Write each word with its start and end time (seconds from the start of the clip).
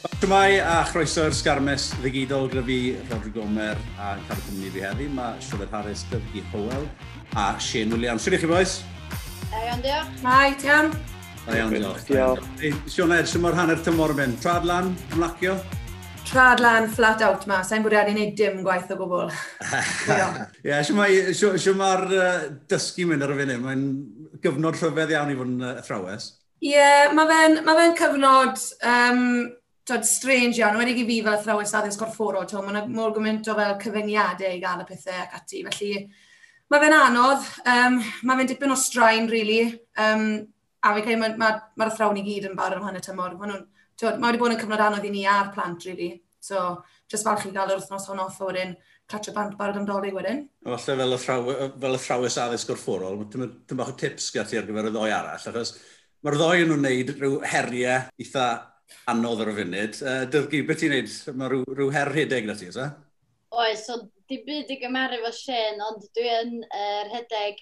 Shmai 0.00 0.60
a 0.64 0.78
chroeso'r 0.88 1.34
sgarmes 1.36 1.90
ddigidol 2.00 2.46
gyda 2.48 2.62
fi, 2.64 2.76
Rodri 3.10 3.32
Gomer, 3.34 3.76
a 4.00 4.14
yn 4.16 4.22
cadw 4.30 4.44
cwmni 4.46 4.70
fi 4.72 4.84
heddi. 4.86 5.08
Mae 5.12 5.36
Siobed 5.44 5.74
Harris, 5.76 6.06
Dyfgi 6.08 6.40
Howell 6.54 6.86
a 7.36 7.50
Shane 7.60 7.92
William. 7.92 8.16
Siwr 8.16 8.38
i 8.38 8.40
chi, 8.40 8.48
boes? 8.48 8.78
Da 9.50 9.60
iawn, 9.66 9.82
diolch. 9.84 10.22
Mai, 10.24 10.54
ti 10.56 10.70
iawn? 10.70 10.88
Da 11.44 11.58
iawn, 11.58 11.76
diolch. 11.76 12.08
Diolch. 12.08 12.48
Ed, 12.64 12.80
sy'n 12.88 13.44
mor 13.44 13.58
hanner 13.58 13.84
tymor 13.84 14.16
yn 14.16 14.20
mynd? 14.22 14.40
Trad 14.40 14.64
lan, 14.70 14.88
ymlacio? 15.10 15.58
Trad 16.30 16.64
lan, 16.64 16.88
flat 16.96 17.26
out 17.28 17.44
ma. 17.50 17.60
Sa'n 17.66 17.84
bwriad 17.84 18.08
i 18.08 18.16
wneud 18.16 18.34
dim 18.40 18.64
gwaith 18.64 18.96
o 18.96 19.00
gwbl. 19.02 19.28
Ie, 20.64 20.80
sy'n 20.80 21.76
ma'r 21.76 22.08
dysgu 22.72 23.10
mynd 23.12 23.28
ar 23.28 23.36
y 23.36 23.40
funud. 23.44 23.64
Mae'n 23.68 23.88
gyfnod 24.40 24.80
rhyfedd 24.80 25.12
iawn 25.18 25.36
i 25.36 25.40
fod 25.44 25.56
yn 25.58 25.72
athrawes. 25.74 26.34
Ie, 26.60 26.72
yeah, 26.72 27.12
mae 27.16 27.28
fe'n 27.28 27.64
ma 27.68 27.76
fe 27.76 27.90
cyfnod 28.00 28.68
um, 28.84 29.26
tod, 29.90 30.06
strange 30.08 30.62
iawn, 30.62 30.78
wedi 30.80 30.96
i 31.02 31.06
fi 31.08 31.20
fel 31.26 31.36
athrawes 31.36 31.74
addysg 31.76 32.00
gorfforol, 32.04 32.48
tod, 32.48 32.66
mae'n 32.66 32.90
mor 32.94 33.14
gymaint 33.16 33.50
o 33.50 33.58
fel 33.58 33.78
cyfyngiadau 33.82 34.56
i 34.56 34.62
gael 34.62 34.84
y 34.84 34.88
pethau 34.88 35.22
ac 35.26 35.38
ati, 35.42 35.64
felly 35.66 35.94
mae 36.70 36.82
fe'n 36.84 36.94
anodd, 36.94 37.46
um, 37.66 37.98
mae 38.22 38.38
fe'n 38.38 38.50
dipyn 38.52 38.72
o 38.72 38.78
straen, 38.78 39.28
really, 39.30 39.64
um, 39.98 40.26
a 40.80 40.94
fi'n 40.94 41.06
cael 41.06 41.18
mae'r 41.20 41.36
ma, 41.36 41.50
ma, 41.50 41.68
ma 41.80 41.88
athrawn 41.90 42.20
i 42.20 42.24
gyd 42.24 42.46
yn 42.50 42.56
barod 42.58 42.78
am 42.78 42.86
hanner 42.86 43.02
tymor. 43.04 43.34
Mae 43.40 43.50
wedi 44.00 44.40
bod 44.40 44.54
yn 44.54 44.60
cyfnod 44.60 44.84
anodd 44.84 45.08
i 45.08 45.10
ni 45.12 45.26
a'r 45.28 45.50
plant, 45.54 45.84
really. 45.88 46.12
So, 46.40 46.62
jyst 47.10 47.26
falch 47.26 47.48
i 47.48 47.52
gael 47.52 47.74
yr 47.74 47.82
wythnos 47.82 48.06
hon 48.08 48.22
off 48.22 48.38
o 48.40 48.48
wedyn, 48.48 48.76
catch 49.10 49.32
y 49.32 49.34
bant 49.34 49.58
barod 49.58 49.80
amdoli 49.80 50.14
wedyn. 50.14 50.44
Falle 50.64 50.96
fel, 51.02 51.16
athraw, 51.18 51.50
fel 51.82 51.98
athrawes 51.98 52.38
addysg 52.40 52.70
gorfforol, 52.70 53.18
dim 53.34 53.82
bach 53.82 53.90
o 53.90 53.96
tips 53.98 54.30
gyda 54.32 54.46
ti 54.48 54.60
ar 54.60 54.70
gyfer 54.70 54.88
y 54.88 54.94
ddoi 54.94 55.10
arall, 55.10 55.48
achos 55.50 55.74
mae'r 56.22 56.38
ddoi 56.38 56.62
yn 56.62 56.70
nhw'n 56.70 56.84
gwneud 56.84 57.14
rhyw 57.16 57.36
heriau 57.50 58.06
eitha 58.20 58.46
anodd 59.10 59.42
ar 59.44 59.52
y 59.52 59.56
funud. 59.60 60.00
Uh, 60.04 60.24
Dylgi, 60.32 60.62
beth 60.66 60.82
ti'n 60.82 60.94
neud? 60.94 61.14
Mae 61.36 61.52
rhyw, 61.52 61.64
rhyw 61.78 61.94
her 61.94 62.10
rhedeg 62.12 62.48
na 62.48 62.56
ti, 62.58 62.68
oes 62.70 62.78
e? 62.80 62.88
Oes, 63.60 63.86
so 63.86 63.98
di 64.30 64.38
byd 64.46 64.70
i 64.70 64.78
gymaru 64.82 65.18
fo 65.24 65.32
Shane, 65.34 65.80
ond 65.88 66.06
dwi 66.16 66.28
yn 66.36 66.52
uh, 66.66 67.00
rhedeg 67.08 67.58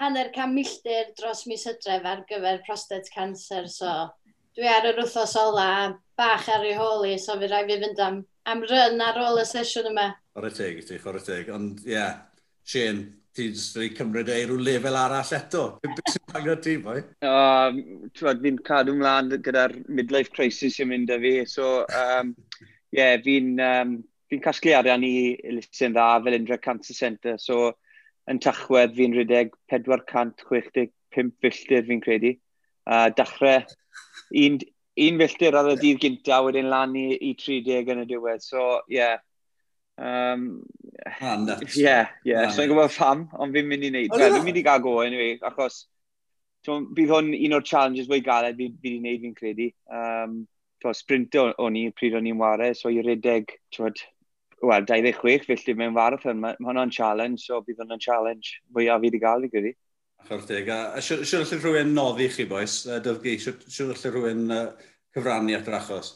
hanner 0.00 0.30
cam 0.34 0.54
milltir 0.54 1.12
dros 1.18 1.44
mis 1.50 1.64
hydref 1.68 2.06
ar 2.06 2.22
gyfer 2.28 2.60
prostate 2.66 3.10
cancer, 3.14 3.66
so 3.70 3.90
dwi 4.54 4.70
ar 4.70 4.86
yr 4.90 5.00
wythnos 5.02 5.34
ola 5.38 5.68
bach 6.18 6.48
ar 6.50 6.66
ei 6.66 6.76
holi, 6.78 7.16
so 7.18 7.38
fi 7.40 7.50
rai 7.50 7.64
fi 7.66 7.80
fynd 7.82 8.02
am, 8.02 8.22
am 8.50 8.62
ryn 8.70 9.02
ar 9.02 9.18
ôl 9.24 9.42
y 9.42 9.46
sesiwn 9.48 9.90
yma. 9.90 10.12
Chwarae 10.34 10.54
teg 10.54 10.80
i 10.80 10.86
ti, 10.86 10.98
chwarae 11.02 11.22
teg. 11.26 11.50
Ond 11.54 11.82
ie, 11.86 11.94
yeah, 11.96 12.22
Shane, 12.66 13.08
ti'n 13.34 13.54
jyst 13.54 13.78
wedi 13.78 13.94
cymryd 13.98 14.30
ei 14.32 14.46
rhyw 14.46 14.60
lefel 14.62 14.96
arall 14.98 15.32
eto. 15.36 15.64
Beth 15.82 16.12
sy'n 16.12 16.24
pan 16.30 16.44
gyda 16.44 16.56
ti, 16.62 16.74
boi? 16.82 17.00
Uh, 17.26 17.78
fi'n 18.44 18.60
cadw 18.66 18.94
mlaen 18.98 19.32
gyda'r 19.44 19.76
midlife 19.88 20.32
crisis 20.34 20.78
sy'n 20.78 20.90
mynd 20.92 21.12
â 21.14 21.18
fi. 21.22 21.34
So, 21.50 21.70
um, 21.98 22.34
yeah, 22.94 23.16
fi'n 23.24 23.54
um, 23.64 23.96
fi 24.30 24.40
casglu 24.44 24.76
arian 24.78 25.06
i 25.06 25.14
elusen 25.50 25.96
dda 25.96 26.06
fel 26.24 26.38
Indra 26.38 26.58
Cancer 26.58 26.96
Centre. 26.96 27.36
So, 27.42 27.74
yn 28.30 28.40
tachwedd 28.44 28.94
fi'n 28.96 29.16
rhedeg 29.18 29.52
465 29.72 31.34
filltir 31.42 31.84
fi'n 31.90 32.02
credu. 32.04 32.36
Uh, 32.86 33.08
dachrau 33.16 33.64
un, 34.44 34.58
un 35.08 35.20
filltir 35.22 35.58
ar 35.58 35.70
y 35.72 35.76
dydd 35.80 36.02
gyntaf 36.02 36.46
wedyn 36.46 36.70
lan 36.72 36.94
i, 36.98 37.08
i 37.18 37.34
30 37.40 37.94
yn 37.94 38.04
y 38.04 38.08
diwedd. 38.14 38.44
So, 38.44 38.82
yeah, 38.92 39.18
Um, 39.96 40.62
ah, 41.06 41.36
nuts. 41.36 41.76
Ie, 41.78 41.98
ie. 42.26 42.38
So 42.50 42.64
i'n 42.64 42.72
gwybod 42.72 42.94
pham, 42.94 43.28
ond 43.38 43.54
fi'n 43.54 43.68
mynd 43.70 43.86
i 43.86 43.92
wneud. 43.92 44.16
Wel, 44.16 44.38
fi'n 44.38 44.48
mynd 44.48 44.58
i 44.58 44.64
gael 44.66 44.82
go, 44.82 44.96
anyway, 45.04 45.36
achos 45.46 45.84
bydd 46.64 47.12
hwn 47.12 47.30
un 47.36 47.54
o'r 47.58 47.64
challenges 47.68 48.08
fwy 48.08 48.22
galed 48.24 48.56
fi 48.58 48.70
wedi 48.72 48.96
wneud 48.98 49.22
fi'n 49.22 49.36
credu. 49.36 49.68
Um, 49.92 50.42
to, 50.82 50.94
sprint 50.96 51.36
o'n 51.38 51.78
i 51.78 51.86
pryd 51.96 52.16
o'n 52.18 52.28
i'n 52.28 52.40
ware, 52.40 52.72
so 52.76 52.90
i 52.92 53.04
redeg, 53.04 53.54
twyd, 53.74 54.02
wel, 54.64 54.86
26 54.88 55.46
felly 55.48 55.76
mewn 55.78 55.94
marathon, 55.96 56.40
mae 56.40 56.58
ma 56.58 56.72
hwnna'n 56.72 56.92
challenge, 56.94 57.44
so 57.44 57.60
bydd 57.64 57.84
hwnna'n 57.84 58.02
challenge 58.02 58.58
fwy 58.72 58.88
a 58.88 58.98
fi 58.98 59.08
wedi 59.08 59.22
gael, 59.22 59.46
fi'n 59.46 59.54
credu. 59.54 59.74
Chorteg, 60.24 60.70
a 60.72 61.02
siwr 61.04 61.42
allai 61.44 61.60
rhywun 61.60 61.94
noddi 61.96 62.30
chi, 62.32 62.48
boes? 62.48 62.82
dyfgu, 63.04 63.36
siwr 63.44 63.92
allai 63.92 64.12
rhywun 64.12 64.44
cyfrannu 65.14 65.56
at 65.58 65.68
yr 65.68 65.78
achos? 65.78 66.14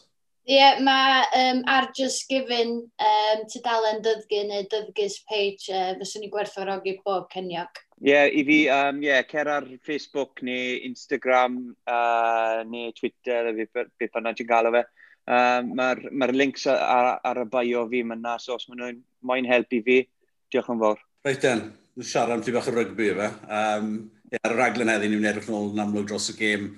Ie, 0.48 0.80
mae 0.80 1.24
um, 1.36 1.58
ar 1.68 1.90
Just 1.92 2.24
Giving 2.30 2.78
um, 3.04 3.40
tudalen 3.52 3.98
dyddgu 4.00 4.46
neu 4.48 4.64
dyddgus 4.72 5.18
page 5.28 5.68
uh, 5.68 5.90
fyswn 5.98 6.24
i 6.24 6.30
gwerthfawrogi 6.32 6.94
bob 7.04 7.26
ceniog. 7.34 7.82
Ie, 8.00 8.14
yeah, 8.14 8.24
i 8.32 8.44
fi, 8.48 8.56
um, 8.72 9.02
yeah, 9.04 9.20
cer 9.28 9.50
ar 9.52 9.66
Facebook 9.84 10.40
neu 10.48 10.78
Instagram 10.88 11.58
uh, 11.84 12.64
neu 12.64 12.94
Twitter, 12.96 13.50
beth 13.60 14.16
bynnag 14.16 14.40
ti'n 14.40 14.48
galw 14.48 14.72
fe. 14.78 14.84
Um, 15.28 15.74
Mae'r 15.76 16.06
ma 16.16 16.30
links 16.32 16.64
ar, 16.72 17.18
ar, 17.20 17.44
y 17.44 17.48
bio 17.52 17.84
fi 17.92 18.00
myna, 18.08 18.38
so 18.40 18.56
os 18.56 18.64
maen 18.70 18.80
nhw'n 18.80 19.04
moyn 19.28 19.52
helpu 19.52 19.84
fi, 19.84 20.00
diolch 20.48 20.72
yn 20.72 20.80
fawr. 20.80 21.06
Reit 21.28 21.44
den, 21.44 21.66
siarad 22.00 22.38
am 22.38 22.46
ti 22.46 22.56
bach 22.56 22.72
o 22.72 22.78
rygbi 22.78 23.12
efe. 23.12 23.34
Um, 23.44 23.96
yeah, 24.32 24.46
ar 24.48 24.56
y 24.56 24.62
raglen 24.64 24.96
heddi, 24.96 25.12
ni'n 25.12 25.28
edrych 25.28 25.52
yn 25.52 25.60
ôl 25.60 25.74
yn 25.74 25.84
amlwg 25.84 26.08
dros 26.08 26.32
y 26.32 26.40
gêm 26.40 26.70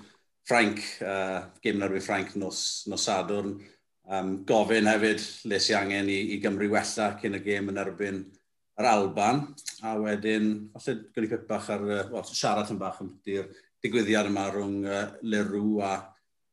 Frank, 0.47 0.81
uh, 1.05 1.47
gym 1.63 1.83
ar 1.85 1.93
wyth 1.93 2.07
Ffrainc 2.07 2.35
nos, 2.39 2.83
nos 2.89 3.05
Sadwrn. 3.07 3.55
Um, 4.11 4.31
gofyn 4.47 4.89
hefyd 4.89 5.21
le 5.47 5.59
si 5.61 5.75
angen 5.77 6.09
i, 6.09 6.17
i 6.33 6.39
Gymru 6.41 6.67
wella 6.73 7.11
cyn 7.21 7.37
y 7.37 7.41
gêm 7.45 7.69
yn 7.71 7.79
erbyn 7.79 8.23
yr 8.81 8.87
Alban. 8.89 9.43
A 9.85 9.93
wedyn, 10.01 10.47
falle 10.73 10.97
gynnu 11.13 11.29
pep 11.31 11.45
bach 11.49 11.69
ar, 11.71 11.85
uh, 11.85 12.07
well, 12.11 12.25
siarad 12.27 12.71
yn 12.73 12.79
bach 12.81 12.99
am 13.03 13.13
di'r 13.25 13.51
digwyddiad 13.85 14.29
yma 14.31 14.47
rhwng 14.49 14.87
uh, 14.89 15.03
Leroux 15.21 15.83
a 15.85 15.93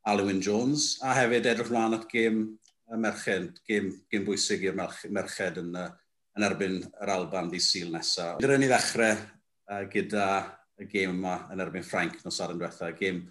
Alwyn 0.08 0.42
Jones. 0.44 0.96
A 1.04 1.16
hefyd 1.18 1.48
edrych 1.50 1.72
mlaen 1.72 1.96
at 1.98 2.06
gêm 2.12 2.44
y 2.88 3.00
merched, 3.00 3.58
gêm, 3.68 3.90
gêm 4.12 4.28
bwysig 4.28 4.68
i'r 4.68 4.76
merched 4.76 5.58
yn, 5.60 5.72
uh, 5.76 5.90
yn 6.36 6.46
erbyn 6.46 6.78
yr 6.84 7.14
Alban 7.16 7.50
di 7.52 7.60
sil 7.64 7.90
nesaf. 7.96 8.38
Dyna 8.44 8.60
ni 8.60 8.70
ddechrau 8.70 9.16
uh, 9.16 9.82
gyda 9.90 10.28
y 10.78 10.86
gêm 10.92 11.16
yma 11.16 11.40
yn 11.52 11.64
erbyn 11.64 11.84
Frank 11.84 12.20
nos 12.24 12.38
ar 12.44 12.54
yn 12.54 12.60
diwethaf. 12.60 12.94
Gêm 13.00 13.24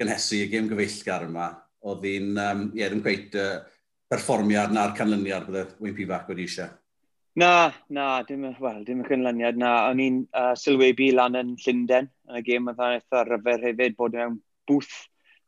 gynhesu 0.00 0.40
y 0.44 0.48
gêm 0.52 0.70
gyfeillgar 0.70 1.26
yma, 1.28 1.50
oedd 1.84 2.06
hi'n 2.08 2.32
um, 2.40 2.64
yeah, 2.76 2.90
ddim 2.90 3.02
cweit 3.04 3.36
uh, 3.38 3.60
perfformiad 4.10 4.72
na'r 4.74 4.94
canlyniad 4.98 5.46
bydde 5.48 5.66
Wayne 5.80 5.96
P. 5.96 6.08
Bac 6.08 6.28
wedi 6.30 6.48
eisiau. 6.48 6.72
Na, 7.36 7.72
na, 7.90 8.22
dim, 8.22 8.44
well, 8.62 8.84
dim 8.86 9.02
y 9.02 9.08
canlyniad 9.08 9.58
na. 9.58 9.72
O'n 9.90 10.02
i'n 10.02 10.20
uh, 10.38 10.52
sylwebu 10.58 11.10
lan 11.16 11.38
yn 11.40 11.56
Llundain, 11.64 12.10
yn 12.30 12.38
y 12.38 12.44
gêm 12.46 12.70
oedd 12.70 12.82
eitha 12.88 13.24
ryfer 13.26 13.64
hefyd 13.68 13.96
bod 13.98 14.14
mewn 14.14 14.38
bwth 14.70 14.94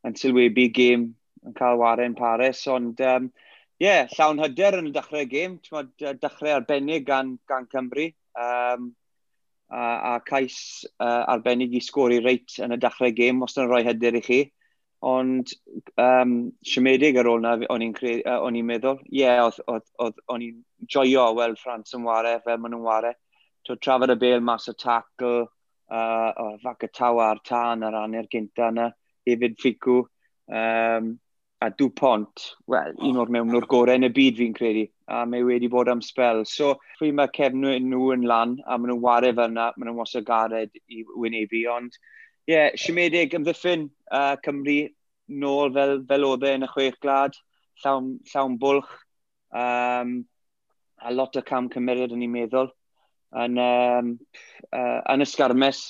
yn 0.07 0.17
sylwebu 0.19 0.67
gêm 0.75 1.07
yn 1.47 1.55
cael 1.55 1.79
waren 1.79 2.15
Paris, 2.17 2.65
ond 2.67 2.99
um, 3.07 3.29
yeah, 3.79 4.09
llawn 4.17 4.41
hyder 4.43 4.81
yn 4.81 4.89
y 4.91 4.93
dechrau 4.95 5.23
gêm, 5.31 5.57
dechrau 5.63 6.53
arbennig 6.57 7.07
gan, 7.07 7.37
gan 7.47 7.69
Cymru. 7.71 8.09
Um, 8.37 8.91
a, 9.69 10.15
a 10.15 10.19
cais 10.25 10.85
uh, 10.99 11.23
arbennig 11.27 11.73
i 11.75 11.81
sgori 11.83 12.19
reit 12.23 12.57
yn 12.63 12.75
y 12.75 12.79
dachrau 12.81 13.11
gêm 13.15 13.43
os 13.43 13.57
yna'n 13.57 13.69
rhoi 13.71 13.83
hyder 13.87 14.19
i 14.19 14.23
chi. 14.23 14.39
Ond 15.07 15.51
um, 16.01 16.31
siomedig 16.65 17.19
ar 17.21 17.29
ôl 17.29 17.43
na, 17.43 17.53
o'n 17.69 17.83
i'n 17.85 17.93
uh, 18.25 18.63
meddwl, 18.65 18.97
ie, 19.11 19.21
yeah, 19.21 19.43
o'n 20.33 20.45
i'n 20.45 20.63
joio 20.89 21.27
weld 21.37 21.59
Ffrans 21.61 21.93
yn 21.93 22.07
ware 22.07 22.39
fel 22.45 22.57
maen 22.57 22.73
nhw'n 22.73 22.87
ware. 22.87 23.13
To 23.67 23.75
trafod 23.75 24.15
y 24.15 24.17
bel 24.17 24.41
mas 24.41 24.65
o 24.71 24.73
tackle, 24.73 25.45
uh, 25.91 26.31
o, 26.41 26.49
fac 26.63 26.87
y 26.87 26.91
tawa 26.93 27.29
ar 27.33 27.43
tân 27.45 27.85
ar 27.85 27.99
anner 28.01 28.29
gynta 28.31 28.71
yna, 28.71 28.89
hefyd 29.27 29.57
ffigw. 29.61 30.01
Um, 30.47 31.17
a 31.61 31.69
Dupont, 31.69 32.43
wel, 32.69 32.93
un 33.01 33.17
o'r 33.17 33.31
mewn 33.33 33.55
o'r 33.57 33.65
gorau 33.69 33.97
yn 33.97 34.05
y 34.05 34.11
byd 34.13 34.37
fi'n 34.37 34.53
credu, 34.57 34.83
a 35.09 35.23
mae 35.25 35.45
wedi 35.45 35.69
bod 35.73 35.89
am 35.89 36.03
spel. 36.05 36.43
So, 36.45 36.75
pwy 36.99 37.09
mae 37.15 37.31
cefnwyd 37.33 37.85
nhw 37.85 38.11
yn 38.13 38.27
lan, 38.29 38.57
a 38.65 38.77
maen 38.77 38.91
nhw'n 38.91 39.01
wario 39.01 39.33
fel 39.39 39.49
yna, 39.49 39.71
maen 39.73 39.89
nhw'n 39.89 39.97
wasa 39.97 40.21
gared 40.25 40.77
i 40.93 41.01
wynebu, 41.15 41.63
ond, 41.73 41.97
ie, 42.45 42.53
yeah, 42.53 42.69
siomedig 42.77 43.33
ymddiffyn 43.37 43.87
uh, 44.13 44.35
Cymru 44.45 44.77
nôl 45.41 45.73
fel, 45.73 45.97
fel 46.07 46.27
oedd 46.29 46.45
e 46.45 46.53
yn 46.59 46.67
y 46.67 46.71
chwech 46.71 46.99
glad, 47.03 47.37
llawn, 47.81 48.13
llawn 48.29 48.59
bwlch, 48.61 48.93
um, 49.57 50.17
a 51.01 51.13
lot 51.13 51.41
o 51.41 51.45
cam 51.45 51.71
cymeriad 51.73 52.13
yn 52.13 52.25
ei 52.27 52.31
meddwl, 52.37 52.69
yn, 53.43 53.57
um, 53.63 54.13
uh, 54.69 54.99
yn 55.09 55.25
ysgarmes, 55.25 55.81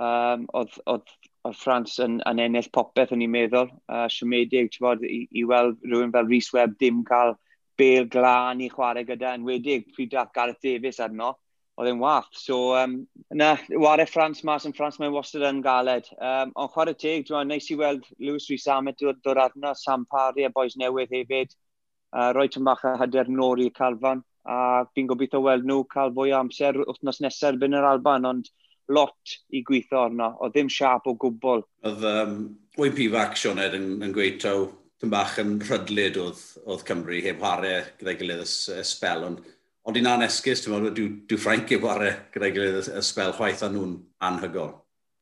um, 0.00 0.48
oedd, 0.56 0.80
oedd 0.88 1.12
o'r 1.46 1.56
Ffrans 1.56 1.96
yn, 2.02 2.20
yn 2.28 2.42
ennill 2.42 2.68
popeth 2.74 3.14
o'n 3.14 3.24
i'n 3.24 3.32
meddwl. 3.32 3.70
Uh, 3.88 4.06
siomedig, 4.12 4.70
ti'n 4.74 4.84
bod, 4.86 5.02
i, 5.06 5.24
i 5.30 5.44
weld 5.48 5.78
rhywun 5.86 6.14
fel 6.14 6.28
Rhys 6.28 6.52
Webb 6.54 6.76
dim 6.82 7.02
cael 7.08 7.36
bel 7.78 8.06
glân 8.12 8.62
i 8.64 8.70
chwarae 8.72 9.04
gyda, 9.06 9.34
yn 9.36 9.44
wedig 9.46 9.90
pryd 9.94 10.14
dath 10.14 10.32
Gareth 10.36 10.62
Davies 10.64 11.00
arno, 11.04 11.34
oedd 11.76 11.90
e'n 11.90 12.00
wath. 12.00 12.30
So, 12.32 12.74
um, 12.78 12.98
na, 13.36 13.54
ware 13.84 14.06
Ffrans 14.08 14.42
mas 14.48 14.64
yn 14.68 14.74
Ffrans 14.76 14.98
mae'n 15.00 15.14
wastad 15.14 15.44
yn 15.48 15.60
galed. 15.64 16.08
Um, 16.16 16.54
ond 16.56 16.72
chwarae 16.72 16.96
teg, 16.96 17.26
dwi'n 17.28 17.52
neis 17.52 17.68
i 17.72 17.76
weld 17.78 18.06
Lewis 18.18 18.48
Rhys 18.50 18.66
Amet 18.72 19.02
dod, 19.02 19.20
dod 19.26 19.40
arno, 19.42 19.74
Sam 19.76 20.06
Parry 20.10 20.48
a 20.48 20.52
boes 20.54 20.78
newydd 20.80 21.12
hefyd. 21.12 21.52
Uh, 22.16 22.30
roi 22.32 22.46
tyn 22.48 22.64
bach 22.64 22.84
a 22.88 22.96
hyder 23.02 23.28
nôr 23.28 23.60
i 23.60 23.68
Calfan. 23.76 24.24
A 24.46 24.86
fi'n 24.94 25.08
gobeithio 25.10 25.42
weld 25.44 25.66
nhw 25.66 25.82
cael 25.90 26.14
fwy 26.16 26.30
o 26.32 26.38
amser 26.38 26.78
wythnos 26.78 27.18
nesaf 27.20 27.50
erbyn 27.52 27.76
yr 27.76 27.88
Alban, 27.90 28.28
ond 28.30 28.48
lot 28.92 29.36
i 29.50 29.62
gweithio 29.66 30.06
arno, 30.06 30.32
oedd 30.40 30.54
ddim 30.54 30.70
siap 30.72 31.08
o 31.10 31.16
gwbl. 31.18 31.64
Oedd 31.86 32.06
um, 32.10 32.38
Wyn 32.78 32.96
Pifac, 32.96 33.36
Sioned, 33.40 33.76
yn, 33.78 33.90
yn 34.06 34.14
gweud 34.14 34.40
taw, 34.42 34.66
tym 35.00 35.12
bach 35.12 35.36
yn 35.42 35.58
rhydlyd 35.64 36.18
oedd, 36.22 36.40
oedd 36.64 36.86
Cymru 36.88 37.20
heb 37.24 37.42
ware 37.42 37.76
gyda'i 38.00 38.18
gilydd 38.20 38.46
y 38.46 38.80
spel, 38.86 39.26
ond 39.28 39.44
ond 39.86 39.98
i'n 40.00 40.08
anesgus, 40.10 40.64
ti'n 40.64 40.72
meddwl, 40.74 40.94
dyw, 40.96 41.10
dyw 41.30 41.38
Ffrainc 41.38 41.70
heb 41.70 41.84
ware 41.86 42.10
gyda'i 42.34 42.54
gilydd 42.54 42.90
y 42.90 43.02
spel 43.06 43.34
chwaith 43.36 43.62
a 43.62 43.70
nhw'n 43.70 43.94
anhygol. 44.26 44.72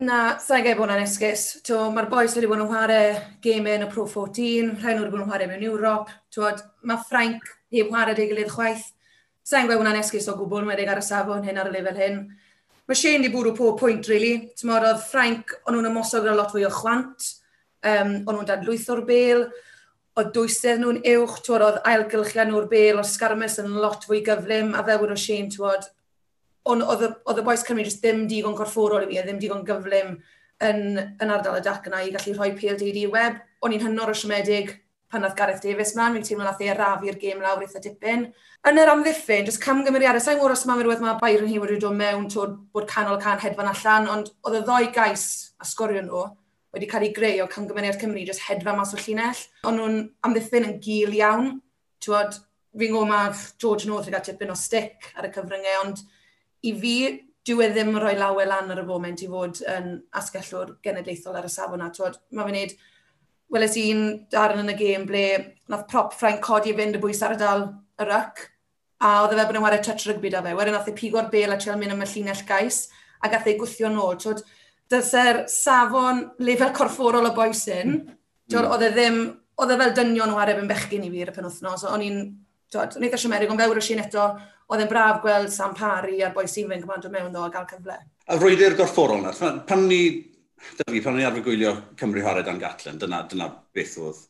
Na, 0.05 0.37
sa'n 0.43 0.64
gael 0.64 0.78
bod 0.78 0.88
yn 0.88 0.96
anesgus. 0.96 1.43
Mae'r 1.69 2.08
boes 2.11 2.34
wedi 2.34 2.49
bod 2.50 2.62
yn 2.64 2.70
chwarae 2.70 3.11
game 3.44 3.75
yn 3.76 3.84
y 3.84 3.90
Pro 3.93 4.06
14, 4.11 4.72
rhaid 4.81 4.96
nhw 4.96 5.05
wedi 5.05 5.12
bod 5.12 5.22
yn 5.22 5.28
chwarae 5.28 5.50
mewn 5.50 5.66
Ewrop. 5.69 6.11
Mae 6.82 7.05
Ffrainc 7.05 7.52
heb 7.76 7.93
chwarae 7.93 8.16
ei 8.16 8.31
gilydd 8.32 8.50
chwaith. 8.52 8.88
Sa'n 9.46 9.69
gael 9.69 9.78
bod 9.78 9.87
yn 9.87 9.93
anesgus 9.93 10.26
o 10.32 10.34
gwbl, 10.40 10.66
wedi 10.70 10.88
ar 10.88 11.02
y 11.02 11.05
safon 11.05 11.44
hyn 11.46 11.61
ar 11.61 11.70
y 11.70 11.76
lefel 11.76 12.00
hyn 12.00 12.19
mae 12.88 12.98
Shane 12.98 13.22
wedi 13.22 13.32
bwrw 13.32 13.54
pob 13.56 13.78
pwynt, 13.81 14.08
really. 14.12 14.50
Tymor, 14.58 14.84
oedd 14.90 15.04
Frank, 15.08 15.54
o'n 15.64 15.76
nhw'n 15.76 15.90
ymosod 15.90 16.25
gyda 16.26 16.36
lot 16.36 16.52
fwy 16.52 16.66
o 16.69 16.72
chwant, 16.72 17.31
um, 17.86 18.16
o'n 18.25 18.36
nhw'n 18.36 18.48
dadlwyth 18.50 18.90
o'r 18.92 19.02
bel, 19.08 19.46
oedd 20.20 20.31
dwysedd 20.36 20.82
nhw'n 20.82 21.00
uwch, 21.14 21.40
tywod, 21.46 21.64
oedd 21.66 21.81
ailgylchia 21.90 22.44
nhw'r 22.48 22.69
bel, 22.70 23.00
oedd 23.00 23.10
Sgarmes 23.10 23.58
yn 23.62 23.72
lot 23.82 24.04
fwy 24.06 24.20
gyflym, 24.26 24.75
a 24.76 24.84
fel 24.86 25.08
o 25.08 25.16
Shane, 25.19 25.50
tywod, 25.54 25.88
oedd 26.64 27.40
y 27.40 27.44
boes 27.44 27.64
Cymru 27.66 27.84
jyst 27.84 28.04
ddim 28.04 28.25
digon 28.28 28.56
corfforol 28.56 29.04
i 29.04 29.10
fi, 29.10 29.20
ddim 29.25 29.40
digon 29.40 29.64
gyflym 29.66 30.14
yn, 30.64 30.84
yn 31.20 31.32
ardal 31.32 31.58
y 31.58 31.64
dac 31.64 31.88
yna 31.88 32.04
i 32.04 32.12
gallu 32.14 32.37
rhoi 32.37 32.52
PLDD 32.56 33.08
web. 33.12 33.40
O'n 33.64 33.75
i'n 33.75 33.84
hynor 33.84 34.12
o 34.12 34.16
siomedig, 34.16 34.72
pan 35.14 35.25
oedd 35.25 35.37
Gareth 35.38 35.62
Davies 35.62 35.94
mlaen, 35.94 36.19
fi'n 36.19 36.26
teimlo 36.26 36.44
nath 36.44 36.62
ei 36.62 36.70
arafu'r 36.75 37.19
gêm 37.22 37.43
lawr 37.43 37.62
eitha 37.64 37.82
dipyn. 37.82 38.28
Yn 38.66 38.81
yr 38.82 38.90
amddiffyn, 38.93 39.46
jyst 39.46 39.62
camgymeriadau, 39.62 40.22
sa'n 40.25 40.40
gwrs 40.40 40.64
os 40.64 40.69
mae'n 40.69 40.82
rhywbeth 40.82 41.05
mae 41.05 41.20
Byron 41.22 41.50
hi 41.50 41.61
wedi 41.62 41.81
dod 41.82 41.96
mewn 41.99 42.28
tod 42.32 42.56
bod 42.75 42.88
canol 42.90 43.20
can 43.22 43.38
hedfan 43.43 43.70
allan, 43.70 44.08
ond 44.11 44.32
oedd 44.43 44.61
y 44.61 44.64
ddoi 44.66 44.88
gais 44.94 45.26
a 45.61 45.69
sgorio 45.69 46.02
nhw 46.05 46.25
wedi 46.75 46.88
cael 46.90 47.06
ei 47.06 47.12
greu 47.14 47.43
o 47.44 47.50
camgymeriad 47.50 48.00
Cymru 48.00 48.25
jyst 48.26 48.43
hedfa 48.49 48.75
mas 48.76 48.94
o 48.94 48.99
llinell. 48.99 49.43
Ond 49.69 49.78
nhw'n 49.78 50.00
amddiffyn 50.26 50.66
yn 50.66 50.81
gil 50.82 51.14
iawn. 51.14 51.52
Tywod, 52.02 52.40
fi'n 52.75 52.90
gwybod 52.96 53.11
mae 53.12 53.37
George 53.62 53.87
North 53.88 54.08
wedi 54.08 54.16
cael 54.16 54.26
tipyn 54.26 54.52
o 54.52 54.58
stick 54.58 55.12
ar 55.14 55.28
y 55.28 55.31
cyfryngau, 55.37 55.84
ond 55.84 56.02
i 56.66 56.75
fi, 56.81 56.96
dyw 57.44 57.61
e 57.61 57.69
ddim 57.70 57.94
rhoi 58.00 58.16
lawer 58.19 58.49
lan 58.49 58.72
ar 58.72 58.81
y 58.82 58.87
foment 58.88 59.22
i 59.22 59.28
fod 59.31 59.61
yn 59.70 59.88
asgellwr 60.19 60.75
genedlaethol 60.84 61.38
ar 61.38 61.46
y 61.46 61.52
safon 61.52 61.82
na. 61.84 61.90
Tywod, 61.94 62.19
mae 62.32 62.49
fe'n 62.49 62.58
neud 62.58 62.76
weles 63.54 63.76
i'n 63.80 64.02
darn 64.32 64.60
yn 64.64 64.72
y 64.72 64.76
gêm 64.78 65.06
ble 65.08 65.26
nath 65.70 65.86
prop 65.90 66.12
Frank 66.18 66.42
codi 66.44 66.72
i 66.72 66.76
fynd 66.76 66.98
y 66.98 67.02
bwys 67.02 67.22
ar 67.24 67.36
y 67.36 67.40
dal 67.40 67.64
y 68.00 68.08
ryc, 68.08 68.42
a 69.04 69.14
oedd 69.22 69.34
e 69.34 69.38
fe 69.38 69.46
bod 69.48 69.58
yn 69.60 69.64
wario 69.64 69.84
touch 69.84 70.06
rygbi 70.08 70.32
da 70.32 70.42
fe. 70.44 70.54
Wedyn 70.56 70.76
nath 70.76 70.90
ei 70.90 70.96
pigo'r 70.98 71.30
bel 71.32 71.54
a 71.54 71.58
treol 71.60 71.78
mynd 71.80 71.94
am 71.94 72.04
y 72.04 72.08
llinell 72.10 72.44
gais, 72.48 72.84
a 73.22 73.30
gath 73.32 73.48
ei 73.50 73.58
gwythio 73.60 73.90
nôl. 73.92 74.18
Twyd, 74.20 74.42
dyse'r 74.92 75.44
safon 75.50 76.24
lefel 76.44 76.74
corfforol 76.76 77.30
y 77.30 77.34
boesyn, 77.36 77.94
mm. 78.04 78.58
oedd 78.64 78.86
e 78.88 78.90
ddim, 78.94 79.20
oedd 79.60 79.74
e 79.74 79.78
fel 79.82 79.94
dynion 80.00 80.34
o 80.34 80.40
areb 80.40 80.60
yn 80.62 80.70
bechgyn 80.70 81.06
i 81.06 81.12
fi 81.12 81.24
ar 81.24 81.32
y 81.32 81.36
penwthnos, 81.38 81.86
o'n 81.90 82.04
i'n, 82.04 82.20
o'n 82.74 83.06
eitha 83.06 83.20
siomedig, 83.20 83.52
ond 83.52 83.62
fe 83.62 83.70
wyr 83.70 83.82
sy'n 83.84 84.04
eto, 84.04 84.28
oedd 84.72 84.84
e'n 84.84 84.90
braf 84.90 85.22
gweld 85.24 85.52
Sam 85.52 85.74
Parry 85.76 86.20
a'r 86.24 86.34
boes 86.36 86.56
i'n 86.60 86.70
fynd 86.70 86.84
gymaint 86.84 87.08
o 87.08 87.12
mewn 87.12 87.32
ddo 87.32 87.44
a 87.46 87.50
gael 87.52 87.68
cyfle. 87.70 87.98
A 88.28 88.38
rwydi'r 88.38 88.76
e 88.76 88.80
gorfforol 88.80 89.24
na, 89.24 89.34
pan 89.68 89.88
ni 89.88 90.02
Dyna 90.75 90.93
fi, 90.93 91.02
pan 91.05 91.16
o'n 91.16 91.22
i 91.22 91.26
arfer 91.28 91.44
gwylio 91.46 91.75
Cymru 92.00 92.22
Hored 92.25 92.49
dan 92.49 92.61
Gatlen, 92.62 92.99
dyna, 93.00 93.25
dyna 93.31 93.50
beth 93.75 93.99
oedd 94.02 94.22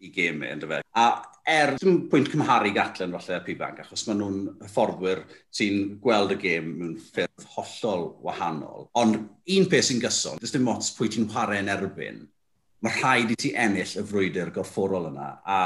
i 0.00 0.08
gemau, 0.14 0.48
ynddo 0.54 0.68
fe. 0.70 0.80
A 0.96 1.06
er, 1.50 1.74
dim 1.80 2.04
pwynt 2.10 2.30
cymharu 2.32 2.72
Gatlen 2.76 3.12
falle 3.16 3.36
a 3.36 3.42
Pibanc, 3.44 3.82
achos 3.82 4.06
maen 4.08 4.20
nhw'n 4.22 4.38
hyfforddwyr 4.64 5.22
sy'n 5.56 5.82
gweld 6.02 6.34
y 6.36 6.38
gêm 6.40 6.70
mewn 6.78 6.96
ffyrdd 7.10 7.46
hollol 7.56 8.06
wahanol. 8.24 8.88
Ond 9.00 9.20
un 9.20 9.68
peth 9.72 9.90
sy'n 9.90 10.00
gyson, 10.02 10.40
dys 10.40 10.54
dim 10.56 10.70
ots 10.72 10.92
pwy 10.96 11.12
ti'n 11.12 11.28
chwarae 11.30 11.60
yn 11.60 11.72
erbyn, 11.74 12.24
mae 12.80 12.96
rhaid 12.96 13.34
i 13.34 13.38
ti 13.40 13.52
ennill 13.66 13.96
y 14.00 14.06
frwydr 14.08 14.54
gorfforol 14.56 15.10
yna. 15.10 15.30
A 15.44 15.60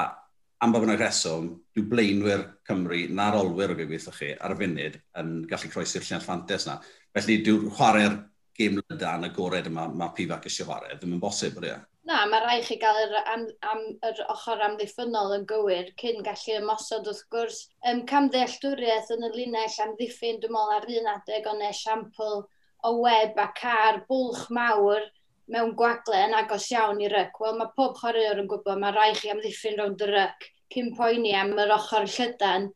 am 0.64 0.74
bod 0.74 0.86
yna 0.88 0.98
reswm, 0.98 1.52
dwi 1.76 1.86
blaenwyr 1.90 2.46
Cymru 2.66 3.04
na'r 3.14 3.38
olwyr 3.38 3.74
o 3.74 3.78
gyfeithio 3.78 4.14
chi 4.18 4.34
ar 4.34 4.54
y 4.54 4.60
funud 4.62 5.00
yn 5.20 5.34
gallu 5.50 5.70
croesi'r 5.70 6.06
llenall 6.06 6.26
fantes 6.26 6.66
yna. 6.66 6.78
Felly 7.14 7.42
dwi'n 7.46 7.70
chwarae'r 7.76 8.16
gêm 8.58 8.78
lydan 8.80 9.26
y 9.26 9.32
gored 9.34 9.66
yma, 9.70 9.88
mae 9.90 10.14
Pifac 10.16 10.46
eisiau 10.48 10.68
chwarae, 10.68 10.96
ddim 10.98 11.16
yn 11.16 11.22
bosib, 11.22 11.56
bwyd 11.56 11.70
e? 11.72 11.76
Na, 12.04 12.18
mae 12.28 12.42
rai 12.44 12.58
chi 12.64 12.76
gael 12.80 12.98
yr, 13.06 13.14
am, 13.32 13.44
am, 13.70 13.82
yr 14.04 14.18
ochr 14.34 14.62
amddiffynol 14.66 15.34
yn 15.38 15.46
gywir 15.48 15.90
cyn 16.00 16.20
gallu 16.26 16.58
ymosod 16.58 17.08
wrth 17.08 17.22
gwrs. 17.32 17.60
Um, 17.88 18.02
camddealltwriaeth 18.10 19.12
yn 19.16 19.24
y 19.24 19.30
linell 19.32 19.78
amddiffyn, 19.86 20.40
dwi'n 20.42 20.52
meddwl 20.52 20.74
ar 20.76 20.88
un 21.00 21.12
adeg 21.14 21.48
o'n 21.48 21.64
esiampl 21.70 22.42
o 22.84 22.92
web 23.00 23.40
a 23.40 23.48
car 23.56 24.02
bwlch 24.10 24.50
mawr 24.52 25.06
mewn 25.54 25.72
gwagle 25.78 26.20
yn 26.26 26.36
agos 26.36 26.68
iawn 26.72 27.00
i 27.00 27.08
ryc. 27.12 27.40
Wel, 27.40 27.56
mae 27.56 27.72
pob 27.76 27.96
chwaraewr 28.00 28.42
yn 28.42 28.50
gwybod 28.52 28.80
mae 28.80 28.92
rai 28.96 29.10
chi 29.16 29.32
amddiffyn 29.32 29.80
rownd 29.80 30.04
y 30.04 30.10
ryc 30.10 30.48
cyn 30.74 30.92
poeni 30.98 31.32
am 31.38 31.54
yr 31.64 31.72
ochr 31.78 32.04
llydan. 32.04 32.68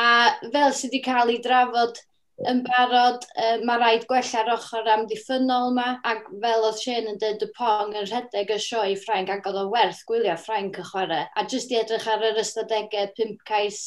A 0.00 0.06
fel 0.48 0.72
sydd 0.72 0.94
wedi 0.94 1.04
cael 1.04 1.32
ei 1.34 1.40
drafod 1.44 2.00
yn 2.50 2.62
barod, 2.66 3.24
uh, 3.38 3.56
mae 3.66 3.78
rhaid 3.78 4.04
gwella'r 4.10 4.52
ochr 4.56 4.88
amddiffynol 4.94 5.70
yma, 5.70 5.88
ac 6.08 6.28
fel 6.42 6.66
oedd 6.66 6.80
Shane 6.82 7.12
yn 7.12 7.18
dweud 7.22 7.44
y 7.46 7.48
pong 7.56 7.96
yn 7.98 8.06
rhedeg 8.08 8.52
y 8.54 8.58
sioe 8.62 8.92
i 8.92 8.98
Ffrainc, 8.98 9.30
ac 9.30 9.48
oedd 9.48 9.60
o 9.62 9.66
werth 9.72 10.02
gwylio 10.08 10.36
Ffrainc 10.40 10.80
y 10.80 10.86
chwarae, 10.88 11.26
a 11.36 11.44
jyst 11.50 11.74
i 11.74 11.80
edrych 11.80 12.08
ar 12.10 12.24
yr 12.30 12.40
ystadegau 12.42 13.10
pimp 13.18 13.44
cais 13.48 13.82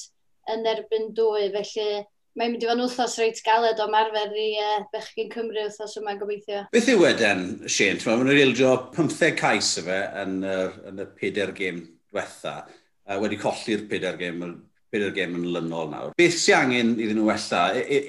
yn 0.54 0.68
erbyn 0.70 1.10
dwy, 1.18 1.50
felly 1.56 2.06
mae'n 2.36 2.52
mynd 2.52 2.64
i 2.64 2.68
fod 2.68 2.76
yn 2.76 2.84
wythnos 2.84 3.18
reit 3.22 3.42
galed 3.46 3.80
o 3.80 3.88
marfer 3.92 4.34
i 4.36 4.48
uh, 4.60 4.80
Bechgyn 4.92 5.30
Cymru 5.32 5.62
wythnos 5.64 5.96
yma 6.02 6.16
gobeithio. 6.20 6.66
Beth 6.76 6.90
yw 6.92 7.02
wedyn, 7.02 7.46
Shane? 7.72 8.02
Mae'n 8.04 8.22
mynd 8.22 8.34
i'r 8.34 8.42
ildio 8.44 8.72
15 8.96 9.38
cais 9.40 9.70
y 9.80 9.86
fe 9.86 10.00
yn, 10.22 10.38
yr, 10.44 10.80
yn 10.92 11.04
y 11.04 11.08
4 11.22 11.56
gêm 11.56 11.80
diwetha, 11.86 12.58
uh, 12.68 13.20
wedi 13.24 13.40
colli'r 13.40 13.86
4 13.92 14.20
gêm 14.20 14.44
bydd 14.94 15.08
y 15.08 15.12
gêm 15.16 15.36
yn 15.40 15.48
lynol 15.56 15.90
nawr. 15.92 16.14
Beth 16.20 16.38
sy'n 16.40 16.58
angen 16.58 16.92
iddyn 16.96 17.20
nhw 17.20 17.28
wella? 17.30 17.62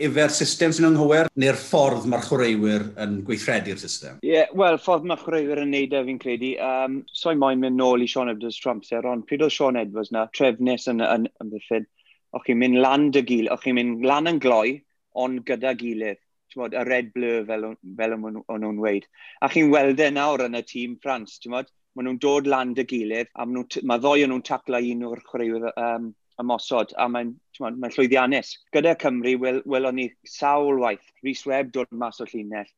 Efe'r 0.09 0.35
system 0.35 0.75
sy'n 0.77 0.89
anghywir 0.91 1.31
neu'r 1.43 1.61
ffordd 1.61 2.09
mae'r 2.11 2.27
chwaraewyr 2.27 2.87
yn 3.05 3.17
gweithredu'r 3.27 3.81
system? 3.81 4.21
Ie, 4.23 4.33
yeah, 4.35 4.53
wel, 4.59 4.79
ffordd 4.83 5.09
mae'r 5.09 5.23
chwaraewyr 5.25 5.63
yn 5.65 5.73
neud 5.75 5.97
e 5.97 6.03
fi'n 6.11 6.21
credu. 6.23 6.53
Um, 6.67 7.01
so 7.13 7.35
i 7.35 7.41
moyn 7.41 7.63
mynd 7.63 7.81
nôl 7.81 8.05
i 8.05 8.11
Sean 8.11 8.33
Edwards 8.33 8.61
Tramser, 8.63 9.07
ond 9.09 9.27
pryd 9.29 9.47
oedd 9.47 9.57
Sean 9.57 9.81
Edwards 9.81 10.13
na, 10.15 10.27
trefnus 10.37 10.87
yn, 10.93 11.03
yn, 11.05 11.27
yn 11.31 11.47
amddiffyn, 11.47 11.89
o'ch 12.37 12.47
chi'n 12.49 12.61
mynd 12.61 12.81
lan 12.85 13.11
dy 13.15 13.25
gil, 13.27 13.51
o'ch 13.55 13.65
chi'n 13.65 13.79
mynd 13.79 14.07
lan 14.07 14.31
yn 14.33 14.41
gloi, 14.43 14.79
ond 15.17 15.45
gyda 15.49 15.75
gilydd. 15.81 16.23
Mod, 16.57 16.73
y 16.73 16.83
red 16.89 17.11
blur 17.13 17.43
fel, 17.45 17.65
fel 17.99 18.15
o'n 18.17 18.39
nhw'n 18.63 18.79
weid. 18.81 19.05
A 19.45 19.51
chi'n 19.53 19.69
weld 19.69 19.99
e 20.01 20.07
nawr 20.09 20.47
yn 20.47 20.57
y 20.57 20.63
tîm 20.65 20.95
Ffrans, 21.03 21.35
ti'n 21.43 21.53
modd? 21.53 21.69
Maen 21.97 22.09
nhw'n 22.09 22.21
dod 22.23 22.49
lan 22.49 22.73
dy 22.77 22.85
gilydd 22.89 23.29
a 23.37 23.45
mae 23.49 24.01
ddoi 24.01 24.25
o'n 24.25 24.33
nhw'n 24.33 24.45
taclo 24.47 24.81
un 24.93 25.05
o'r 25.09 25.21
chwaraewyr 25.27 25.67
um, 25.73 26.07
ymosod, 26.43 26.93
a 27.01 27.07
mae'n 27.11 27.35
mae 27.61 27.93
llwyddiannus. 27.95 28.57
Gyda 28.75 28.97
Cymru, 29.01 29.37
wel, 29.43 29.63
welon 29.69 29.99
ni 30.01 30.11
sawl 30.29 30.83
waith, 30.83 31.07
Rhys 31.25 31.47
Webb 31.49 31.73
dod 31.77 31.93
mas 31.93 32.21
o 32.21 32.29
llinell, 32.29 32.69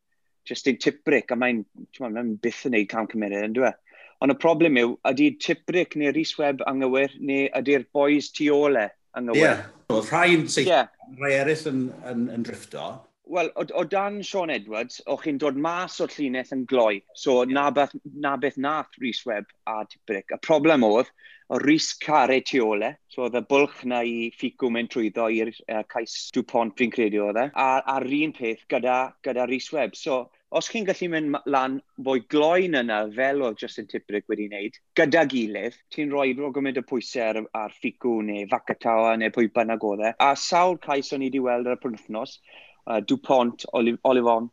Justin 0.48 0.78
Tipric, 0.80 1.32
a 1.32 1.38
mae'n 1.38 1.64
mae 2.00 2.36
byth 2.44 2.64
yn 2.68 2.76
neud 2.76 2.90
cam 2.92 3.08
cymeriad, 3.10 3.48
yn 3.50 3.56
dweud. 3.58 3.78
Ond 4.24 4.34
y 4.34 4.38
problem 4.42 4.78
yw, 4.80 4.96
ydy 5.06 5.32
Tipric 5.42 5.94
neu 5.98 6.10
Rhys 6.14 6.34
Webb 6.40 6.64
anghywir, 6.70 7.12
neu 7.22 7.50
ydy'r 7.58 7.86
boys 7.94 8.32
tu 8.34 8.48
ole 8.54 8.88
anghywir? 9.18 9.38
Ie, 9.38 9.44
yeah. 9.44 10.08
rhai'n 10.10 10.48
seithio, 10.50 10.80
yeah. 10.80 11.12
rhai 11.20 11.34
eraill 11.38 11.68
yn, 11.70 11.84
yn, 12.10 12.24
yn 12.34 12.46
drifto, 12.46 12.88
Wel, 13.28 13.50
o, 13.61 13.64
o 13.75 13.85
dan 13.85 14.23
Sean 14.25 14.50
Edwards, 14.50 15.02
o'ch 15.06 15.26
chi'n 15.26 15.40
dod 15.42 15.58
mas 15.61 15.99
o'r 16.00 16.12
llinell 16.14 16.54
yn 16.56 16.62
gloi. 16.70 17.02
So, 17.12 17.42
na, 17.44 17.66
beth, 17.75 17.92
na 18.25 18.37
beth 18.40 18.56
nath 18.56 18.97
Rhys 19.02 19.20
Webb 19.28 19.50
a 19.68 19.82
Tibrick. 19.85 20.32
Y 20.32 20.38
problem 20.47 20.87
oedd, 20.87 21.11
o 21.52 21.58
Rhys 21.61 21.92
Care 22.00 22.40
tu 22.40 22.62
ole. 22.64 22.94
So, 23.12 23.26
oedd 23.26 23.37
y 23.37 23.44
bwlch 23.50 23.85
na 23.92 24.00
i 24.04 24.30
ffigw 24.37 24.73
mewn 24.73 24.88
trwyddo 24.92 25.28
i'r 25.32 25.52
uh, 25.52 25.82
cais 25.92 26.16
Dupont, 26.32 26.73
fi'n 26.80 26.92
credu 26.94 27.23
oedd 27.26 27.40
e. 27.44 27.47
A, 27.52 27.68
a'r 27.97 28.08
un 28.23 28.35
peth 28.37 28.64
gyda, 28.73 28.99
gyda 29.25 29.49
Rhys 29.49 29.68
Webb. 29.76 29.97
So, 30.00 30.26
os 30.49 30.68
chi'n 30.73 30.87
gallu 30.88 31.08
mynd 31.12 31.37
lan 31.52 31.75
fwy 32.04 32.23
gloen 32.32 32.76
yna 32.80 33.02
fel 33.16 33.42
oedd 33.44 33.61
Justin 33.61 33.88
Tibrick 33.90 34.28
wedi 34.32 34.47
wneud, 34.49 34.78
gyda 34.97 35.25
gilydd, 35.28 35.76
ti'n 35.92 36.12
rhoi 36.12 36.30
roi 36.38 36.52
gymaint 36.56 36.80
o 36.80 36.85
pwysau 36.88 37.26
ar, 37.26 37.42
ar 37.61 37.75
ffigw 37.76 38.14
neu 38.25 38.47
facatawa 38.52 39.16
neu 39.20 39.35
pwy 39.35 39.50
bynnag 39.52 39.85
oedd 39.85 40.06
e. 40.08 40.14
A 40.25 40.32
sawl 40.49 40.80
cais 40.85 41.12
o'n 41.12 41.25
i 41.25 41.28
wedi 41.28 41.44
weld 41.44 41.68
ar 41.68 41.76
y 41.76 41.82
pwrthnos, 41.85 42.38
uh, 42.88 43.00
Dupont, 43.04 43.66
Olif 43.78 43.99
Olifon, 44.09 44.49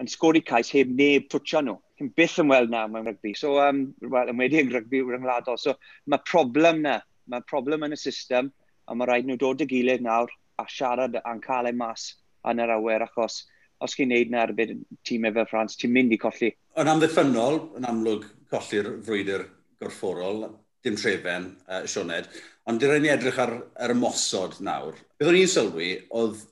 yn 0.00 0.10
sgori 0.10 0.42
cais 0.42 0.72
heb 0.74 0.90
neb 0.90 1.28
twtio 1.30 1.62
nhw. 1.62 1.78
Cyn 2.00 2.10
byth 2.18 2.40
yn 2.42 2.50
weld 2.50 2.72
na 2.72 2.86
mewn 2.90 3.06
rygbi. 3.06 3.34
So, 3.38 3.58
um, 3.62 3.86
well, 4.02 4.30
yn 4.32 4.40
wedi 4.40 4.62
yn 4.64 4.72
rygbi 4.74 5.04
ryngwladol. 5.06 5.60
So, 5.60 5.76
mae 6.10 6.22
problem 6.26 6.82
na. 6.86 6.98
Mae 7.30 7.44
problem 7.48 7.86
yn 7.86 7.94
y 7.94 8.00
system, 8.00 8.50
a 8.88 8.96
mae 8.96 9.08
rhaid 9.08 9.28
nhw 9.28 9.38
dod 9.40 9.62
y 9.64 9.68
gilydd 9.70 10.02
nawr 10.04 10.32
a 10.60 10.66
siarad 10.70 11.16
a'n 11.22 11.42
cael 11.44 11.70
ei 11.70 11.76
mas 11.76 12.10
yn 12.50 12.60
yr 12.60 12.74
awyr, 12.74 13.06
achos 13.06 13.44
os 13.84 13.94
chi'n 13.96 14.10
neud 14.12 14.32
na 14.32 14.44
erbyn 14.44 14.82
tîmau 15.06 15.34
fel 15.34 15.48
Ffrans, 15.48 15.78
ti'n 15.78 15.92
mynd 15.94 16.14
i 16.14 16.18
colli. 16.20 16.50
Yn 16.80 16.90
amddiffynol, 16.90 17.60
yn 17.78 17.88
amlwg, 17.88 18.26
colli'r 18.52 18.90
frwydr 19.06 19.46
gorfforol, 19.82 20.44
dim 20.84 20.98
trefen, 21.00 21.50
uh, 21.68 21.82
Sioned, 21.88 22.28
ond 22.68 22.80
dyr 22.80 22.98
ni 23.00 23.10
edrych 23.12 23.40
ar, 23.40 23.54
ar 23.80 23.94
ymosod 23.94 24.60
nawr. 24.64 24.98
Byddwn 25.20 25.40
i'n 25.40 25.50
sylwi, 25.50 25.90
oedd 26.16 26.44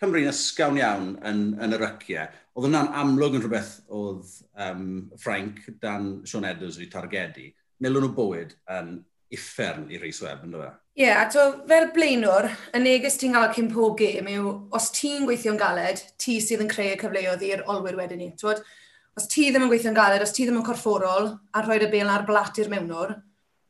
Cymru'n 0.00 0.30
ysgawn 0.30 0.78
iawn 0.80 1.08
yn, 1.28 1.40
yn 1.60 1.76
yr 1.76 1.82
yciau. 1.90 2.28
Oedd 2.56 2.66
hwnna'n 2.66 2.94
amlwg 3.02 3.34
yn 3.36 3.42
rhywbeth 3.44 3.74
oedd 3.92 4.30
um, 4.64 4.86
Frank 5.20 5.60
dan 5.82 6.06
Sean 6.24 6.46
Edwards 6.48 6.78
wedi 6.80 6.88
targedu. 6.92 7.50
Nelwn 7.84 8.06
nhw 8.06 8.14
bywyd 8.16 8.54
yn 8.78 8.94
uffern 9.36 9.90
i 9.92 10.00
Rhys 10.00 10.22
Webb, 10.24 10.46
ynddo 10.48 10.62
fe? 10.62 10.70
Ie, 10.96 11.04
yeah, 11.04 11.20
a 11.22 11.28
to, 11.32 11.44
fel 11.68 11.90
blaenwr, 11.94 12.48
y 12.72 12.80
neges 12.80 13.20
ti'n 13.20 13.36
gael 13.36 13.52
cyn 13.56 13.68
pob 13.72 13.94
gêm 14.00 14.26
yw, 14.32 14.54
os 14.76 14.88
ti'n 14.96 15.28
gweithio'n 15.28 15.60
galed, 15.60 16.00
ti 16.20 16.40
sydd 16.42 16.64
yn 16.64 16.72
creu 16.72 16.94
y 16.94 16.98
cyfleoedd 17.00 17.44
i'r 17.46 17.66
olwyr 17.70 18.00
wedyn 18.00 18.24
ni. 18.24 18.32
Twod, 18.40 18.64
os 19.20 19.28
ti 19.30 19.50
ddim 19.50 19.68
yn 19.68 19.72
gweithio'n 19.72 19.96
galed, 19.96 20.24
os 20.24 20.32
ti 20.32 20.48
ddim 20.48 20.62
yn 20.62 20.66
corfforol 20.66 21.34
a 21.36 21.62
rhoi'r 21.62 21.86
y 21.86 21.90
bel 21.92 22.10
ar 22.12 22.24
blat 22.28 22.58
i'r 22.60 22.72
mewnwr, 22.72 23.14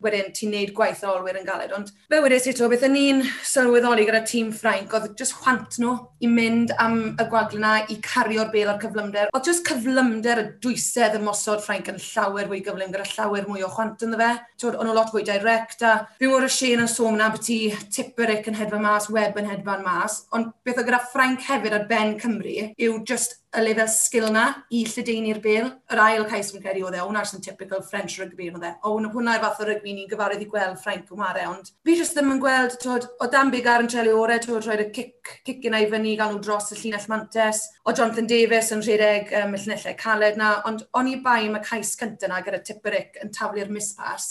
wedyn 0.04 0.30
ti'n 0.36 0.52
neud 0.54 0.72
gwaith 0.76 1.02
olwyr 1.06 1.38
yn 1.40 1.46
galed. 1.46 1.72
Ond 1.76 1.90
fe 2.10 2.20
wedes 2.24 2.48
i 2.50 2.54
to, 2.56 2.68
beth 2.70 2.84
yn 2.86 2.94
ni'n 2.96 3.22
sylweddoli 3.46 4.06
gyda 4.08 4.22
tîm 4.28 4.52
Ffrainc, 4.56 4.94
oedd 4.96 5.12
just 5.18 5.36
chwant 5.40 5.78
nhw 5.82 5.96
i 6.24 6.30
mynd 6.30 6.74
am 6.80 6.98
y 7.12 7.26
gwagl 7.32 7.58
yna 7.58 7.72
i 7.92 7.98
cario'r 8.04 8.52
bel 8.54 8.72
ar 8.72 8.80
cyflymder. 8.82 9.32
Oedd 9.34 9.48
just 9.50 9.66
cyflymder 9.68 10.42
y 10.42 10.46
dwysedd 10.64 11.18
y 11.18 11.22
mosod 11.24 11.64
Ffrainc 11.64 11.90
yn 11.92 12.00
llawer 12.04 12.48
fwy 12.50 12.62
gyflym 12.66 12.94
gyda 12.94 13.08
llawer 13.14 13.48
mwy 13.48 13.64
o 13.66 13.72
chwant 13.74 14.06
yn 14.06 14.16
ddefe. 14.16 14.30
Oedd 14.60 14.80
nhw 14.80 14.96
lot 14.96 15.12
fwy 15.12 15.24
direct 15.26 15.84
a 15.86 15.94
fi 16.20 16.30
mor 16.30 16.46
y 16.46 16.52
Shane 16.52 16.84
yn 16.86 16.90
sôn 16.90 17.20
na 17.20 17.30
beth 17.34 17.50
i 17.52 17.60
Tipperick 17.92 18.48
yn 18.50 18.58
hedfan 18.58 18.84
mas, 18.84 19.10
Web 19.12 19.38
yn 19.40 19.48
hedfan 19.50 19.84
mas. 19.86 20.22
Ond 20.36 20.52
beth 20.64 20.80
o 20.80 20.86
gyda 20.86 21.02
Ffrainc 21.10 21.44
hefyd 21.48 21.76
ar 21.76 21.86
ben 21.90 22.16
Cymru 22.20 22.70
yw 22.76 23.00
just 23.08 23.39
y 23.50 23.62
lefel 23.64 23.88
sgil 23.90 24.28
na 24.32 24.44
i 24.70 24.82
lledeini'r 24.86 25.40
bel. 25.42 25.70
Yr 25.90 26.02
ail 26.04 26.26
cais 26.30 26.52
fi'n 26.52 26.62
credu 26.62 26.84
oedd 26.86 26.96
e, 26.98 27.02
hwnna'r 27.02 27.28
sy'n 27.28 27.42
typical 27.44 27.82
French 27.86 28.18
rugby 28.20 28.50
oedd 28.52 28.66
e. 28.66 28.72
O, 28.86 28.92
hwnna'r 29.00 29.42
fath 29.42 29.62
o 29.64 29.68
rugby 29.68 29.94
ni'n 29.96 30.10
gyfarwydd 30.10 30.44
i 30.44 30.48
gweld 30.50 30.78
Ffrainc 30.82 31.10
yn 31.10 31.22
ware, 31.22 31.46
ond 31.50 31.72
fi 31.86 31.96
jyst 31.98 32.18
ddim 32.18 32.34
yn 32.36 32.42
gweld, 32.42 32.76
tod, 32.82 33.08
o 33.18 33.30
Dan 33.32 33.50
Bigar 33.54 33.82
yn 33.84 33.90
treli 33.90 34.12
ore, 34.14 34.38
tod 34.44 34.68
roed 34.68 34.84
y 34.84 34.90
cic, 34.94 35.32
cic 35.46 35.66
yna 35.70 35.82
i 35.82 35.88
fyny, 35.90 36.14
gael 36.20 36.36
nhw 36.36 36.44
dros 36.46 36.70
y 36.74 36.78
llinell 36.78 37.08
mantes, 37.10 37.64
o 37.84 37.94
Jonathan 37.94 38.30
Davis 38.30 38.70
yn 38.76 38.84
rhedeg 38.86 39.34
um, 39.42 39.56
y 39.56 39.64
llinellau 39.64 39.98
caled 40.04 40.38
na, 40.38 40.52
ond 40.70 40.86
o'n 40.94 41.10
i 41.10 41.18
bai 41.24 41.40
am 41.48 41.58
y 41.58 41.64
cais 41.66 41.96
cyntaf 41.98 42.30
na 42.30 42.44
gyda 42.46 42.62
Tipperick 42.66 43.18
yn 43.24 43.34
taflu'r 43.34 43.72
mispas 43.74 44.30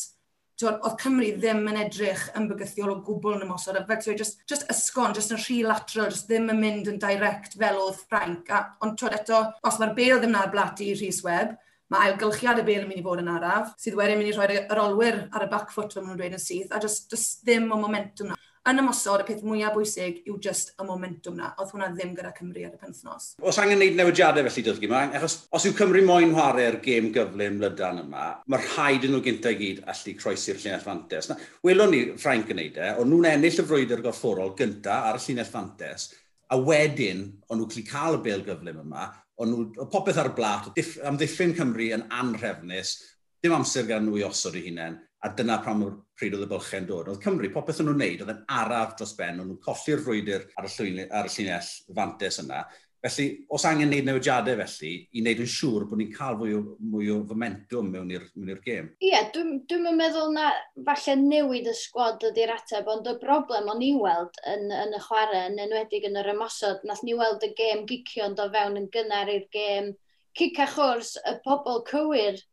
oedd 0.68 0.98
Cymru 1.00 1.30
ddim 1.38 1.64
yn 1.72 1.80
edrych 1.86 2.26
yn 2.38 2.50
bygythiol 2.50 2.92
o 2.94 2.98
gwbl 3.06 3.38
yn 3.38 3.46
ymosod, 3.46 3.80
a 3.80 3.86
fel 3.88 4.18
just, 4.20 4.42
just 4.50 4.68
ysgon, 4.74 5.16
just 5.16 5.32
yn 5.36 5.40
rhy 5.40 5.62
lateral, 5.64 6.12
just 6.12 6.28
ddim 6.28 6.52
yn 6.54 6.60
mynd 6.60 6.92
yn 6.92 7.00
direct 7.02 7.56
fel 7.62 7.80
oedd 7.86 8.02
Ffrainc. 8.02 8.52
A, 8.52 8.66
ond 8.84 8.98
twyd 9.00 9.16
eto, 9.22 9.42
os 9.64 9.80
mae'r 9.80 9.96
bel 9.98 10.20
ddim 10.20 10.36
na'r 10.36 10.52
blati 10.54 10.92
i 10.92 10.98
Rhys 10.98 11.22
Webb, 11.24 11.56
mae 11.90 12.10
ailgylchiad 12.10 12.62
y 12.62 12.66
bel 12.68 12.84
yn 12.84 12.90
mynd 12.92 13.02
i 13.02 13.06
fod 13.06 13.24
yn 13.24 13.32
araf, 13.34 13.72
sydd 13.82 13.98
wedyn 13.98 14.20
mynd 14.20 14.30
i 14.30 14.36
rhoi 14.36 14.60
yr 14.60 14.84
olwyr 14.84 15.24
ar 15.34 15.46
y 15.46 15.50
back 15.54 15.72
foot 15.74 15.96
fel 15.96 16.04
maen 16.04 16.14
nhw'n 16.14 16.22
dweud 16.22 16.38
yn 16.38 16.44
syth, 16.44 16.74
a 16.76 16.82
just, 16.84 17.08
just 17.10 17.42
ddim 17.48 17.72
o 17.74 17.80
momentum 17.82 18.34
na 18.34 18.38
yn 18.70 18.82
ymosod 18.84 19.24
y 19.24 19.26
peth 19.28 19.42
mwyaf 19.46 19.74
bwysig 19.76 20.22
yw 20.30 20.38
just 20.44 20.72
y 20.80 20.86
momentum 20.86 21.38
na. 21.40 21.52
Oedd 21.60 21.72
hwnna 21.74 21.90
ddim 21.94 22.14
gyda 22.18 22.32
Cymru 22.38 22.66
ar 22.68 22.76
y 22.76 22.80
penthnos. 22.82 23.32
Os 23.42 23.60
angen 23.62 23.80
gwneud 23.80 23.98
newidiadau 23.98 24.46
felly 24.46 24.64
dydd 24.66 24.86
yma, 24.88 25.02
achos 25.18 25.38
os 25.56 25.68
yw 25.70 25.76
Cymru 25.78 26.04
moyn 26.08 26.34
chwarae'r 26.36 26.80
gêm 26.86 27.10
gyflym 27.16 27.60
lydan 27.64 28.04
yma, 28.04 28.30
mae'r 28.52 28.66
rhaid 28.74 29.08
yn 29.08 29.16
nhw 29.16 29.24
gyntaf 29.26 29.56
i 29.56 29.60
gyd 29.60 29.84
allu 29.94 30.16
croesi'r 30.22 30.62
llinell 30.62 30.86
fantes. 30.86 31.30
Na, 31.32 31.38
welwn 31.66 31.94
ni 31.96 32.02
Ffrainc 32.16 32.54
yn 32.54 32.62
neud 32.62 32.80
e, 32.80 32.92
ond 33.02 33.14
nhw'n 33.14 33.30
ennill 33.34 33.62
y 33.64 33.68
frwydr 33.72 34.06
gorfforol 34.06 34.56
gyntaf 34.60 35.10
ar 35.10 35.20
y 35.22 35.26
llinell 35.26 35.50
fantes, 35.50 36.10
a 36.50 36.58
wedyn, 36.58 37.26
ond 37.50 37.64
nhw'n 37.64 37.90
cael 37.90 38.20
y 38.20 38.24
bel 38.30 38.46
gyflym 38.48 38.82
yma, 38.86 39.10
ond 39.40 39.56
nhw, 39.56 39.90
popeth 39.92 40.20
ar 40.22 40.32
y 40.32 40.36
blat, 40.38 40.72
am 41.08 41.18
ddiffyn 41.20 41.56
Cymru 41.58 41.92
yn 41.96 42.08
anhrefnus, 42.22 42.98
dim 43.44 43.56
amser 43.56 43.88
gan 43.88 44.06
nhw 44.06 44.20
i 44.20 44.26
osod 44.28 44.58
eu 44.60 44.66
hunain, 44.66 44.98
a 45.20 45.32
dyna 45.36 45.58
pam 45.64 45.82
o'r 45.84 45.96
pryd 46.20 46.36
oedd 46.36 46.46
y 46.46 46.50
bylchau'n 46.52 46.86
dod. 46.88 47.10
Oedd 47.12 47.24
Cymru, 47.24 47.50
popeth 47.52 47.82
o'n 47.84 47.90
nhw'n 47.90 48.04
neud, 48.04 48.22
oedd 48.24 48.36
yn 48.36 48.44
araf 48.60 48.94
dros 49.00 49.16
ben, 49.18 49.42
o'n 49.42 49.50
nhw'n 49.50 49.64
colli'r 49.66 50.04
frwydr 50.06 50.46
ar 50.56 50.68
y, 50.68 50.76
llwyn, 50.76 51.02
ar 51.12 51.28
y 51.28 51.34
llinell 51.34 51.74
fantes 51.98 52.40
yna. 52.44 52.62
Felly, 53.00 53.26
os 53.56 53.64
angen 53.64 53.88
neud 53.92 54.08
newidiadau 54.08 54.58
felly, 54.60 54.90
i 55.16 55.22
wneud 55.24 55.42
yn 55.44 55.52
siŵr 55.52 55.86
bod 55.88 56.02
ni'n 56.02 56.12
cael 56.16 56.36
fwy 56.40 56.56
o, 56.58 56.64
mwy 56.92 57.12
o 57.14 57.20
fomentum 57.28 57.92
mewn 57.94 58.12
i'r 58.12 58.26
gêm. 58.66 58.90
Ie, 59.00 59.14
yeah, 59.14 59.30
dwi'n 59.36 59.62
dwi, 59.72 59.80
dwi 59.86 59.94
meddwl 59.96 60.34
na 60.36 60.50
falle 60.88 61.16
newid 61.22 61.70
y 61.72 61.76
sgwad 61.80 62.26
ydy'r 62.28 62.52
ateb, 62.58 62.92
ond 62.92 63.08
y 63.08 63.16
broblem 63.22 63.72
o'n 63.72 63.86
i 63.88 63.94
weld 63.96 64.40
yn, 64.52 64.68
yn 64.76 64.96
y 64.96 65.00
chwarae, 65.06 65.46
yn 65.48 65.64
enwedig 65.64 66.10
yn 66.12 66.20
yr 66.20 66.32
ymosod, 66.34 66.84
nath 66.88 67.04
ni 67.08 67.16
weld 67.20 67.48
y 67.48 67.54
gêm 67.60 67.86
gicio 67.88 68.28
ond 68.28 68.44
o 68.44 68.50
fewn 68.56 68.80
yn 68.84 68.92
gynnar 68.96 69.32
i'r 69.32 69.48
gêm. 69.56 69.94
Cic 70.40 70.60
a 70.60 70.68
chwrs, 70.72 71.16
y 71.24 71.38
pobl 71.48 71.84
cywir 71.88 72.44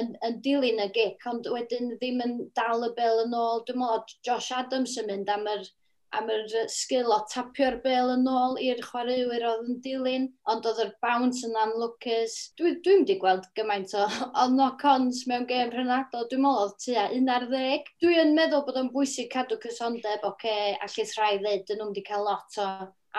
yn, 0.00 0.12
yn 0.26 0.40
dilyn 0.44 0.82
y 0.84 0.90
gic, 0.96 1.24
ond 1.30 1.48
wedyn 1.50 1.94
ddim 1.96 2.20
yn 2.24 2.36
dal 2.58 2.86
y 2.86 2.90
bel 2.98 3.24
yn 3.24 3.34
ôl. 3.38 3.64
Dwi'n 3.66 3.80
meddwl, 3.80 4.14
Josh 4.26 4.52
Adams 4.56 4.96
yn 5.00 5.10
mynd 5.10 5.30
am 5.32 5.46
yr, 5.50 5.66
am 6.14 6.30
yr 6.30 6.44
sgil 6.70 7.10
o 7.10 7.18
tapio'r 7.30 7.80
bel 7.84 8.12
yn 8.14 8.26
ôl 8.30 8.58
i'r 8.62 8.82
chwaraewyr 8.86 9.46
oedd 9.50 9.68
yn 9.70 9.78
dilyn, 9.86 10.26
ond 10.50 10.66
oedd 10.70 10.82
yr 10.84 10.92
bounce 11.04 11.44
yn 11.48 11.56
anlwcus. 11.64 12.36
Dwi'n 12.60 12.80
dwi 12.86 12.98
wedi 13.00 13.18
gweld 13.22 13.46
gymaint 13.58 13.94
o, 13.98 14.06
o 14.42 14.48
knock-ons 14.56 15.24
mewn 15.30 15.48
gêm 15.50 15.72
rhenadol, 15.74 16.28
dwi'n 16.30 16.44
meddwl 16.46 16.66
oedd 16.66 16.76
tua 16.86 17.06
11. 17.20 17.94
Dwi'n 18.04 18.36
meddwl 18.38 18.66
bod 18.68 18.82
o'n 18.82 18.92
bwysig 18.94 19.32
cadw 19.34 19.58
cysondeb, 19.62 20.20
oce, 20.22 20.34
okay, 20.34 20.76
allith 20.86 21.16
rhai 21.18 21.32
ddweud, 21.38 21.66
dyn 21.70 21.82
nhw 21.82 21.90
wedi 21.92 22.06
cael 22.10 22.28
lot 22.30 22.62
o 22.62 22.68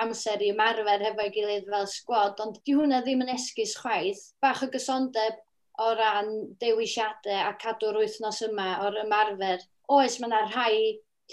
amser 0.02 0.42
i 0.44 0.52
ymarfer 0.52 1.04
hefo'i 1.08 1.32
gilydd 1.32 1.68
fel 1.72 1.88
sgwad, 1.88 2.40
ond 2.44 2.60
di 2.68 2.76
hwnna 2.76 3.02
ddim 3.04 3.24
yn 3.24 3.32
esgus 3.36 3.76
chwaith. 3.80 4.24
Bach 4.44 4.64
o 4.66 4.68
gysondeb 4.74 5.40
o 5.84 5.92
ran 5.98 6.32
dewisiadau 6.62 7.42
a 7.48 7.56
cadw'r 7.62 8.00
wythnos 8.02 8.42
yma 8.48 8.70
o'r 8.86 9.02
ymarfer. 9.04 9.64
Oes, 9.96 10.20
mae 10.20 10.30
yna 10.30 10.44
rhai 10.50 10.78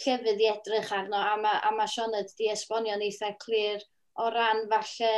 llefydd 0.03 0.41
i 0.41 0.49
edrych 0.51 0.93
arno, 0.97 1.21
a 1.21 1.37
mae, 1.41 1.61
a 1.63 1.73
mae 1.77 1.91
Sioned 1.91 2.33
di 2.39 2.49
esbonio'n 2.53 3.05
eitha 3.05 3.35
clir 3.43 3.83
o 4.21 4.29
ran 4.33 4.67
falle 4.71 5.13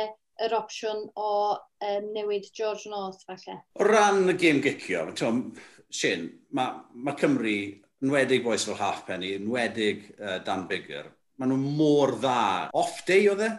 yr 0.45 0.55
opsiwn 0.57 1.05
o 1.15 1.31
um, 1.55 2.09
newid 2.15 2.49
George 2.55 2.91
North 2.91 3.23
falle. 3.27 3.61
O 3.79 3.87
ran 3.87 4.29
y 4.31 4.35
gêm 4.39 4.61
gicio, 4.63 5.05
Tom, 5.15 5.47
Shin, 5.89 6.27
mae 6.55 6.81
ma 7.05 7.15
Cymru 7.19 7.55
yn 8.03 8.11
wedig 8.11 8.43
boes 8.43 8.65
fel 8.67 8.79
Halfpenny, 8.79 9.35
yn 9.39 9.47
wedig 9.51 10.09
uh, 10.19 10.39
Dan 10.45 10.65
Bigger, 10.69 11.07
maen 11.39 11.53
nhw 11.53 11.75
mor 11.79 12.17
dda. 12.19 12.41
Off 12.75 13.01
day 13.07 13.29
oedd 13.31 13.45
e? 13.47 13.53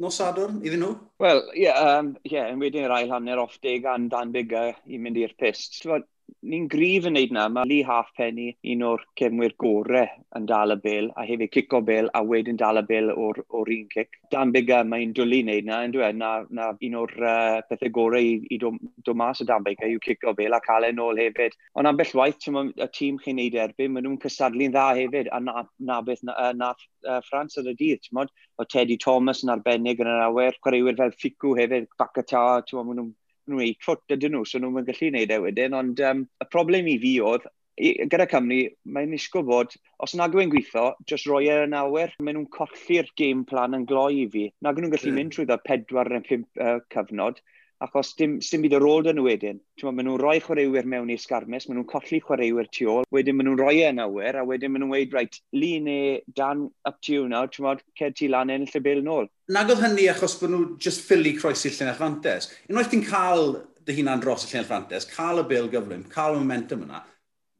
nos 0.00 0.18
Sadwrn 0.20 0.62
iddyn 0.64 0.82
nhw? 0.84 0.92
Wel, 1.22 1.42
ie, 1.52 1.66
yeah, 1.66 1.98
um, 1.98 2.12
yeah, 2.28 2.48
yn 2.52 2.62
wedyn 2.62 2.86
yr 2.88 2.94
ail 2.96 3.12
hanner 3.12 3.42
off 3.42 3.58
day 3.64 3.80
gan 3.84 4.08
Dan 4.12 4.32
Bigger 4.34 4.72
i 4.86 5.00
mynd 5.02 5.20
i'r 5.20 5.34
pist. 5.38 5.80
Tfod, 5.82 6.06
ni'n 6.40 6.66
grif 6.70 7.06
yn 7.08 7.14
neud 7.16 7.32
na, 7.34 7.46
mae 7.52 7.68
Lee 7.68 7.84
Halfpenny 7.86 8.48
un 8.72 8.84
o'r 8.86 9.02
cefnwyr 9.18 9.54
gorau 9.62 10.08
yn 10.38 10.46
dal 10.48 10.74
y 10.74 10.76
bel, 10.82 11.10
a 11.16 11.24
hefyd 11.28 11.52
cico 11.54 11.80
bel, 11.84 12.10
a 12.18 12.22
wedyn 12.26 12.58
dal 12.60 12.80
y 12.80 12.82
bel 12.88 13.12
o'r, 13.12 13.40
or 13.50 13.70
un 13.72 13.86
cic. 13.92 14.18
Dan 14.32 14.52
Biga 14.54 14.82
mae'n 14.88 15.14
dwlu 15.16 15.42
neud 15.46 15.68
na, 15.68 15.82
yn 15.86 15.94
dweud, 15.94 16.18
na, 16.18 16.32
na 16.50 16.70
un 16.88 16.98
o'r 17.02 17.14
uh, 17.20 17.60
pethau 17.68 17.92
gorau 17.98 18.28
i, 18.32 18.34
i 18.54 18.58
dod 18.62 18.78
do 19.06 19.14
mas 19.18 19.42
o 19.42 19.48
Dan 19.48 19.66
Biga 19.66 19.88
yw 19.90 20.02
cico 20.04 20.34
bel 20.38 20.56
a 20.56 20.60
cael 20.64 20.88
e'n 20.88 21.02
ôl 21.02 21.20
hefyd. 21.20 21.56
Ond 21.78 21.90
am 21.90 22.00
bell 22.00 22.14
waith, 22.18 22.42
y 22.42 22.88
tîm 22.98 23.20
chi'n 23.22 23.38
neud 23.40 23.58
erbyn, 23.66 23.94
maen 23.94 24.08
nhw'n 24.08 24.20
cysadlu'n 24.24 24.74
dda 24.74 24.88
hefyd, 24.98 25.32
a 25.32 25.40
na, 25.40 25.66
na 25.78 26.00
beth 26.06 26.24
na, 26.26 26.52
na 26.56 26.72
uh, 26.74 27.20
Ffrans 27.28 27.58
ar 27.60 27.70
y 27.70 27.76
dydd, 27.78 28.04
ti'n 28.04 28.20
modd? 28.20 28.32
O 28.60 28.68
Teddy 28.68 28.98
Thomas 29.00 29.42
yn 29.44 29.52
arbennig 29.54 30.02
yn 30.02 30.10
yr 30.10 30.26
awyr, 30.28 30.58
chwaraewyr 30.62 30.98
fel 30.98 31.18
Ficw 31.22 31.56
hefyd, 31.58 31.90
Bacata, 32.00 32.62
ti'n 32.66 32.80
modd, 32.80 32.90
maen 32.90 33.02
nhw'n 33.02 33.12
nhw 33.50 33.64
8 33.64 33.86
ffwt 33.86 34.14
ydyn 34.16 34.36
nhw, 34.36 34.44
so 34.48 34.60
nhw'n 34.62 34.86
gallu 34.86 35.10
gwneud 35.10 35.34
e 35.34 35.40
wedyn, 35.46 35.76
ond 35.78 36.02
um, 36.08 36.22
y 36.42 36.48
problem 36.52 36.90
i 36.90 36.98
fi 37.02 37.16
oedd, 37.24 37.48
gyda 37.80 38.26
Cymru, 38.28 38.60
mae'n 38.94 39.14
isgo 39.16 39.42
bod, 39.48 39.72
os 40.04 40.14
nag 40.18 40.34
yw'n 40.36 40.52
gweithio, 40.52 40.92
jyst 41.08 41.26
roi 41.30 41.46
e 41.48 41.56
yn 41.64 41.76
awyr, 41.76 42.12
maen 42.20 42.36
nhw'n 42.38 42.50
colli'r 42.54 43.08
game 43.16 43.46
plan 43.48 43.74
yn 43.78 43.86
gloi 43.88 44.22
i 44.22 44.28
fi. 44.34 44.44
Nag 44.64 44.78
nhw'n 44.78 44.92
gallu 44.92 45.10
mm. 45.10 45.18
mynd 45.18 45.34
trwy 45.34 45.48
dda 45.48 45.58
pedwar 45.64 46.10
neu 46.12 46.24
pump 46.26 46.62
uh, 46.62 46.78
cyfnod, 46.92 47.40
Achos 47.82 48.12
dim, 48.14 48.36
dim 48.38 48.62
byd 48.62 48.76
yr 48.78 48.84
ôl 48.86 49.02
dyn 49.02 49.16
nhw 49.18 49.24
wedyn. 49.26 49.56
Maen 49.82 50.06
nhw'n 50.06 50.20
rhoi 50.20 50.36
chwaraewyr 50.44 50.86
mewn 50.86 51.08
i'r 51.10 51.18
sgarmes, 51.18 51.64
maen 51.66 51.80
nhw'n 51.80 51.88
colli 51.90 52.20
chwaraewyr 52.22 52.68
tu 52.70 52.86
ôl, 52.92 53.08
wedyn 53.14 53.34
maen 53.34 53.48
nhw'n 53.50 53.58
rhoi 53.58 53.80
yn 53.88 53.98
awyr, 54.04 54.38
a 54.38 54.44
wedyn 54.46 54.70
maen 54.70 54.84
nhw'n 54.84 54.94
weid, 54.94 55.16
right, 55.16 55.40
li 55.56 55.72
neu 55.82 56.20
dan 56.38 56.68
up 56.86 57.00
to 57.02 57.16
you 57.16 57.24
nawr, 57.30 57.50
ti'n 57.50 57.66
modd, 57.66 57.82
ced 57.98 58.14
ti 58.20 58.28
lan 58.30 58.52
yn 58.54 58.68
lle 58.70 58.82
bel 58.84 59.02
nôl. 59.02 59.26
Nag 59.50 59.72
oedd 59.74 59.82
hynny 59.82 60.06
achos 60.12 60.38
bod 60.38 60.54
nhw 60.54 60.62
just 60.86 61.02
ffili 61.08 61.34
croesi'r 61.40 61.74
llenell 61.80 61.98
fantes. 61.98 62.52
Unwaith 62.70 62.92
ti'n 62.92 63.02
cael 63.08 63.56
dy 63.82 63.98
hunan 63.98 64.22
dros 64.22 64.46
y 64.46 64.52
llenell 64.52 64.70
fantes, 64.70 65.08
cael 65.10 65.42
y 65.42 65.48
bil 65.50 65.66
gyflym, 65.72 66.06
cael 66.12 66.38
y 66.38 66.44
momentum 66.44 66.86
yna, 66.86 67.02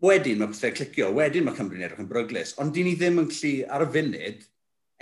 wedyn 0.06 0.38
mae 0.38 0.54
pethau 0.54 0.76
clicio, 0.78 1.10
wedyn 1.18 1.48
mae 1.48 1.58
Cymru'n 1.58 1.82
edrych 1.82 2.02
yn 2.02 2.10
bryglis, 2.10 2.54
ond 2.62 2.74
dyn 2.74 2.86
ni 2.92 2.94
ddim 2.98 3.18
yn 3.24 3.30
clu 3.30 3.52
ar 3.74 3.88
y 3.88 3.90
funud 3.98 4.46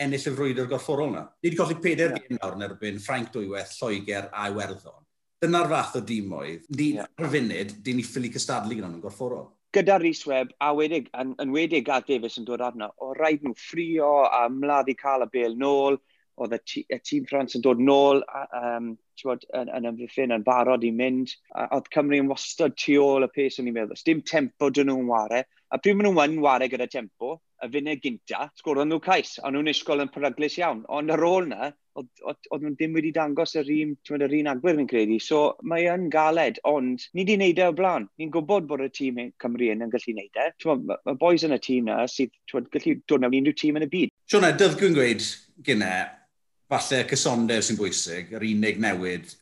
ennill 0.00 0.26
y 0.30 0.32
frwydr 0.32 0.68
gorfforol 0.68 1.12
yna. 1.12 1.26
Ni 1.42 1.50
wedi 1.50 1.60
colli 1.60 1.76
peder 1.84 2.14
yeah. 2.14 2.24
gêm 2.24 2.40
nawr 2.40 2.56
yn 2.56 2.66
erbyn 2.66 3.00
Ffrainc 3.04 3.32
dwywaith, 3.34 3.76
Lloegr 3.76 4.28
a 4.32 4.48
Iwerddon. 4.48 5.04
Dyna'r 5.40 5.70
fath 5.72 5.96
o 5.96 6.04
dîm 6.04 6.32
oedd. 6.36 6.66
Ni, 6.76 6.90
yeah. 6.98 7.08
ar 7.16 7.30
funud, 7.32 7.72
di 7.84 7.96
ni 7.96 8.04
ffili 8.04 8.28
cystadlu 8.34 8.76
gyda 8.76 8.90
nhw'n 8.90 9.00
gorfforol. 9.04 9.46
Gyda 9.72 9.96
Rhys 10.00 10.24
Webb, 10.26 10.50
a 10.60 10.72
wedig, 10.76 11.06
yn, 11.16 11.32
yn 11.40 11.52
wedig 11.54 11.88
a 11.88 12.00
Davies 12.04 12.36
yn 12.40 12.46
dod 12.48 12.64
arno, 12.66 12.90
o 13.00 13.12
rhaid 13.14 13.44
nhw 13.46 13.54
ffrio 13.56 14.10
a 14.26 14.42
mladdi 14.52 14.96
cael 14.98 15.24
y 15.24 15.28
bel 15.32 15.54
nôl, 15.56 15.96
oedd 16.40 16.56
y, 16.56 16.98
tîm 16.98 17.28
Ffrans 17.28 17.56
yn 17.56 17.64
dod 17.64 17.80
nôl 17.84 18.20
um, 18.56 18.92
bod, 19.22 19.46
yn, 19.56 19.70
yn 19.76 19.88
ymddiffyn 19.90 20.34
yn 20.36 20.44
barod 20.44 20.84
i 20.84 20.90
mynd. 20.96 21.32
A, 21.54 21.68
oedd 21.76 21.88
Cymru 21.94 22.20
yn 22.20 22.30
wastad 22.30 22.76
tu 22.80 22.98
ôl 23.00 23.24
y 23.24 23.30
pes 23.32 23.60
o'n 23.60 23.70
i'n 23.70 23.76
meddwl. 23.76 24.00
Dim 24.06 24.22
tempo 24.26 24.70
dyn 24.74 24.90
nhw'n 24.90 25.08
ware. 25.08 25.44
A 25.70 25.78
pryd 25.78 25.94
maen 25.96 26.10
nhw'n 26.10 26.32
yn 26.34 26.42
ware 26.42 26.66
gyda 26.70 26.88
tempo, 26.90 27.36
y 27.62 27.68
funud 27.70 28.00
gynta, 28.02 28.48
sgoron 28.58 28.88
nhw 28.90 28.98
cais, 29.04 29.36
ond 29.44 29.54
nhw'n 29.54 29.70
isgol 29.70 30.02
yn 30.02 30.10
peryglus 30.10 30.56
iawn. 30.58 30.80
Ond 30.90 31.12
ar 31.14 31.22
ôl 31.22 31.46
na, 31.50 31.68
oedd 32.00 32.48
nhw'n 32.64 32.74
ddim 32.74 32.96
wedi 32.96 33.12
dangos 33.14 33.54
yr 33.60 33.70
un, 33.74 33.92
ti'n 34.06 34.24
yr 34.26 34.34
un 34.40 34.50
agwedd 34.50 34.80
fi'n 34.80 34.88
credu. 34.90 35.18
So 35.22 35.42
mae 35.62 35.86
yn 35.92 36.08
galed, 36.10 36.58
ond 36.66 37.04
ni 37.14 37.22
wedi 37.22 37.36
wneud 37.38 37.60
e 37.62 37.68
o 37.68 37.74
blaen. 37.76 38.08
Ni'n 38.18 38.32
gwybod 38.34 38.66
bod 38.70 38.82
y 38.86 38.88
tîm 38.96 39.20
e- 39.22 39.28
Cymru 39.42 39.68
yn 39.70 39.84
yn 39.86 39.92
gallu 39.92 40.14
wneud 40.16 40.40
e. 40.42 40.48
Mae 40.70 40.98
ma 41.06 41.16
boys 41.20 41.44
yn 41.46 41.54
y 41.54 41.60
tîm 41.62 41.90
na 41.90 42.00
sydd 42.10 42.34
twyd, 42.50 42.70
gallu 42.74 42.96
dod 43.06 43.26
mewn 43.26 43.38
unrhyw 43.42 43.58
tîm 43.62 43.78
yn 43.78 43.86
y 43.86 43.90
byd. 43.92 44.14
Siona, 44.30 44.50
e, 44.50 44.58
dyddgwy'n 44.58 44.96
gweud 44.98 45.28
gyne, 45.68 45.92
falle 46.70 47.04
cysondeb 47.12 47.62
sy'n 47.66 47.78
bwysig, 47.78 48.34
yr 48.34 48.48
unig 48.50 48.82
newid 48.82 49.36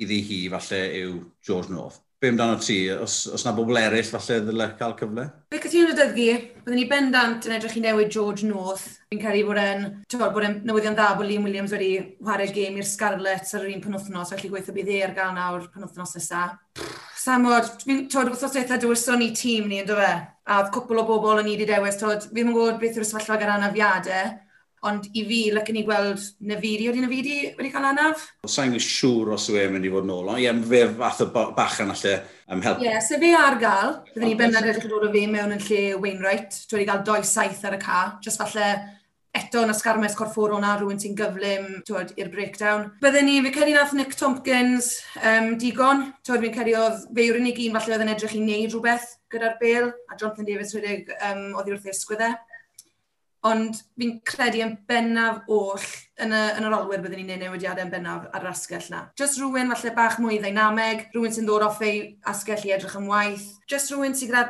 iddi 0.00 0.22
hi 0.30 0.40
falle 0.56 0.80
yw 1.02 1.20
George 1.44 1.72
North 1.72 2.03
be 2.24 2.30
amdano 2.32 2.56
ti? 2.60 2.78
Os, 2.90 3.26
os 3.28 3.44
na 3.44 3.52
bobl 3.52 3.76
eraill 3.76 4.08
falle 4.08 4.40
ddyle 4.46 4.68
cael 4.78 4.94
cyfle? 4.98 5.24
Fe 5.52 5.60
cytuno'n 5.62 5.92
y 5.92 5.96
dydgu, 5.98 6.26
byddwn 6.64 6.78
ni 6.80 6.84
bendant 6.90 7.48
yn 7.48 7.56
edrych 7.58 7.76
i 7.78 7.82
newid 7.84 8.12
George 8.14 8.48
North. 8.48 8.86
Fi'n 9.12 9.20
credu 9.22 9.44
bod 9.48 9.60
e'n 9.60 9.84
bod 10.24 10.46
e'n 10.46 10.60
newyddion 10.66 10.96
dda 10.96 11.10
bod 11.18 11.28
Liam 11.28 11.44
Williams 11.46 11.74
wedi 11.76 11.90
chwarae'r 12.16 12.54
gêm 12.56 12.78
i'r 12.80 12.88
Scarlets 12.88 13.54
ar 13.54 13.66
yr 13.66 13.74
un 13.74 13.84
penwthnos, 13.84 14.32
felly 14.32 14.52
gweithio 14.52 14.76
bydd 14.76 14.92
e 14.94 15.02
ar 15.04 15.16
gael 15.16 15.34
nawr 15.36 15.68
penwthnos 15.74 16.16
nesaf. 16.16 16.56
Samod, 17.24 17.68
fi'n 17.84 18.06
tod 18.12 18.32
wrthos 18.32 18.56
eitha 18.60 18.80
dywyson 18.80 19.22
i 19.24 19.30
tîm 19.36 19.68
ni, 19.68 19.82
ynddo 19.84 19.98
fe? 20.00 20.14
A 20.44 20.62
cwpl 20.72 21.00
o 21.00 21.06
bobl 21.08 21.40
yn 21.40 21.52
i 21.52 21.58
wedi 21.58 21.68
dewis, 21.68 22.00
tod, 22.00 22.26
fi'n 22.32 22.52
gwybod 22.52 22.80
beth 22.80 22.98
yw'r 22.98 23.08
sefyllfa 23.08 23.38
gyda 23.40 23.58
anafiadau, 23.60 24.34
Ond 24.84 25.06
i 25.16 25.22
fi, 25.24 25.40
lyc 25.54 25.70
ni 25.72 25.82
gweld 25.86 26.20
Nefiri, 26.44 26.90
oedd 26.90 26.98
Nefiri 27.00 27.36
wedi 27.56 27.70
cael 27.72 27.86
anaf? 27.88 28.26
Sa'n 28.44 28.74
gwneud 28.74 28.84
siŵr 28.84 29.30
os 29.36 29.46
yw 29.48 29.62
e'n 29.62 29.72
mynd 29.72 29.88
i 29.88 29.92
fod 29.94 30.04
yn 30.04 30.12
ôl, 30.12 30.32
ond 30.34 30.42
ie, 30.42 30.50
fe 30.68 30.82
fath 30.98 31.22
o 31.24 31.28
bachan 31.56 31.94
allai 31.94 32.18
am 32.52 32.64
help. 32.64 32.82
Ie, 32.82 32.90
yeah, 32.90 33.00
so 33.04 33.16
fe 33.22 33.30
ar 33.38 33.56
gael, 33.62 33.94
byddwn 34.10 34.28
ni 34.28 34.36
bennod 34.40 34.68
edrych 34.68 34.90
dod 34.90 35.08
o 35.08 35.14
fe 35.14 35.24
mewn 35.30 35.56
yn 35.56 35.64
lle 35.70 35.80
Wainwright, 36.02 36.60
dwi 36.68 36.82
wedi 36.82 36.90
cael 36.90 37.06
2-7 37.08 37.64
ar 37.70 37.78
y 37.78 37.80
ca, 37.86 38.02
jyst 38.26 38.42
falle 38.42 38.68
eto 39.34 39.64
yn 39.64 39.72
ysgarmes 39.72 40.14
corfforol 40.14 40.60
na 40.62 40.76
rhywun 40.76 41.00
sy'n 41.02 41.16
gyflym 41.18 41.70
i'r 41.90 42.30
breakdown. 42.30 42.90
Byddwn 43.02 43.26
ni, 43.26 43.40
fi 43.46 43.52
cedi 43.56 43.74
nath 43.74 43.94
Nick 43.96 44.14
Tompkins 44.20 44.92
um, 45.18 45.54
digon, 45.58 46.10
twyd, 46.26 46.44
fi'n 46.44 46.54
cedi 46.60 46.76
oedd 46.78 47.06
fe 47.08 47.24
yw'r 47.26 47.40
unig 47.40 47.58
un 47.64 47.78
falle 47.78 47.96
oedd 47.96 48.04
yn 48.04 48.12
edrych 48.14 48.36
i 48.36 48.42
wneud 48.42 48.76
rhywbeth 48.76 49.08
gyda'r 49.34 49.56
bel, 49.62 49.88
a 50.12 50.18
Jonathan 50.20 50.46
Davis 50.46 50.76
wedi 50.76 51.00
um, 51.30 51.48
oedd 51.56 51.72
i 51.72 51.74
wrth 51.74 51.88
ei 51.88 51.96
ysgwyddau. 51.96 52.36
Ond 53.44 53.80
fi'n 54.00 54.14
credu 54.24 54.62
yn 54.64 54.76
bennaf 54.88 55.42
oll 55.52 55.82
yn, 56.22 56.32
y, 56.32 56.42
yn 56.56 56.64
yr 56.64 56.76
olwyr 56.78 57.02
byddwn 57.04 57.20
ni'n 57.20 57.34
neud 57.34 57.42
newidiadau 57.42 57.84
yn 57.84 57.90
bennaf 57.92 58.30
ar 58.30 58.46
yr 58.46 58.52
asgell 58.54 58.86
na. 58.92 59.02
Just 59.20 59.36
rhywun 59.40 59.72
falle 59.74 59.92
bach 59.96 60.16
mwy 60.22 60.38
ddynameg, 60.40 61.10
rhywun 61.12 61.34
sy'n 61.34 61.48
dod 61.48 61.66
off 61.66 61.82
ei 61.84 61.98
asgell 62.30 62.64
i 62.64 62.72
edrych 62.76 62.96
yn 63.00 63.10
waith. 63.10 63.50
Just 63.68 63.92
rhywun 63.92 64.16
sy'n 64.16 64.32
gyda... 64.32 64.46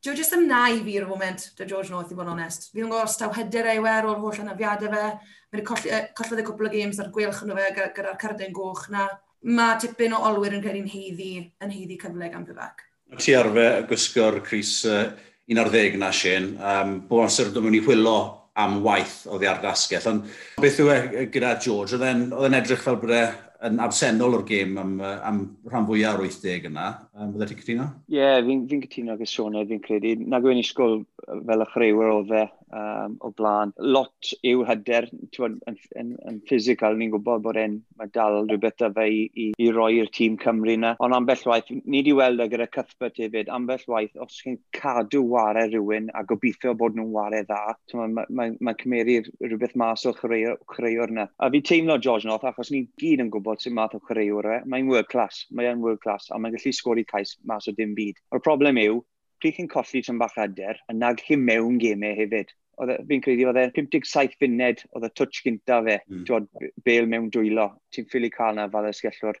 Dwi'n 0.00 0.14
e 0.16 0.20
just 0.22 0.32
ymnau 0.32 0.78
fi 0.86 0.94
ar 0.96 1.04
y 1.04 1.08
foment, 1.10 1.42
dy 1.58 1.66
George 1.68 1.92
North 1.92 2.12
i 2.12 2.16
bod 2.16 2.28
yn 2.28 2.36
onest. 2.38 2.70
Fi'n 2.72 2.86
yn 2.86 2.92
gwybod 2.92 3.10
staw 3.12 3.34
hyder 3.36 3.66
ei 3.68 3.82
wer 3.84 4.06
o'r 4.08 4.22
holl 4.22 4.38
anafiadau 4.44 4.94
fe. 4.94 5.02
Mae'n 5.50 5.66
collodd 5.66 6.40
y 6.40 6.44
cwpl 6.46 6.68
o 6.68 6.70
games 6.72 7.02
ar 7.02 7.10
gwelch 7.12 7.42
yn 7.44 7.52
fe 7.58 7.66
gyda'r 7.76 8.20
cardau'n 8.22 8.54
goch 8.56 8.86
na. 8.94 9.08
Mae 9.50 9.76
tipyn 9.82 10.14
o 10.16 10.22
olwyr 10.30 10.56
yn 10.56 10.62
credu'n 10.64 10.88
heiddi, 10.88 11.34
yn 11.60 11.74
heiddi 11.74 11.98
cyfle 12.00 12.30
gan 12.32 12.46
Pifac. 12.48 12.86
Ti 13.18 13.34
arfer 13.34 13.82
gwisgo'r 13.90 14.38
Cris 14.46 14.72
uh, 14.86 15.10
un 15.50 15.62
ar 15.62 15.70
ddeg 15.72 15.96
na 15.98 16.10
Shane. 16.12 16.56
Um, 16.58 16.98
bod 17.08 17.26
amser 17.26 17.50
dwi'n 17.54 17.66
mynd 17.66 17.80
i 17.80 17.84
hwylo 17.86 18.18
am 18.60 18.80
waith 18.84 19.22
o 19.30 19.38
ddi 19.38 19.48
ardasgell. 19.50 20.08
Ond 20.10 20.26
beth 20.60 20.80
yw 20.82 20.90
e 20.92 21.28
gyda 21.32 21.54
George? 21.62 21.96
Oedd 21.96 22.44
e'n 22.46 22.58
edrych 22.58 22.84
fel 22.84 22.98
bod 23.00 23.14
e 23.16 23.22
yn 23.68 23.80
absennol 23.84 24.38
o'r 24.38 24.46
gêm 24.48 24.78
am, 24.80 24.94
am 25.00 25.40
rhan 25.68 25.86
fwyaf 25.88 26.18
o'r 26.18 26.26
80 26.28 26.70
yna. 26.70 26.86
Um, 27.20 27.34
Fydde 27.34 27.50
ti'n 27.50 27.58
cytuno? 27.60 27.86
Ie, 28.08 28.16
yeah, 28.16 28.38
fi'n 28.46 28.62
fi 28.68 28.78
cytuno 28.86 29.18
gyda 29.18 29.28
Sione, 29.28 29.66
fi'n 29.68 29.82
credu. 29.84 30.14
Na 30.32 30.40
gwyn 30.40 30.60
i 30.60 30.64
sgol 30.64 31.02
fel 31.28 31.64
y 31.66 31.66
chreiwyr 31.68 32.12
o 32.14 32.20
fe 32.30 32.46
um, 32.72 33.16
o 33.20 33.30
blaen. 33.36 33.74
Lot 33.76 34.30
yw 34.46 34.62
hyder, 34.68 35.08
yn, 35.12 35.58
yn, 36.00 36.14
yn 36.30 36.38
physical, 36.48 36.96
ni'n 36.96 37.12
gwybod 37.12 37.44
bod 37.44 37.58
e'n 37.60 37.76
dal 38.14 38.40
rhywbeth 38.46 38.84
â 38.86 38.90
fe 38.96 39.06
i, 39.10 39.20
i, 39.34 39.48
i 39.60 39.68
roi'r 39.74 40.08
tîm 40.16 40.38
Cymru 40.40 40.76
na. 40.80 40.94
Ond 41.04 41.16
ambell 41.16 41.44
waith, 41.50 41.68
ni 41.70 42.00
wedi 42.00 42.14
weld 42.16 42.44
gyda 42.52 42.68
Cuthbert 42.72 43.20
hefyd, 43.20 43.50
ambell 43.52 43.84
waith, 43.90 44.16
os 44.22 44.40
chi'n 44.40 44.56
cadw 44.76 45.22
ware 45.34 45.66
rhywun 45.68 46.08
a 46.16 46.24
gobeithio 46.24 46.72
bod 46.78 46.96
nhw'n 46.96 47.12
ware 47.12 47.42
dda, 47.44 47.76
mae'n 47.92 48.16
ma, 48.16 48.26
ma, 48.32 48.48
ma 48.64 48.76
cymeru 48.80 49.18
rhywbeth 49.44 49.76
mas 49.80 50.06
o 50.08 50.14
chreuwr 50.16 51.12
na. 51.12 51.28
A 51.36 51.50
fi 51.52 51.60
teimlo 51.60 51.98
George 52.00 52.28
North, 52.28 52.48
achos 52.48 52.72
ni 52.72 52.86
gyd 53.00 53.26
yn 53.26 53.32
gwybod 53.34 53.60
sy'n 53.60 53.76
math 53.76 53.98
o 53.98 54.02
chreuwr 54.08 54.48
e, 54.56 54.58
mae'n 54.70 54.88
world 54.88 55.10
class, 55.12 55.44
mae'n 55.52 55.84
world 55.84 56.00
class, 56.00 56.30
a 56.30 56.40
mae'n 56.40 56.56
gallu 56.56 56.74
sgori 56.76 57.04
cais 57.10 57.36
mas 57.44 57.68
o 57.68 57.74
dim 57.76 57.94
byd. 57.98 58.18
O'r 58.34 58.42
problem 58.46 58.80
yw, 58.80 59.02
pryd 59.40 59.56
chi'n 59.58 59.70
colli 59.72 60.02
tyn 60.06 60.20
bach 60.20 60.38
ader, 60.40 60.80
a 60.88 60.96
nag 60.96 61.22
chi 61.26 61.38
mewn 61.40 61.78
gemau 61.82 62.16
hefyd. 62.18 62.54
E, 62.80 62.96
fi'n 63.08 63.24
credu 63.24 63.48
oedd 63.50 63.60
e 63.60 63.66
57 63.76 64.38
funed 64.40 64.84
oedd 64.94 65.08
y 65.08 65.12
twtch 65.12 65.42
gynta 65.46 65.80
fe, 65.86 65.98
mm. 66.08 66.24
ti'n 66.28 66.72
bel 66.86 67.10
mewn 67.10 67.30
dwylo. 67.34 67.70
Ti'n 67.94 68.08
ffili 68.10 68.32
cael 68.34 68.56
na 68.58 68.68
fel 68.72 68.90
ysgellwr. 68.90 69.40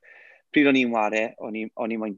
Pryd 0.50 0.70
o'n 0.70 0.80
i'n 0.80 0.94
ware, 0.94 1.24
o'n 1.40 1.58
i'n 1.62 2.16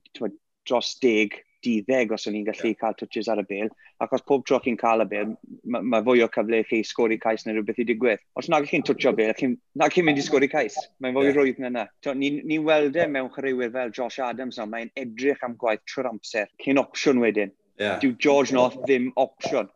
dros 0.66 0.94
deg 1.02 1.40
20 1.64 2.12
os 2.14 2.26
o'n 2.28 2.36
i'n 2.38 2.44
gallu 2.46 2.70
yeah. 2.70 2.78
cael 2.80 2.96
twtches 2.98 3.28
ar 3.32 3.40
y 3.42 3.44
bel. 3.48 3.70
Ac 4.02 4.14
os 4.16 4.24
pob 4.28 4.44
tro 4.48 4.58
chi'n 4.62 4.78
cael 4.80 5.04
y 5.04 5.06
bel, 5.10 5.34
mae 5.64 5.86
ma 5.94 6.00
fwy 6.04 6.24
o 6.24 6.28
cyfle 6.34 6.62
i 6.62 6.66
chi 6.68 6.80
sgori 6.86 7.18
cais 7.22 7.46
neu 7.46 7.56
rhywbeth 7.56 7.80
i 7.82 7.86
digwydd. 7.88 8.22
Os 8.38 8.48
nag 8.52 8.66
chi'n 8.70 8.84
twtio 8.86 9.12
bel, 9.18 9.34
chi, 9.38 9.52
nag 9.80 9.94
chi'n 9.94 10.06
mynd 10.08 10.22
i 10.22 10.24
sgori 10.26 10.48
cais. 10.52 10.78
Mae'n 11.02 11.16
fwy 11.18 11.28
yeah. 11.28 11.36
rwydd 11.38 11.60
na 11.62 11.70
yna. 11.72 11.84
Ni'n 12.22 12.40
ni 12.48 12.58
weld 12.62 12.98
e 12.98 13.06
mewn 13.10 13.30
chrywyr 13.34 13.72
fel 13.76 13.94
Josh 13.98 14.18
Adams, 14.24 14.58
no, 14.60 14.66
mae'n 14.72 14.92
edrych 15.04 15.44
am 15.46 15.58
gwaith 15.60 15.84
trwy'r 15.90 16.10
amser. 16.12 16.50
cyn 16.64 16.82
opsiwn 16.82 17.22
wedyn. 17.22 17.54
Yeah. 17.80 18.00
Dyw 18.02 18.16
George 18.18 18.56
North 18.56 18.80
ddim 18.82 19.12
opsiwn. 19.20 19.70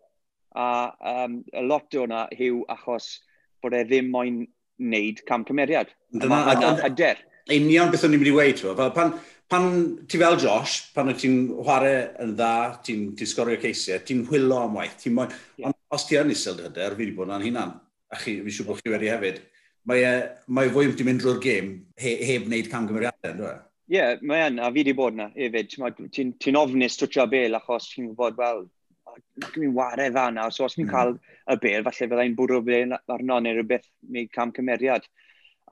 A 0.56 0.66
um, 1.12 1.40
a 1.52 1.62
lot 1.62 1.94
o 1.94 2.04
hwnna 2.04 2.26
yw 2.32 2.62
achos 2.72 3.16
bod 3.62 3.76
e 3.76 3.84
ddim 3.84 4.12
moyn 4.12 4.44
wneud 4.80 5.24
cam 5.28 5.44
cymeriad. 5.48 5.90
Dyna, 6.12 6.42
a, 6.42 6.42
a, 6.42 6.44
a, 6.44 6.52
a, 6.52 6.58
a, 6.58 6.90
a, 6.90 6.90
a, 6.90 6.92
a, 6.92 7.14
a, 7.14 7.32
Union 7.54 7.92
beth 7.92 8.02
o'n 8.06 8.14
i'n 8.14 8.18
mynd 8.18 8.32
i 8.32 8.34
weid, 8.34 8.60
pan, 8.94 9.12
pan 9.48 9.66
ti 10.08 10.18
fel 10.18 10.38
Josh, 10.42 10.92
pan 10.94 11.10
wyt 11.10 11.20
ti'n 11.22 11.36
chwarae 11.54 11.98
yn 12.24 12.34
dda, 12.38 12.52
ti'n 12.86 13.10
ti 13.18 13.28
sgorio 13.28 13.58
ceisiau, 13.62 14.02
ti'n 14.06 14.24
hwylo 14.30 14.62
am 14.64 14.78
waith, 14.80 14.96
Ti 15.02 15.12
moyn... 15.14 15.34
Yeah. 15.56 15.70
Ond 15.70 15.76
os 15.94 16.06
ti 16.08 16.18
yn 16.18 16.32
isel 16.34 16.58
hyder, 16.64 16.96
fi 16.96 17.04
wedi 17.04 17.14
bod 17.16 17.30
yn 17.34 17.46
hunan, 17.46 17.76
a 18.10 18.18
chi, 18.20 18.40
fi 18.42 18.54
siw 18.54 18.66
bod 18.66 18.82
chi 18.82 18.92
wedi 18.92 19.10
hefyd, 19.12 19.40
mae, 19.86 20.02
e- 20.02 20.50
mae 20.50 20.72
fwy 20.74 20.90
wedi 20.90 21.06
mynd 21.06 21.22
drwy'r 21.22 21.42
gêm 21.44 21.72
he, 22.02 22.16
heb 22.32 22.48
wneud 22.50 22.70
camgymeriadau, 22.72 23.36
dwi'n 23.38 23.52
e? 23.52 23.58
Ie, 23.86 23.98
yeah, 24.00 24.16
mae 24.26 24.48
yn, 24.48 24.58
a 24.58 24.70
fi 24.72 24.82
wedi 24.82 24.96
bod 24.98 25.14
yna 25.14 25.28
hefyd. 25.36 25.70
Ti'n 26.10 26.32
ti, 26.42 26.56
ofnus 26.58 26.98
twtio 26.98 27.28
bel 27.30 27.54
achos 27.60 27.92
ti'n 27.92 28.10
gwybod, 28.10 28.40
wel, 28.40 28.64
dwi'n 29.54 29.76
wario 29.76 30.08
dda 30.10 30.26
na, 30.34 30.48
so 30.50 30.66
os 30.66 30.74
mi'n 30.78 30.88
mm. 30.88 30.92
cael 30.92 31.14
y 31.54 31.58
bel, 31.62 31.86
falle 31.86 32.10
byddai'n 32.10 32.34
bwrw 32.38 32.64
bel 32.66 32.96
arno 32.98 33.38
neu 33.40 33.54
rhywbeth 33.54 33.86
neu 34.10 34.26
cam 34.34 34.52
cymeriad 34.56 35.06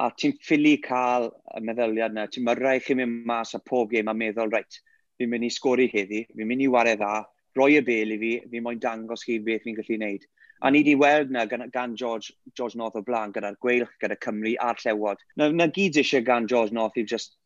a 0.02 0.11
ti'n 0.11 0.35
ffili 0.42 0.78
cael 0.83 1.28
y 1.54 1.62
meddyliad 1.62 2.14
yna, 2.14 2.26
ti'n 2.30 2.44
myrrau 2.46 2.83
chi 2.83 2.96
mynd 2.98 3.24
mas 3.28 3.54
a 3.54 3.61
pob 3.62 3.92
gêm 3.92 4.11
a 4.11 4.14
meddwl, 4.16 4.50
reit, 4.50 4.80
fi'n 5.18 5.30
mynd 5.30 5.46
i 5.46 5.50
sgori 5.54 5.87
heddi, 5.92 6.24
fi'n 6.35 6.48
mynd 6.50 6.64
i 6.64 6.70
wario 6.70 6.98
dda, 6.98 7.12
roi 7.54 7.76
y 7.78 7.83
bel 7.87 8.14
i 8.16 8.18
fi, 8.18 8.33
fi'n 8.50 8.64
moyn 8.64 8.80
dangos 8.83 9.22
chi 9.26 9.38
beth 9.44 9.62
fi'n 9.66 9.78
gallu 9.78 9.98
wneud. 10.00 10.26
A 10.64 10.70
ni 10.70 10.80
wedi 10.80 10.94
weld 10.98 11.30
na 11.30 11.44
gan, 11.46 11.68
gan 11.70 11.94
George, 11.96 12.33
George 12.57 12.78
North 12.80 12.96
o 12.96 13.02
blaen 13.07 13.35
gyda'r 13.35 13.59
gweilch, 13.62 13.92
gyda 14.02 14.16
Cymru 14.22 14.54
a'r 14.64 14.80
Llewod. 14.80 15.22
Na, 15.37 15.50
na 15.52 15.66
gyd 15.68 15.98
eisiau 16.00 16.24
gan 16.24 16.48
George 16.50 16.72
North 16.72 16.96
i 16.98 17.04
just 17.04 17.37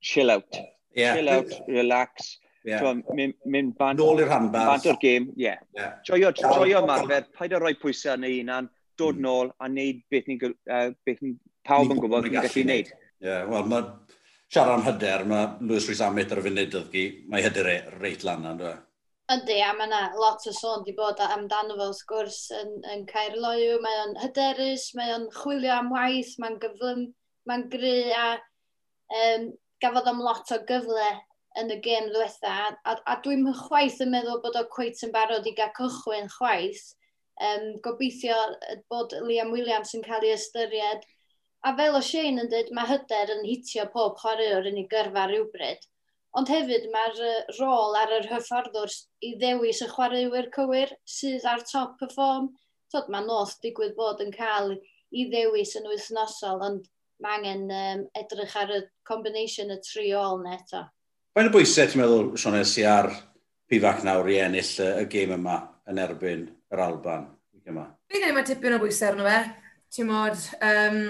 chill 0.00 0.30
out. 0.30 0.56
Yeah. 0.94 1.16
Chill 1.16 1.28
out, 1.28 1.52
relax. 1.68 2.38
Yeah. 2.64 2.84
Mynd 3.16 3.36
myn 3.44 3.72
bant... 3.76 4.00
Nôl 4.00 4.22
i'r 4.22 4.30
handbars. 4.30 4.68
Bant 4.70 4.88
o'r 4.92 5.00
gêm, 5.02 5.30
ie. 5.34 5.48
Yeah. 5.48 5.64
yeah. 5.76 5.96
Joio, 6.06 6.32
joio 6.36 6.84
marfer, 6.86 7.26
paid 7.36 7.56
o 7.56 7.60
roi 7.60 7.74
pwysau 7.80 8.16
yn 8.20 8.28
ei 8.28 8.40
unan, 8.44 8.68
dod 9.00 9.18
mm. 9.18 9.24
nôl 9.26 9.52
a 9.56 9.68
wneud 9.68 10.04
beth 10.12 10.28
ni'n 10.28 10.54
uh, 10.70 11.16
ni 11.24 11.34
pawb 11.66 11.94
yn 11.94 12.02
gwybod 12.02 12.28
chi'n 12.28 12.36
gallu 12.36 12.64
wneud. 12.64 12.92
Ie, 13.20 13.26
yeah, 13.28 13.48
wel, 13.48 13.66
mae 13.68 13.88
siarad 14.50 14.78
am 14.78 14.86
hyder, 14.86 15.26
mae 15.28 15.50
Lewis 15.62 15.88
Rhys 15.88 16.00
Amit 16.04 16.32
ar 16.32 16.40
y 16.40 16.46
funud 16.46 16.78
oedd 16.80 16.94
gi, 16.94 17.04
mae 17.30 17.44
hyder 17.44 17.68
e 17.70 17.76
reit 18.00 18.24
lan 18.26 18.46
na, 18.46 18.54
dwi'n 18.58 18.78
e? 18.78 18.84
Ydy, 19.30 19.60
a 19.62 19.70
mae 19.78 19.86
yna 19.86 19.98
lot 20.18 20.42
o 20.50 20.52
sôn 20.56 20.80
wedi 20.80 20.96
bod 20.96 21.20
amdano 21.22 21.76
fel 21.78 21.92
sgwrs 21.94 22.38
yn, 22.56 22.72
yn 22.90 23.04
Caerloiw. 23.06 23.76
Mae 23.84 23.98
o'n 24.02 24.16
hyderus, 24.24 24.88
mae 24.98 25.12
o'n 25.14 25.28
chwilio 25.36 25.70
am 25.76 25.92
waith, 25.94 26.32
mae'n 26.42 26.56
gyflym, 26.64 27.04
mae'n 27.46 27.68
gry, 27.70 27.92
a 28.10 28.24
um, 29.20 29.44
gafodd 29.84 30.10
am 30.10 30.24
lot 30.24 30.50
o 30.50 30.58
gyfle 30.66 31.12
yn 31.62 31.70
y 31.70 31.78
gêm 31.84 32.10
ddiwetha. 32.10 32.56
A, 32.82 32.96
a 33.06 33.16
dwi'n 33.22 33.46
chwaith 33.60 34.02
yn 34.02 34.10
meddwl 34.16 34.42
bod 34.42 34.58
o 34.58 34.64
cweit 34.74 34.98
yn 35.06 35.14
barod 35.14 35.46
i 35.46 35.54
gael 35.54 35.70
cychwyn 35.78 36.26
chwaith. 36.34 36.88
Um, 37.38 37.70
gobeithio 37.86 38.34
bod 38.90 39.14
Liam 39.28 39.54
Williams 39.54 39.94
yn 39.94 40.02
cael 40.04 40.26
ei 40.26 40.34
ystyried 40.34 41.06
A 41.62 41.74
fel 41.76 41.96
o 41.98 42.00
Shane 42.00 42.40
yn 42.40 42.48
dweud, 42.48 42.70
mae 42.72 42.88
hyder 42.88 43.34
yn 43.34 43.42
hitio 43.44 43.84
pob 43.92 44.14
chwaraewr 44.20 44.68
yn 44.70 44.78
ei 44.80 44.86
gyrfa 44.88 45.26
rhywbryd. 45.28 45.82
Ond 46.38 46.48
hefyd 46.48 46.86
mae'r 46.92 47.18
uh, 47.26 47.50
rôl 47.58 47.98
ar 48.00 48.14
yr 48.16 48.28
hyfforddwr 48.30 48.94
i 49.26 49.34
ddewis 49.40 49.82
y 49.84 49.88
chwaraewyr 49.90 50.48
cywir 50.54 50.94
sydd 51.04 51.44
ar 51.50 51.64
top 51.68 52.00
y 52.06 52.08
ffom. 52.14 52.48
Tod, 52.90 53.10
mae 53.12 53.26
noth 53.26 53.58
digwydd 53.64 53.96
bod 53.98 54.22
yn 54.24 54.32
cael 54.34 54.72
i 55.10 55.26
ddewis 55.28 55.74
yn 55.76 55.88
wythnosol, 55.90 56.64
ond 56.64 56.88
mae 57.20 57.38
angen 57.38 57.66
um, 57.76 58.04
edrych 58.16 58.56
ar 58.56 58.72
y 58.78 58.82
combination 59.06 59.74
y 59.74 59.80
tri 59.84 60.14
ôl 60.16 60.40
neto. 60.46 60.86
Fain 61.36 61.50
y 61.50 61.54
bwysau 61.54 61.90
ti'n 61.90 62.00
meddwl, 62.00 62.30
Sionel, 62.40 62.64
si 62.66 62.86
ar 62.88 63.10
pifac 63.70 64.00
nawr 64.06 64.30
i 64.32 64.40
ennill 64.46 64.76
y 64.86 65.08
gêm 65.12 65.36
yma 65.36 65.60
yn 65.90 66.00
erbyn 66.02 66.46
yr 66.72 66.88
Alban? 66.88 67.28
Fi'n 67.60 67.76
gwneud 67.76 68.38
mae 68.38 68.46
tipyn 68.48 68.78
o 68.78 68.80
bwysau 68.82 69.12
arno 69.12 69.26
fe. 69.28 69.42
Ti'n 69.90 70.08
modd, 70.08 70.46
um, 70.64 71.02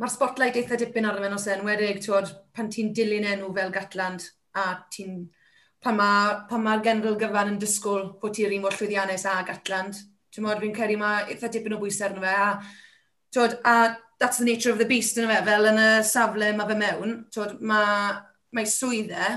Mae'r 0.00 0.12
spotlight 0.12 0.56
eitha 0.56 0.78
dipyn 0.80 1.04
arno 1.04 1.20
fe'n 1.20 1.36
os 1.36 1.46
enwedig, 1.52 1.98
twod, 2.04 2.30
pan 2.56 2.70
ti'n 2.72 2.94
dilyn 2.96 3.26
enw 3.28 3.50
fel 3.52 3.72
Gatland 3.74 4.24
a 4.56 4.70
ti'n 4.92 5.26
pan 5.82 5.98
mae'r 5.98 6.62
ma 6.62 6.78
genedl 6.84 7.18
gyfan 7.20 7.50
yn 7.52 7.58
disgwyl 7.60 8.06
bod 8.22 8.32
ti'r 8.36 8.54
un 8.56 8.62
mor 8.64 8.76
llwyddiannus 8.78 9.26
a 9.28 9.34
Gatland. 9.48 9.98
Ti'n 10.32 10.46
modd, 10.46 10.62
fi'n 10.62 10.72
credu 10.72 10.96
mae 11.00 11.26
eitha 11.34 11.50
dipyn 11.52 11.76
o 11.76 11.80
bwysau 11.82 12.08
arno 12.08 12.24
fe. 12.24 12.32
A, 12.32 12.48
twod, 13.34 13.58
a 13.68 13.74
that's 14.22 14.38
the 14.38 14.46
nature 14.46 14.72
of 14.72 14.78
the 14.78 14.88
beast 14.88 15.18
yna 15.20 15.28
fe, 15.34 15.42
fel 15.50 15.68
yn 15.72 15.82
y 15.82 15.90
safle 16.08 16.52
mae 16.56 16.70
fe 16.70 16.78
mewn. 16.86 17.14
Twod, 17.34 17.58
mae, 17.60 18.16
mae 18.56 18.72
swyddau 18.72 19.36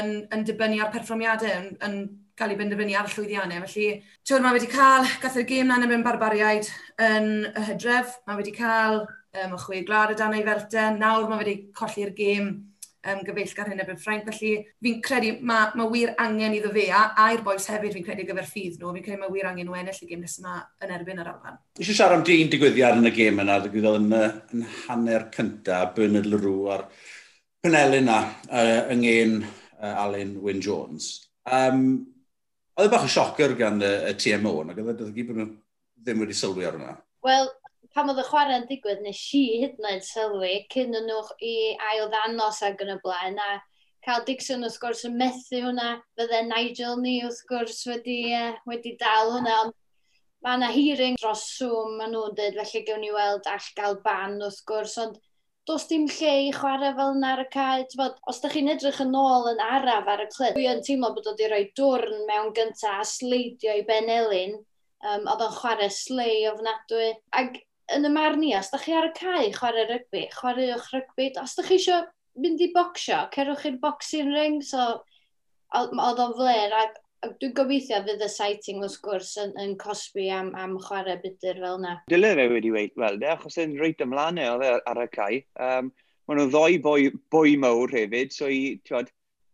yn, 0.00 0.12
yn 0.34 0.44
dibynnu 0.48 0.82
ar 0.82 0.90
perfformiadau, 0.90 1.54
yn, 1.60 1.72
yn 1.86 1.98
cael 2.38 2.56
ei 2.56 2.58
benderfynu 2.58 2.98
ar 2.98 3.10
llwyddiannau. 3.12 3.62
Felly, 3.68 3.88
twod, 4.26 4.42
mae 4.42 4.58
wedi 4.58 4.72
cael, 4.72 5.06
gath 5.22 5.38
yr 5.38 5.46
gêm 5.46 5.70
na'n 5.70 5.86
ymwneud 5.86 6.06
barbariaid 6.08 6.70
yn 7.06 7.34
y 7.52 7.66
hydref, 7.70 8.16
mae 8.26 8.40
wedi 8.40 8.56
cael 8.56 9.04
um, 9.38 9.56
y 9.56 9.62
chwe 9.62 9.80
glad 9.86 10.12
y 10.12 10.18
dan 10.18 10.36
ei 10.36 10.44
ferten. 10.46 11.00
Nawr 11.00 11.28
mae 11.30 11.40
wedi 11.40 11.56
colli'r 11.76 12.12
gêm 12.16 12.50
um, 12.52 13.22
gyfeillgar 13.26 13.70
hyn 13.70 13.82
efo'r 13.82 13.98
Ffrainc. 14.00 14.28
Felly 14.28 14.52
fi'n 14.84 15.00
credu 15.04 15.32
mae 15.48 15.72
ma 15.78 15.86
wir 15.90 16.14
angen 16.22 16.56
iddo 16.58 16.72
fe 16.74 16.88
a, 16.94 17.02
a'r 17.24 17.44
boes 17.46 17.68
hefyd 17.72 17.96
fi'n 17.96 18.06
credu 18.06 18.26
gyfer 18.28 18.48
ffydd 18.48 18.78
nhw. 18.78 18.92
Fi'n 18.96 19.06
credu 19.06 19.22
mae 19.22 19.34
wir 19.34 19.48
angen 19.50 19.68
nhw 19.68 19.78
ennill 19.80 20.04
y 20.04 20.10
gêm 20.10 20.22
nes 20.24 20.38
yma 20.42 20.58
yn 20.84 20.94
erbyn 20.98 21.24
yr 21.24 21.32
Alban. 21.32 21.58
Nes 21.80 21.90
i 21.90 21.96
siarad 21.96 22.20
am 22.20 22.26
dyn 22.28 22.52
digwyddiad 22.52 23.00
yn 23.00 23.10
y 23.10 23.14
gêm 23.16 23.42
yna, 23.44 23.58
digwyddodd 23.64 24.00
yn, 24.02 24.14
yn 24.54 24.68
hanner 24.84 25.26
cyntaf, 25.34 25.96
Bernard 25.96 26.28
Leroux 26.30 26.70
a'r 26.76 26.86
penelyn 27.62 28.06
yna 28.06 28.20
uh, 28.50 28.78
ynghen 28.94 29.42
uh, 29.44 30.04
Alun 30.04 30.38
Wyn 30.44 30.62
Jones. 30.64 31.12
Um, 31.46 31.84
oedd 32.78 32.88
e 32.88 32.92
bach 32.92 33.06
o 33.06 33.10
siocer 33.10 33.56
gan 33.58 33.82
y, 33.82 33.90
y 34.10 34.14
TMO, 34.18 34.60
ac 34.66 34.78
oedd 34.78 34.94
e? 34.94 35.08
y 35.08 35.10
e 35.10 35.16
gyd 35.16 35.32
bod 35.32 35.42
nhw 35.42 35.50
ddim 36.02 36.22
wedi 36.24 36.34
sylwi 36.34 36.66
ar 36.66 36.78
hwnna. 36.78 36.94
Wel, 37.22 37.50
pan 37.94 38.10
oedd 38.12 38.22
y 38.22 38.24
chwarae'n 38.28 38.68
digwydd, 38.68 39.02
nes 39.04 39.20
i 39.38 39.42
hyd 39.62 39.76
yn 39.80 39.90
oed 39.90 40.06
sylwi 40.06 40.54
cyn 40.72 40.96
nhw 40.96 41.20
i 41.44 41.54
ail 41.90 42.08
ddanos 42.12 42.62
ag 42.66 42.80
yn 42.84 42.94
y 42.94 42.98
blaen, 43.04 43.38
a 43.38 43.60
cael 44.06 44.24
Dixon 44.26 44.66
wrth 44.66 44.80
gwrs 44.82 45.04
yn 45.08 45.18
methu 45.20 45.60
hwnna, 45.66 45.90
fydde 46.18 46.42
Nigel 46.48 46.96
ni 47.02 47.18
wrth 47.26 47.42
gwrs 47.50 47.84
wedi, 47.90 48.18
uh, 48.34 48.56
wedi 48.68 48.96
dal 49.00 49.34
hwnna, 49.36 49.58
ond 49.66 49.76
mae 50.42 50.58
yna 50.58 50.70
hearing 50.74 51.18
dros 51.22 51.44
Zoom, 51.58 51.98
maen 52.00 52.10
nhw'n 52.16 52.34
dweud, 52.38 52.56
felly 52.58 52.82
gewn 52.88 53.04
ni 53.04 53.12
weld 53.14 53.46
all 53.50 53.68
gael 53.76 54.00
ban 54.06 54.40
wrth 54.42 54.64
gwrs, 54.66 54.96
ond 55.04 55.20
does 55.70 55.86
dim 55.86 56.08
lle 56.10 56.32
i 56.48 56.50
chwarae 56.56 56.90
fel 56.96 57.14
yna 57.14 57.36
ar 57.36 57.44
y 57.44 57.48
cae. 57.52 57.84
Bod, 57.98 58.16
os 58.26 58.42
da 58.42 58.50
chi'n 58.50 58.72
edrych 58.72 58.98
yn 59.04 59.14
ôl 59.14 59.46
yn 59.52 59.62
araf 59.62 60.10
ar 60.10 60.24
y 60.24 60.28
clip, 60.32 60.56
dwi 60.56 60.66
yn 60.72 60.82
teimlo 60.82 61.12
bod 61.14 61.28
wedi 61.30 61.50
rhoi 61.50 61.66
dwrn 61.78 62.24
mewn 62.30 62.50
gyntaf 62.56 63.04
a 63.04 63.06
sleidio 63.06 63.76
i 63.78 63.84
Ben 63.86 64.10
Elin, 64.10 64.56
um, 64.58 65.28
oedd 65.30 65.44
o'n 65.46 65.54
chwarae 65.60 65.90
slei 65.94 66.40
ofnadwy. 66.50 67.12
Ac 67.38 67.60
yn 67.96 68.08
y 68.08 68.10
marn 68.12 68.42
i, 68.46 68.52
os 68.58 68.70
da 68.72 68.80
chi 68.80 68.94
ar 68.96 69.10
y 69.10 69.12
cae 69.16 69.52
chwarae 69.54 69.86
rygbi, 69.88 70.26
chwaraewch 70.34 70.90
rygbi. 70.94 71.30
Os 71.42 71.56
da 71.58 71.64
chi 71.66 71.78
eisiau 71.78 72.04
mynd 72.42 72.64
i 72.64 72.70
bocsio, 72.74 73.26
cerwch 73.34 73.66
i'r 73.68 73.78
boxing 73.82 74.32
ring, 74.32 74.60
so 74.64 75.02
oedd 75.76 76.22
o'n 76.26 76.36
fler. 76.38 76.76
a, 76.76 76.84
a 77.22 77.30
dwi'n 77.38 77.54
gobeithio 77.54 78.00
fydd 78.06 78.24
y 78.24 78.28
sighting 78.32 78.80
wrth 78.82 78.98
gwrs 79.04 79.34
yn, 79.42 79.52
yn 79.62 79.74
cosbi 79.80 80.28
am, 80.34 80.50
am 80.58 80.78
chwarae 80.82 81.18
budr 81.22 81.60
fel 81.62 81.78
yna. 81.78 81.96
Dyle 82.10 82.32
fe 82.38 82.48
wedi 82.50 82.72
weid, 82.74 82.94
wel, 82.98 83.20
de, 83.20 83.28
achos 83.34 83.60
yn 83.62 83.76
reit 83.80 84.02
ymlaen 84.02 84.40
e 84.42 84.48
oedd 84.50 84.66
e 84.66 84.72
ar 84.90 85.02
y 85.04 85.08
cae. 85.12 85.42
Um, 85.68 85.92
maen 86.26 86.40
nhw 86.40 86.48
ddoi 86.50 86.80
boi, 86.82 87.10
boi 87.34 87.54
mawr 87.62 87.94
hefyd, 87.94 88.34
so 88.34 88.50
i, 88.50 88.78
tiwod, 88.88 89.12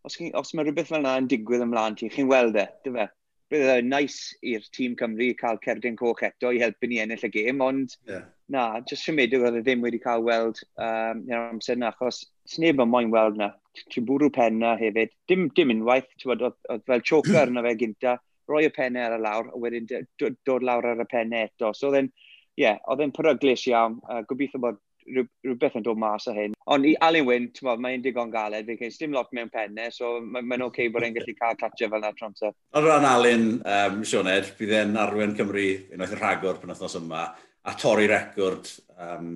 os, 0.09 0.17
os 0.41 0.55
mae 0.55 0.65
rhywbeth 0.65 0.89
fel 0.93 1.03
yna 1.03 1.19
yn 1.21 1.29
digwydd 1.31 1.67
ymlaen 1.67 1.99
ti, 1.99 2.09
chi'n 2.15 2.31
weld 2.31 2.57
e, 2.57 2.67
dy 2.87 2.95
fe? 2.97 3.09
bydd 3.53 3.71
e'n 3.73 3.89
nice 3.91 4.37
i'r 4.45 4.65
tîm 4.77 4.95
Cymru 5.01 5.29
cael 5.39 5.61
cerdyn 5.65 5.97
coch 5.97 6.21
eto 6.27 6.51
i 6.53 6.61
helpu 6.61 6.89
ni 6.91 7.01
ennill 7.03 7.25
y 7.25 7.31
gêm, 7.33 7.63
ond 7.65 7.95
yeah. 8.09 8.27
na, 8.53 8.65
jyst 8.91 9.07
siomedig 9.07 9.45
oedd 9.45 9.59
e 9.61 9.63
ddim 9.65 9.85
wedi 9.85 10.01
cael 10.03 10.25
weld 10.27 10.61
um, 10.77 11.23
i'r 11.31 11.49
amser 11.49 11.81
na, 11.81 11.93
achos 11.95 12.23
sneb 12.49 12.83
yn 12.85 12.93
moyn 12.93 13.13
weld 13.15 13.41
na. 13.41 13.53
Ti'n 13.95 14.07
bwrw 14.09 14.31
penna 14.35 14.75
hefyd, 14.81 15.15
dim, 15.31 15.47
dim 15.57 15.73
unwaith, 15.75 16.11
oedd, 16.27 16.45
oedd 16.49 16.85
fel 16.91 17.05
choker 17.13 17.53
yna 17.53 17.65
fe 17.69 17.77
gynta, 17.85 18.17
roi 18.49 18.65
y 18.67 18.73
penne 18.75 19.05
ar 19.05 19.17
y 19.17 19.23
lawr, 19.23 19.53
a 19.53 19.63
wedyn 19.63 19.89
dod 19.89 20.65
lawr 20.65 20.93
ar 20.93 21.05
y 21.05 21.09
penne 21.09 21.45
eto. 21.47 21.73
So 21.77 21.91
oedd 21.91 22.03
e'n, 22.03 22.13
ie, 22.59 22.65
yeah, 22.67 22.81
oedd 22.91 23.05
e'n 23.05 23.15
peryglus 23.17 23.65
iawn, 23.71 24.01
uh, 24.11 24.23
gobeithio 24.29 24.61
bod 24.65 24.81
rhywbeth 25.09 25.79
yn 25.79 25.87
dod 25.87 26.01
mas 26.01 26.29
o 26.31 26.35
hyn. 26.37 26.55
Ond 26.69 26.87
i 26.89 26.95
Alun 27.05 27.27
Wyn, 27.29 27.49
mae'n 27.85 28.05
digon 28.05 28.33
galed, 28.33 28.69
fe 28.69 28.77
ceis 28.81 28.99
dim 29.01 29.15
lot 29.17 29.33
mewn 29.37 29.51
penne, 29.53 29.89
so 29.95 30.19
mae'n 30.21 30.65
oce 30.65 30.69
okay 30.69 30.89
bod 30.93 31.07
e'n 31.07 31.17
gallu 31.17 31.37
cael 31.39 31.59
catio 31.61 31.91
fel 31.93 32.05
na 32.05 32.13
tramser. 32.17 32.55
Ar 32.77 32.87
ran 32.87 33.09
Alun, 33.09 33.47
um, 33.63 34.03
Sioned, 34.05 34.53
bydd 34.59 34.75
e'n 34.83 34.99
arwen 35.01 35.37
Cymru 35.39 35.69
unwaith 35.95 36.17
yn 36.17 36.23
rhagor 36.23 36.61
pan 36.61 36.75
othnos 36.75 36.99
yma, 37.01 37.25
a 37.69 37.75
torri 37.79 38.09
record 38.09 38.69
um, 38.99 39.33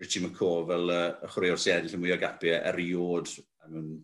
Richie 0.00 0.24
McCaw 0.24 0.64
fel 0.68 0.90
y 0.90 0.98
uh, 0.98 1.30
chwaraewr 1.32 1.60
sy'n 1.60 1.78
ennill 1.78 1.96
y 1.96 2.02
mwy 2.02 2.16
o 2.16 2.18
gapiau 2.20 2.56
e, 2.56 2.64
eriod 2.72 3.30
mewn 3.70 3.94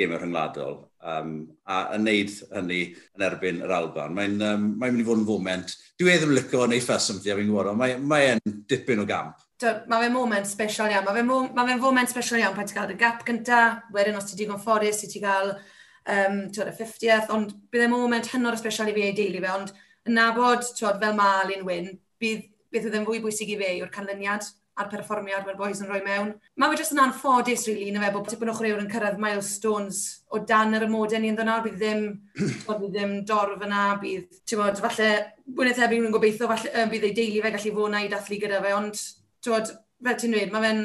gemau 0.00 0.20
rhyngwladol. 0.20 0.78
Um, 1.04 1.34
a 1.68 1.82
yn 1.96 2.06
neud 2.06 2.32
hynny 2.54 2.80
yn 3.16 3.24
erbyn 3.26 3.62
yr 3.64 3.74
Alban, 3.76 4.14
mae'n 4.16 4.36
um, 4.46 4.66
mae 4.80 4.92
mynd 4.92 5.04
i 5.04 5.06
fod 5.08 5.20
yn 5.20 5.28
foment. 5.28 5.74
Dwi 6.00 6.14
e 6.14 6.18
ddim 6.20 6.34
licio 6.36 6.66
neu 6.68 6.82
ffas 6.84 7.10
ymddi, 7.14 7.32
a 7.32 7.38
fi'n 7.38 7.50
gwybod, 7.50 7.72
mae'n 7.80 8.04
mae 8.08 8.36
dipyn 8.70 9.04
o 9.04 9.06
gamp 9.08 9.42
mae 9.62 10.04
fe 10.04 10.12
moment 10.12 10.48
special 10.48 10.90
iawn. 10.92 11.04
Mae 11.06 11.18
fe'n 11.18 11.28
mo, 11.28 11.40
ma 11.56 11.66
fe 11.68 11.76
moment 11.80 12.10
special 12.10 12.40
iawn 12.40 12.56
pan 12.56 12.68
ti'n 12.68 12.78
cael 12.78 12.94
y 12.94 12.98
gap 13.00 13.24
gynta, 13.26 13.60
wedyn 13.94 14.18
os 14.18 14.30
ti 14.30 14.38
digon 14.38 14.60
fforus, 14.62 15.02
ti 15.02 15.10
ti 15.10 15.22
gael 15.22 15.52
um, 15.54 16.38
y 16.48 16.76
50th, 16.78 17.32
ond 17.34 17.56
bydd 17.72 17.86
e 17.86 17.90
moment 17.92 18.30
hynod 18.32 18.56
o 18.56 18.60
special 18.60 18.90
i 18.90 18.96
fi 18.96 19.08
ei 19.08 19.16
deulu 19.16 19.42
fe, 19.42 19.52
ond 19.56 19.74
yn 20.08 20.16
nabod 20.16 20.64
twyd, 20.76 21.02
fel 21.02 21.18
mae 21.18 21.42
Alun 21.44 21.66
Wyn, 21.68 21.92
bydd, 22.22 22.48
bydd 22.72 22.88
e 22.88 22.96
yn 23.00 23.06
fwy 23.08 23.20
bwysig 23.24 23.52
i 23.52 23.60
fe 23.60 23.76
yw'r 23.80 23.92
canlyniad 23.94 24.48
a'r 24.80 24.88
perfformiad 24.88 25.44
mae'r 25.44 25.58
boys 25.58 25.82
yn 25.82 25.90
rhoi 25.90 26.00
mewn. 26.04 26.30
Mae 26.56 26.72
fe 26.72 26.80
jyst 26.80 26.94
yn 26.94 27.02
anffodus, 27.02 27.66
really, 27.68 27.90
na 27.92 28.00
fe, 28.04 28.12
bod 28.14 28.30
tipyn 28.30 28.52
o 28.52 28.54
chreuwr 28.56 28.80
yn 28.80 28.88
cyrraedd 28.90 29.20
milestones 29.20 30.00
o 30.32 30.40
dan 30.48 30.76
yr 30.78 30.86
ymodau 30.86 31.20
ni 31.20 31.32
yn 31.32 31.36
ddynol, 31.36 31.64
bydd 31.66 31.78
ddim, 31.82 32.04
bod, 32.66 32.80
bydd 32.80 32.94
ddim 32.94 33.16
dorf 33.28 33.64
yna, 33.66 33.86
bydd, 34.00 34.40
ti'n 34.48 34.62
bod, 34.62 34.80
falle, 34.86 35.10
wynaeth 35.58 35.82
ebyn 35.84 36.08
yn 36.08 36.14
gobeithio, 36.14 36.48
falle, 36.48 36.86
bydd 36.94 37.08
ei 37.10 37.16
deulu 37.18 37.44
fe 37.44 37.52
gallu 37.58 37.74
fod 37.76 37.92
na 37.92 38.04
i 38.06 38.12
dathlu 38.12 38.40
gyda 38.40 38.62
fe, 38.64 38.76
ond 38.78 39.02
twod, 39.44 39.70
fel 40.04 40.18
ti'n 40.20 40.34
dweud, 40.36 40.54
mae 40.54 40.66
fe'n 40.66 40.82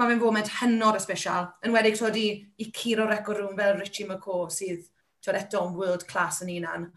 ma 0.00 0.08
fe 0.08 0.20
foment 0.20 0.54
hynod 0.60 0.96
especial, 0.96 1.50
yn 1.66 1.74
wedig 1.74 1.98
twod 1.98 2.16
i, 2.16 2.28
i 2.62 2.70
curo 2.74 3.08
record 3.10 3.42
rhwng 3.42 3.58
fel 3.58 3.76
Richie 3.80 4.08
McCaw 4.08 4.48
sydd 4.52 4.86
twod 5.22 5.38
eto 5.38 5.66
yn 5.68 5.76
world 5.78 6.06
class 6.08 6.40
yn 6.44 6.54
unan. 6.56 6.88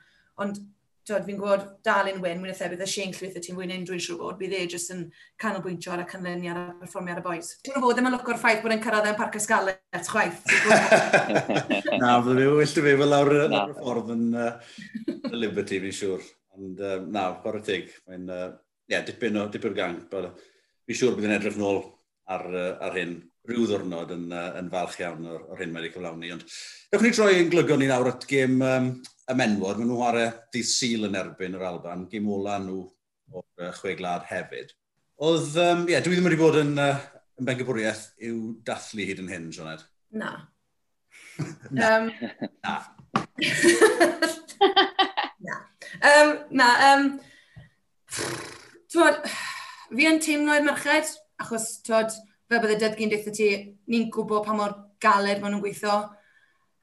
Ond 0.41 0.61
twod, 1.05 1.25
fi'n 1.27 1.37
gwybod 1.37 1.65
dal 1.85 2.07
yn 2.09 2.21
wyn, 2.23 2.39
mwyn 2.41 2.53
ethebydd 2.53 2.81
y 2.81 2.87
Shane 2.89 3.13
Llwyth 3.13 3.35
y 3.37 3.41
tîm 3.43 3.59
fwy 3.59 3.67
neud 3.69 3.83
dwi'n 3.85 4.01
siŵr 4.01 4.17
bod, 4.21 4.39
bydd 4.39 4.55
e 4.57 4.61
jyst 4.71 4.93
yn 4.95 5.03
canolbwyntio 5.41 5.93
ar 5.93 6.01
y 6.01 6.07
canlyniad 6.09 6.57
a 6.57 6.63
perfformiad 6.79 7.19
y 7.21 7.25
boes. 7.27 7.51
Dwi'n 7.67 7.83
fod 7.83 7.99
ddim 7.99 8.09
yn 8.09 8.15
lwcor 8.15 8.39
ffaith 8.41 8.63
bod 8.63 8.73
e'n 8.73 8.81
cyrraedd 8.81 9.11
yn 9.11 9.19
parc 9.19 9.37
ysgalet 9.37 10.09
chwaith. 10.09 10.41
na, 12.01 12.15
fyddwn 12.25 12.41
e 12.41 12.47
fi 12.47 12.49
wylltu 12.55 12.85
fi 12.87 12.95
fel 13.03 13.13
lawr 13.13 13.33
y 13.35 13.45
ffordd 13.75 14.11
yn 14.15 14.25
uh, 14.33 14.49
Liberty, 15.35 15.83
fi'n 15.83 15.95
siŵr. 15.99 16.25
Ond 16.57 16.81
uh, 16.81 16.97
na, 17.05 17.27
chwarae 17.43 17.67
tig. 17.69 17.93
Mae'n 18.09 18.33
uh, 18.33 18.49
yeah, 18.89 19.05
dipyn 19.05 19.37
o, 19.43 19.45
dipyn 19.53 19.75
o 19.75 19.77
gang. 19.77 20.01
But, 20.09 20.31
uh, 20.31 20.54
fi 20.85 20.97
siŵr 20.97 21.17
bydd 21.17 21.29
yn 21.29 21.37
edrych 21.37 21.59
nôl 21.59 21.81
ar, 22.31 22.45
ar 22.55 22.97
hyn 22.97 23.17
rhyw 23.45 23.67
ddwrnod 23.69 24.13
yn, 24.15 24.31
yn 24.33 24.69
falch 24.73 24.97
iawn 25.01 25.27
o'r, 25.29 25.43
or 25.53 25.61
hyn 25.61 25.73
mae 25.73 25.83
wedi 25.83 25.93
cyflawni. 25.93 26.31
Ond 26.33 26.45
ewch 26.95 27.03
ni 27.05 27.11
troi 27.13 27.33
yn 27.41 27.51
glygon 27.53 27.81
ni 27.81 27.89
nawr 27.89 28.09
at 28.13 28.25
gêm 28.29 28.55
um, 28.65 28.87
y 29.29 29.37
menwod. 29.37 29.79
Maen 29.79 29.89
nhw 29.91 30.01
ar 30.07 30.17
y 30.21 30.25
dydd 30.55 30.69
syl 30.69 31.07
yn 31.09 31.19
erbyn 31.19 31.57
yr 31.57 31.67
Alban. 31.69 32.07
Gêm 32.11 32.31
ola 32.33 32.57
nhw 32.63 32.79
o'r 33.35 33.67
uh, 33.67 33.71
chwe 33.77 33.95
glad 33.99 34.25
hefyd. 34.29 34.73
Oedd, 35.25 35.53
um, 35.61 35.85
yeah, 35.91 36.03
dwi 36.03 36.17
ddim 36.17 36.27
wedi 36.29 36.41
bod 36.41 36.57
yn, 36.59 36.73
uh, 36.81 36.97
yn 37.39 37.47
bengybwriaeth 37.47 38.03
i'w 38.27 38.39
dathlu 38.67 39.03
hyd 39.07 39.21
yn 39.23 39.31
hyn, 39.31 39.47
Sioned. 39.55 39.85
Na. 40.15 40.31
na. 41.77 41.91
Um... 41.91 42.05
na. 42.65 42.75
na. 45.45 45.55
Um, 46.01 46.37
na. 46.51 46.67
Um, 46.91 47.19
Twod, 48.91 49.15
fi 49.91 50.09
yn 50.09 50.21
teimlo'r 50.23 50.65
merched, 50.65 51.15
achos 51.41 51.69
tod, 51.85 52.13
fe 52.49 52.59
bydd 52.61 52.75
y 52.75 52.79
dydgu'n 52.81 53.11
deitha 53.11 53.33
ti, 53.35 53.49
ni'n 53.91 54.09
gwybod 54.13 54.45
pa 54.45 54.55
mor 54.57 54.75
galed 55.01 55.41
maen 55.41 55.55
nhw'n 55.55 55.63
gweithio, 55.63 55.97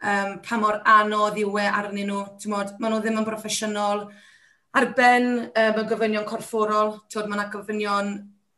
um, 0.03 0.35
pa 0.45 0.59
mor 0.61 0.81
anodd 0.89 1.39
yw 1.43 1.57
e 1.63 1.69
arnyn 1.71 2.11
nhw, 2.11 2.21
ti'n 2.43 2.55
maen 2.55 2.93
nhw 2.93 3.01
ddim 3.01 3.21
yn 3.23 3.29
broffesiynol, 3.29 4.05
ar 4.79 4.89
ben 4.97 5.29
um, 5.47 5.81
y 5.83 5.87
gofynion 5.89 6.29
corfforol, 6.29 6.97
tywed, 7.13 7.31
mae 7.31 7.39
yna 7.39 7.49
gofynion 7.53 8.13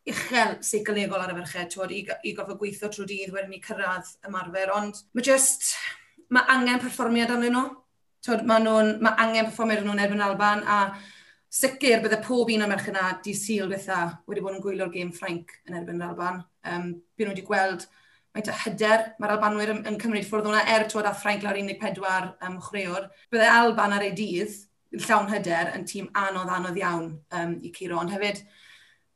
uchel 0.09 0.57
seicolegol 0.65 1.23
ar 1.23 1.33
y 1.33 1.39
ferched, 1.39 1.73
tywed, 1.73 1.93
i, 1.95 2.03
i 2.29 2.35
gofio 2.37 2.57
gweithio 2.59 2.91
trwy 2.93 3.07
dydd 3.09 3.33
wedyn 3.33 3.53
ni 3.53 3.61
cyrraedd 3.63 4.13
ymarfer, 4.29 4.73
ond 4.75 5.01
mae 5.17 5.25
just, 5.25 5.73
mae 6.33 6.45
angen 6.53 6.81
perfformiad 6.83 7.33
arnyn 7.33 7.55
nhw, 7.57 7.65
tywed, 8.25 8.45
mae, 8.47 8.61
nhw'n, 8.65 8.95
mae 9.05 9.17
angen 9.25 9.49
perfformiad 9.49 9.81
arnyn 9.81 9.93
nhw'n 9.93 10.05
erbyn 10.05 10.25
Alban, 10.25 10.65
a 10.65 10.79
sicr 11.55 12.01
bydde 12.03 12.19
pob 12.25 12.49
un 12.51 12.65
o'r 12.65 12.71
merch 12.71 12.89
yna 12.91 13.13
di 13.23 13.33
syl 13.37 13.69
bethau 13.71 14.11
wedi 14.27 14.43
bod 14.43 14.57
yn 14.57 14.63
gwylio'r 14.63 14.91
gêm 14.91 15.13
Ffrainc 15.15 15.53
yn 15.69 15.77
erbyn 15.79 16.01
yr 16.01 16.09
Alban. 16.09 16.41
Um, 16.67 16.89
Bydd 17.15 17.29
nhw 17.29 17.35
wedi 17.35 17.45
gweld 17.47 17.85
faint 18.35 18.49
o 18.51 18.55
hyder 18.65 19.05
mae'r 19.21 19.35
Albanwyr 19.37 19.71
yn, 19.71 19.81
yn 19.87 19.99
cymryd 20.01 20.27
ffwrdd 20.27 20.49
hwnna 20.49 20.65
er 20.75 20.87
twod 20.91 21.07
a 21.07 21.13
Ffrainc 21.15 21.45
lawr 21.45 21.59
14 21.61 22.33
um, 22.49 22.57
chwreor. 22.65 23.07
Bydde 23.31 23.47
Alban 23.53 23.95
ar 23.95 24.03
ei 24.03 24.11
dydd 24.17 24.57
llawn 25.05 25.31
hyder 25.31 25.71
yn 25.77 25.87
tîm 25.87 26.11
anodd 26.19 26.51
anodd 26.57 26.81
iawn 26.81 27.07
um, 27.39 27.55
i 27.63 27.71
Ciro. 27.75 28.01
Ond 28.01 28.11
hefyd, 28.11 28.43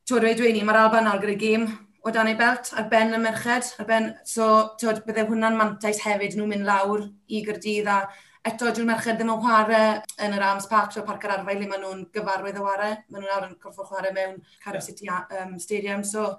twod 0.08 0.24
wedi 0.24 0.40
dweud 0.40 0.56
ni, 0.56 0.64
mae'r 0.68 0.84
Alban 0.86 1.08
nawr 1.10 1.20
gyda 1.26 1.36
gêm 1.44 1.68
o 2.08 2.16
dan 2.16 2.32
ei 2.32 2.40
belt 2.40 2.72
ar 2.80 2.88
ben 2.92 3.12
y 3.16 3.20
merched, 3.20 3.74
ar 3.84 3.88
ben, 3.88 4.14
so 4.24 4.48
tywed, 4.80 5.04
bydde 5.04 5.28
hwnna'n 5.28 5.60
mantais 5.60 6.00
hefyd 6.06 6.40
nhw'n 6.40 6.56
mynd 6.56 6.68
lawr 6.72 7.04
i 7.28 7.44
gyrdydd 7.44 7.92
a 7.92 8.00
Eto, 8.48 8.70
dwi'n 8.72 8.88
merched 8.88 9.18
ddim 9.20 9.32
yn 9.34 9.42
chwarae 9.44 9.88
yn 10.24 10.36
yr 10.38 10.46
Arms 10.48 10.68
Park, 10.72 10.94
so 10.96 11.04
parc 11.08 11.26
yr 11.28 11.34
arfau, 11.36 11.58
le 11.60 11.68
maen 11.68 11.82
nhw'n 11.84 12.06
gyfarwydd 12.16 12.60
o 12.62 12.64
chwarae. 12.64 12.94
Maen 13.12 13.26
nhw'n 13.26 13.34
awr 13.36 13.48
yn 13.50 13.58
corfo 13.60 13.84
chwarae 13.90 14.14
mewn 14.16 14.38
Cardiff 14.64 14.86
City 14.88 15.10
um, 15.12 15.58
Stadium. 15.60 16.06
So, 16.08 16.38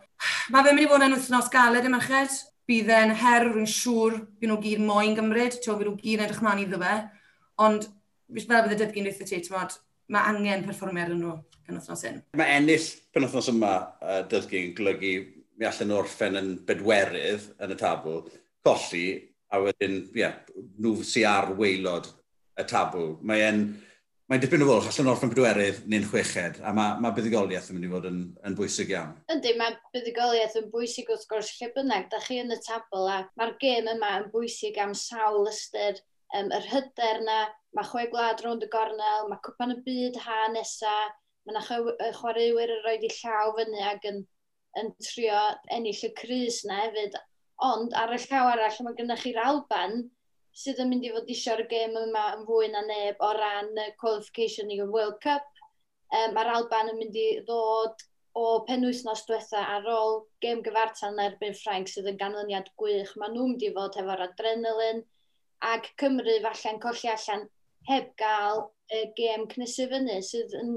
mae 0.48 0.64
fe'n 0.64 0.78
mynd 0.78 0.86
i 0.86 0.88
fod 0.90 1.04
yn 1.04 1.16
wythnos 1.18 1.50
galed 1.52 1.88
y 1.88 1.92
merched. 1.92 2.38
Bydd 2.70 2.90
e'n 2.94 3.12
her, 3.20 3.48
rwy'n 3.50 3.68
siŵr, 3.68 4.16
bydd 4.40 4.52
nhw 4.52 4.58
gyd 4.64 4.82
moyn 4.86 5.16
gymryd, 5.18 5.58
ti'n 5.58 5.76
bydd 5.76 5.90
nhw 5.90 6.00
gyd 6.00 6.16
yn 6.16 6.24
edrych 6.24 6.42
mlaen 6.46 6.64
iddo 6.64 6.80
fe. 6.80 6.96
Ond, 7.66 7.86
fel 8.38 8.64
bydd 8.64 8.76
y 8.76 8.80
dydd 8.80 8.96
dweud 8.96 9.22
ti, 9.26 9.40
ti'n 9.44 9.78
mae 10.10 10.26
angen 10.32 10.64
perfformiad 10.66 11.12
yn 11.14 11.20
nhw 11.22 11.36
yn 11.68 11.78
wythnos 11.78 12.04
hyn. 12.06 12.20
Mae 12.38 12.56
ennill 12.58 12.86
pen 13.14 13.26
wythnos 13.26 13.50
yma 13.52 13.74
uh, 14.02 14.22
dyddgu 14.30 14.58
yn 14.58 14.72
golygu 14.78 15.12
mi 15.60 15.68
allan 15.68 15.90
nhw 15.90 15.98
orffen 16.00 16.38
yn 16.40 16.54
bedwerydd 16.66 17.50
yn 17.62 17.74
y 17.74 17.78
tabl, 17.78 18.22
colli 18.66 19.04
a 19.50 19.60
wedyn, 19.64 20.00
ie, 20.14 20.22
yeah, 20.22 20.36
nhw 20.80 20.98
sy'n 21.06 21.28
ar 21.30 21.54
weilod 21.58 22.08
y 22.60 22.66
tabl. 22.70 23.14
Mae'n 23.26 23.64
mae 24.30 24.38
dipyn 24.38 24.62
o 24.62 24.66
fwlch 24.68 24.90
allan 24.92 25.08
o'r 25.10 25.16
ffyn 25.18 25.32
pedwerydd 25.32 25.78
neu'n 25.90 26.04
chweched, 26.06 26.60
a 26.62 26.70
mae, 26.76 26.98
mae 27.02 27.14
buddigoliaeth 27.16 27.72
yn 27.72 27.78
mynd 27.78 27.88
i 27.88 27.90
fod 27.90 28.04
yn, 28.06 28.20
yn 28.46 28.56
bwysig 28.58 28.92
iawn. 28.92 29.16
Yndi, 29.34 29.56
mae 29.58 29.74
buddigoliaeth 29.96 30.54
yn 30.60 30.68
bwysig 30.70 31.10
wrth 31.10 31.26
gwrs 31.32 31.50
lle 31.56 31.70
bynnag, 31.74 32.06
da 32.12 32.20
chi 32.22 32.38
yn 32.38 32.54
y 32.54 32.58
tabl, 32.62 33.08
a 33.10 33.24
mae'r 33.40 33.56
gêm 33.62 33.90
yma 33.90 34.12
yn 34.20 34.28
bwysig 34.30 34.78
am 34.78 34.94
sawl 34.94 35.50
ystyr, 35.50 35.98
um, 36.38 36.52
yr 36.54 36.68
hyder 36.70 37.24
na, 37.26 37.40
mae 37.74 37.90
chwe 37.90 38.06
gwlad 38.12 38.44
rownd 38.44 38.68
y 38.68 38.70
gornel, 38.70 39.26
mae 39.32 39.42
cwpan 39.48 39.74
y 39.74 39.80
byd 39.88 40.20
ha 40.28 40.44
nesa, 40.54 40.94
mae 41.48 41.56
yna 41.56 41.64
chwaraewyr 42.20 42.76
yn 42.76 42.84
rhoi 42.84 42.96
di 43.02 43.10
llaw 43.16 43.50
fyny 43.58 43.82
ac 43.90 44.06
yn, 44.12 44.22
yn 44.78 44.94
trio 45.02 45.42
ennill 45.74 46.06
y 46.06 46.12
crys 46.22 46.62
na 46.70 46.84
hefyd, 46.84 47.18
Ond 47.66 47.94
ar 48.00 48.14
y 48.16 48.18
llaw 48.22 48.48
arall, 48.54 48.78
mae 48.86 48.96
gennych 48.98 49.24
chi'r 49.24 49.40
Alban 49.44 50.04
sydd 50.60 50.80
yn 50.82 50.88
mynd 50.90 51.06
i 51.06 51.10
fod 51.14 51.28
eisiau'r 51.32 51.66
gêm 51.70 51.96
yma 52.00 52.22
yn 52.36 52.46
fwy 52.48 52.70
na 52.72 52.82
neb 52.86 53.20
o 53.26 53.32
ran 53.36 53.70
y 53.78 53.90
qualification 54.00 54.72
i'r 54.74 54.88
World 54.94 55.18
Cup. 55.24 55.46
Um, 56.10 56.32
mae'r 56.36 56.54
Alban 56.54 56.90
yn 56.94 56.98
mynd 56.98 57.18
i 57.20 57.26
ddod 57.44 58.02
o 58.40 58.46
penwythnos 58.66 59.24
diwetha 59.28 59.62
ar 59.76 59.86
ôl 59.90 60.20
gêm 60.44 60.62
gyfartal 60.66 61.14
yn 61.14 61.22
erbyn 61.26 61.56
Ffrainc 61.58 61.90
sydd 61.90 62.08
yn 62.10 62.18
ganlyniad 62.20 62.70
gwych. 62.80 63.12
Mae 63.20 63.34
nhw'n 63.34 63.54
mynd 63.54 63.66
i 63.66 63.72
fod 63.76 63.98
efo'r 64.02 64.24
adrenalin 64.26 65.04
ac 65.70 65.92
Cymru 66.00 66.36
falle'n 66.46 66.82
colli 66.82 67.12
allan 67.12 67.46
heb 67.90 68.10
gael 68.20 68.64
y 68.94 69.04
gêm 69.18 69.46
cnesu 69.52 69.86
fyny 69.90 70.18
sydd 70.26 70.54
yn, 70.60 70.74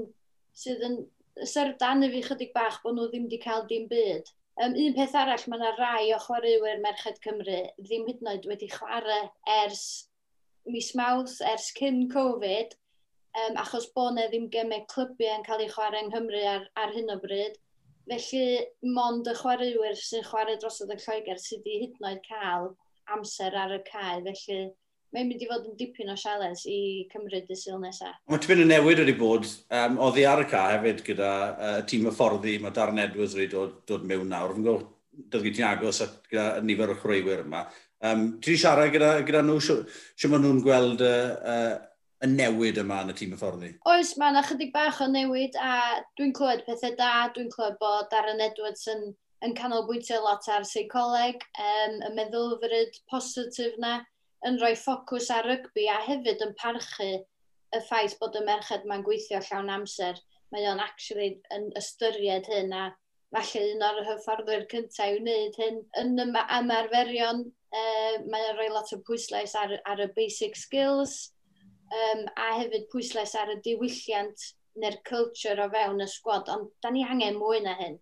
sydd 0.54 0.84
yn 0.88 0.98
syrdan 1.50 2.06
i 2.06 2.10
fi 2.12 2.22
chydig 2.28 2.52
bach 2.54 2.80
bod 2.82 2.98
nhw 2.98 3.08
ddim 3.10 3.26
wedi 3.26 3.40
cael 3.42 3.64
dim 3.70 3.88
byd. 3.90 4.28
Um, 4.62 4.74
un 4.78 4.92
peth 4.94 5.16
arall, 5.18 5.44
mae 5.50 5.58
yna 5.58 5.70
rai 5.74 6.10
o 6.14 6.18
chwaraewyr 6.22 6.78
Merched 6.82 7.16
Cymru 7.24 7.56
ddim 7.80 8.04
hyd 8.06 8.20
yn 8.22 8.28
oed 8.30 8.44
wedi 8.46 8.68
chwarae 8.70 9.16
ers 9.56 9.80
mis 10.70 10.92
Mawrth, 10.94 11.40
ers 11.52 11.72
cyn 11.74 12.04
Covid, 12.12 12.76
um, 13.40 13.58
achos 13.64 13.88
bod 13.96 14.12
yna 14.12 14.28
ddim 14.28 14.46
gemau 14.54 14.84
clybiau 14.92 15.40
yn 15.40 15.46
cael 15.48 15.64
eu 15.64 15.72
chwarae 15.72 16.04
yng 16.04 16.12
Nghymru 16.12 16.44
ar, 16.52 16.68
ar 16.78 16.94
hyn 16.94 17.10
o 17.10 17.18
bryd. 17.24 17.58
Felly, 18.06 18.44
mond 18.94 19.26
y 19.32 19.34
chwaraewyr 19.40 19.98
sy'n 19.98 20.22
chwarae 20.28 20.54
drosodd 20.62 20.94
y 20.94 21.00
Lloegr 21.02 21.42
sydd 21.42 21.66
wedi 21.66 21.80
hyd 21.82 21.98
yn 21.98 22.08
oed 22.12 22.22
cael 22.28 22.70
amser 23.16 23.58
ar 23.58 23.74
y 23.74 23.82
cae. 23.90 24.22
Felly, 24.28 24.60
mae'n 25.14 25.28
mynd 25.30 25.44
i 25.44 25.48
fod 25.50 25.68
yn 25.70 25.76
dipyn 25.78 26.10
o 26.10 26.16
siales 26.18 26.64
i 26.70 26.78
cymryd 27.12 27.50
y 27.50 27.56
syl 27.58 27.78
nesaf. 27.82 28.16
Mae 28.30 28.42
tipyn 28.42 28.64
o 28.64 28.66
newid 28.66 29.02
wedi 29.04 29.14
bod, 29.18 29.46
um, 29.78 29.96
oddi 30.08 30.26
ar 30.26 30.42
y 30.42 30.48
ca 30.50 30.64
hefyd 30.72 31.04
gyda 31.06 31.30
uh, 31.54 31.78
tîm 31.88 32.08
y 32.10 32.14
fforddi, 32.14 32.56
mae 32.62 32.74
Darren 32.74 33.02
Edwards 33.02 33.36
wedi 33.38 33.52
dod, 33.54 33.78
dod 33.88 34.06
mewn 34.10 34.26
nawr. 34.32 34.56
Fy'n 34.56 34.66
gwybod, 34.66 34.86
dydw 35.30 35.54
ti'n 35.54 35.68
agos 35.70 36.02
at 36.04 36.16
gyda 36.30 36.46
nifer 36.66 36.94
o 36.94 36.98
chreuwyr 36.98 37.44
yma. 37.44 37.64
Um, 38.04 38.24
ti 38.42 38.52
wedi 38.52 38.62
siarad 38.64 38.94
gyda, 38.94 39.10
gyda 39.26 39.42
nhw, 39.46 39.60
sio 39.62 40.30
maen 40.32 40.42
nhw'n 40.44 40.62
gweld 40.64 41.04
uh, 41.06 41.50
uh, 41.54 41.76
y 42.24 42.30
newid 42.32 42.80
yma 42.82 43.02
yn 43.04 43.12
y 43.12 43.18
tîm 43.20 43.36
y 43.36 43.38
fforddi? 43.38 43.70
Oes, 43.90 44.16
mae 44.18 44.34
yna 44.34 44.42
chydig 44.48 44.72
bach 44.74 44.98
o 45.04 45.08
newid 45.10 45.54
a 45.60 46.00
dwi'n 46.18 46.34
clywed 46.36 46.64
pethau 46.66 46.96
da, 46.98 47.12
dwi'n 47.36 47.52
clywed 47.52 47.78
bod 47.78 48.10
Darren 48.10 48.42
Edwards 48.42 48.88
yn, 48.90 49.12
yn 49.46 49.54
canolbwyntio 49.58 50.18
lot 50.24 50.50
ar 50.50 50.66
seicoleg, 50.68 51.46
um, 51.60 51.96
y 52.08 52.10
meddylfryd 52.18 52.98
positif 53.12 53.78
na 53.78 54.00
yn 54.48 54.60
rhoi 54.60 54.74
ffocws 54.80 55.30
ar 55.34 55.48
rygbi 55.48 55.88
a 55.92 56.00
hefyd 56.08 56.44
yn 56.46 56.54
parchu 56.60 57.10
y 57.14 57.82
ffaith 57.88 58.18
bod 58.20 58.36
y 58.38 58.44
merched 58.46 58.86
mae'n 58.88 59.04
gweithio 59.06 59.40
llawn 59.48 59.72
amser. 59.76 60.20
Mae 60.52 60.68
o'n 60.70 60.82
actually 60.82 61.32
yn 61.54 61.70
ystyried 61.80 62.46
hyn 62.52 62.72
a 62.76 62.86
falle 63.34 63.66
un 63.74 63.82
o'r 63.88 64.04
hyfforddwyr 64.08 64.68
cyntaf 64.70 65.10
i 65.10 65.18
wneud 65.18 65.58
hyn. 65.58 65.80
Yn 66.02 66.18
ymarferion, 66.28 67.46
E, 67.74 67.80
mae 68.30 68.44
o'n 68.48 68.58
rhoi 68.58 68.70
lot 68.70 68.92
o 68.94 69.00
pwyslais 69.06 69.54
ar, 69.58 69.72
ar 69.90 70.02
y 70.04 70.06
basic 70.14 70.54
skills 70.58 71.14
um, 71.90 72.20
a 72.38 72.52
hefyd 72.60 72.86
pwyslais 72.92 73.34
ar 73.40 73.50
y 73.50 73.56
diwylliant 73.64 74.44
neu'r 74.78 75.00
culture 75.08 75.58
o 75.62 75.66
fewn 75.72 76.04
y 76.04 76.06
sgwad, 76.10 76.50
ond 76.54 76.70
da 76.84 76.92
ni 76.94 77.02
angen 77.06 77.40
mwy 77.40 77.62
na 77.64 77.74
hyn. 77.80 77.98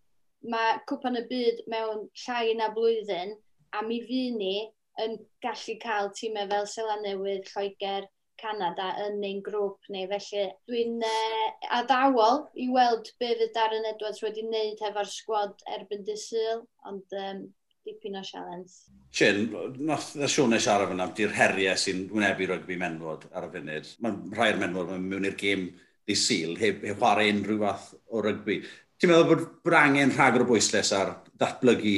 Mae 0.52 0.76
cwpan 0.90 1.16
y 1.20 1.24
byd 1.30 1.64
mewn 1.72 2.04
llai 2.24 2.52
na 2.58 2.68
blwyddyn, 2.76 3.32
a 3.72 3.82
mi 3.86 4.02
fi 4.04 4.22
ni 4.36 4.54
yn 5.00 5.16
gallu 5.44 5.78
cael 5.82 6.10
tîmau 6.16 6.50
fel 6.50 6.68
Sela 6.68 6.98
Newydd, 7.00 7.48
Lloegr, 7.52 8.08
Canada 8.42 8.88
yn 9.06 9.22
ein 9.24 9.40
grŵp 9.44 9.90
ni. 9.94 10.04
felly 10.10 10.44
dwi'n 10.68 11.02
uh, 11.06 11.48
addawol 11.78 12.46
i 12.58 12.68
weld 12.74 13.10
be 13.20 13.32
fydd 13.38 13.54
Darren 13.56 13.88
Edwards 13.92 14.22
wedi 14.24 14.44
wneud 14.46 14.82
hefo'r 14.82 15.10
sgwad 15.10 15.62
erbyn 15.76 16.04
dysil, 16.08 16.64
ond 16.88 17.16
um, 17.22 17.44
dipyn 17.86 18.18
o 18.18 18.24
sialens. 18.26 18.82
Chin, 19.14 19.46
nath 19.86 20.12
na 20.18 20.28
Sione 20.30 20.60
siarad 20.62 20.90
fyna, 20.90 21.08
di'r 21.16 21.34
heriau 21.36 21.78
sy'n 21.78 22.06
wynebu 22.12 22.48
rygbi 22.50 22.78
menwod 22.80 23.28
ar 23.32 23.48
y 23.48 23.52
funud. 23.56 23.90
Mae 24.02 24.36
rhai'r 24.36 24.60
menwod 24.62 24.94
yn 24.96 25.08
mewn 25.08 25.28
i'r 25.28 25.38
gêm 25.38 25.68
di 26.08 26.18
syl, 26.18 26.56
heb, 26.58 26.82
heb 26.88 26.98
chwarae 26.98 27.30
unrhyw 27.30 27.60
fath 27.62 27.90
o 28.10 28.22
rygbi. 28.24 28.62
Ti'n 28.98 29.10
meddwl 29.10 29.28
bod, 29.30 29.48
bod 29.66 29.78
angen 29.78 30.14
rhagor 30.14 30.46
o 30.46 30.50
bwysles 30.52 30.92
ar 30.96 31.16
datblygu 31.38 31.96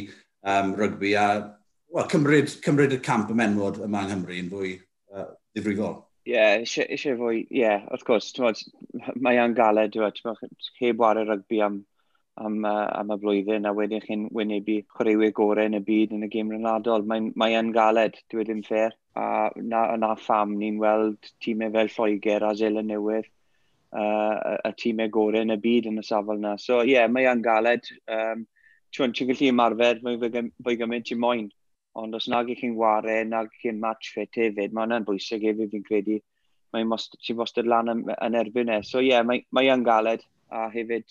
um, 0.51 0.75
rygbi 0.81 1.15
a 1.21 1.29
well, 1.95 2.09
cymryd, 2.11 2.51
cymryd 2.65 2.93
y 2.97 2.99
camp 2.99 3.31
y 3.31 3.37
menwod 3.39 3.79
yma 3.85 4.01
yng 4.03 4.11
Nghymru 4.11 4.37
yn 4.41 4.51
fwy 4.51 4.71
uh, 5.15 5.29
ddifrifol. 5.55 6.01
Ie, 6.27 6.33
yeah, 6.33 6.55
eisiau, 6.59 6.89
eisiau 6.91 7.19
fwy, 7.21 7.45
ie, 7.45 7.61
yeah, 7.61 7.85
wrth 7.95 8.07
gwrs, 8.09 8.65
mae 9.23 9.39
e'n 9.39 9.55
galed, 9.55 9.95
ti'n 9.95 10.41
heb 10.81 11.05
war 11.05 11.21
y 11.21 11.25
rygbi 11.29 11.61
am, 11.63 11.77
am, 12.41 12.57
uh, 12.67 12.89
am 12.99 13.15
y 13.15 13.19
blwyddyn, 13.23 13.69
a 13.71 13.75
wedyn 13.79 14.03
chi'n 14.03 14.27
wynebu 14.35 14.81
chwaraewyr 14.97 15.35
gorau 15.39 15.71
yn 15.71 15.79
y 15.79 15.83
byd 15.87 16.19
yn 16.19 16.27
y 16.27 16.33
gêm 16.33 16.51
rynadol. 16.51 17.07
Mae'n 17.07 17.31
mae 17.39 17.63
galed, 17.77 18.19
dwi 18.27 18.43
wedi'n 18.43 18.67
ffer, 18.67 18.99
a 19.15 19.29
na, 19.55 19.87
na 20.01 20.15
pham 20.19 20.59
ni'n 20.59 20.83
weld 20.83 21.33
tîmau 21.45 21.71
fel 21.77 21.95
Lloegr 21.95 22.49
a 22.49 22.55
Zela 22.59 22.83
Newydd, 22.83 23.31
uh, 23.95 24.57
y 24.67 24.79
tîmau 24.83 25.13
gorau 25.15 25.47
yn 25.47 25.55
y 25.55 25.63
byd 25.63 25.93
yn 25.93 26.03
y 26.03 26.09
safle 26.09 26.41
yna. 26.41 26.57
So 26.59 26.83
ie, 26.83 26.97
yeah, 26.97 27.07
mae 27.07 27.31
e'n 27.31 27.45
galed, 27.45 27.87
um, 28.11 28.49
ti'n 28.91 29.15
gallu 29.29 29.53
ymarfer, 29.53 30.03
mae'n 30.03 30.51
fwy 30.65 30.81
gymaint 30.81 31.15
i 31.15 31.21
moyn. 31.21 31.53
Ond 32.01 32.17
os 32.19 32.29
nag 32.31 32.51
i 32.51 32.57
chi'n 32.59 32.77
ware, 32.79 33.21
nag 33.29 33.53
i 33.53 33.61
chi'n 33.63 33.81
match 33.83 34.15
fit 34.15 34.41
hefyd, 34.41 34.73
mae 34.75 34.87
hwnna'n 34.87 35.07
bwysig 35.07 35.45
hefyd 35.47 35.75
fi'n 35.75 35.85
credu. 35.87 36.21
Mae'n 36.75 36.89
most, 36.91 37.15
ti 37.23 37.35
lan 37.63 37.93
yn, 37.93 38.01
yn 38.19 38.39
erbyn 38.39 38.73
e. 38.75 38.81
So 38.83 38.99
ie, 38.99 39.13
yeah, 39.13 39.23
mae'n 39.23 39.45
mae 39.55 39.77
galed 39.87 40.25
a 40.51 40.67
hefyd, 40.73 41.07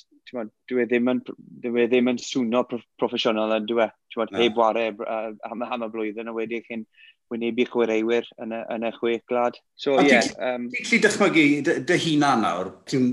dwi 0.70 0.84
e 0.84 0.88
ddim 0.88 1.10
yn, 1.12 1.22
dwi 1.64 1.86
e 1.86 1.88
ddim 1.88 2.12
yn 2.12 2.20
swno 2.20 2.66
proffesiynol 2.68 3.56
yn 3.58 3.68
dwi 3.70 3.86
e. 3.86 3.90
Dwi 4.14 4.28
e, 4.28 4.42
heb 4.44 4.60
ware 4.60 4.90
uh, 5.08 5.32
am, 5.50 5.64
am 5.64 5.88
y 5.88 5.92
blwyddyn 5.94 6.32
a 6.32 6.36
wedi 6.36 6.62
chi'n 6.68 6.84
wynebu 7.32 7.66
chwaraewyr 7.72 8.28
yn 8.44 8.56
y, 8.56 8.64
yn 8.76 8.88
y 8.88 8.92
chwech 8.98 9.24
glad. 9.32 9.60
So, 9.80 9.98
ie. 10.02 10.12
Yeah, 10.12 10.32
um... 10.52 10.68
Ti'n 10.76 10.90
gallu 10.90 11.04
dychmygu 11.08 11.86
dy 11.88 12.00
hunan 12.06 12.44
nawr, 12.46 12.74
ti'n 12.90 13.08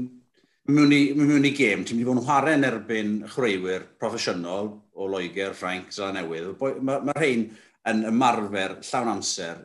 mewn 0.70 0.94
i, 0.94 1.00
mewn 1.18 1.46
i 1.46 1.54
gêm, 1.56 1.87
ti'n 1.87 1.98
mynd 1.98 2.04
i 2.04 2.09
fod 2.11 2.20
yn 2.20 2.26
chwarae 2.26 2.59
yn 2.59 2.68
erbyn 2.68 3.14
chwaraewyr 3.30 3.87
proffesiynol, 4.02 4.74
o 5.01 5.09
Loegr, 5.09 5.55
Ffrainc, 5.57 5.91
Zala 5.95 6.21
Newydd, 6.21 6.53
mae 6.85 7.01
ma 7.07 7.17
rhain 7.17 7.49
yn 7.89 8.05
ymarfer 8.11 8.77
llawn 8.85 9.15
amser. 9.15 9.65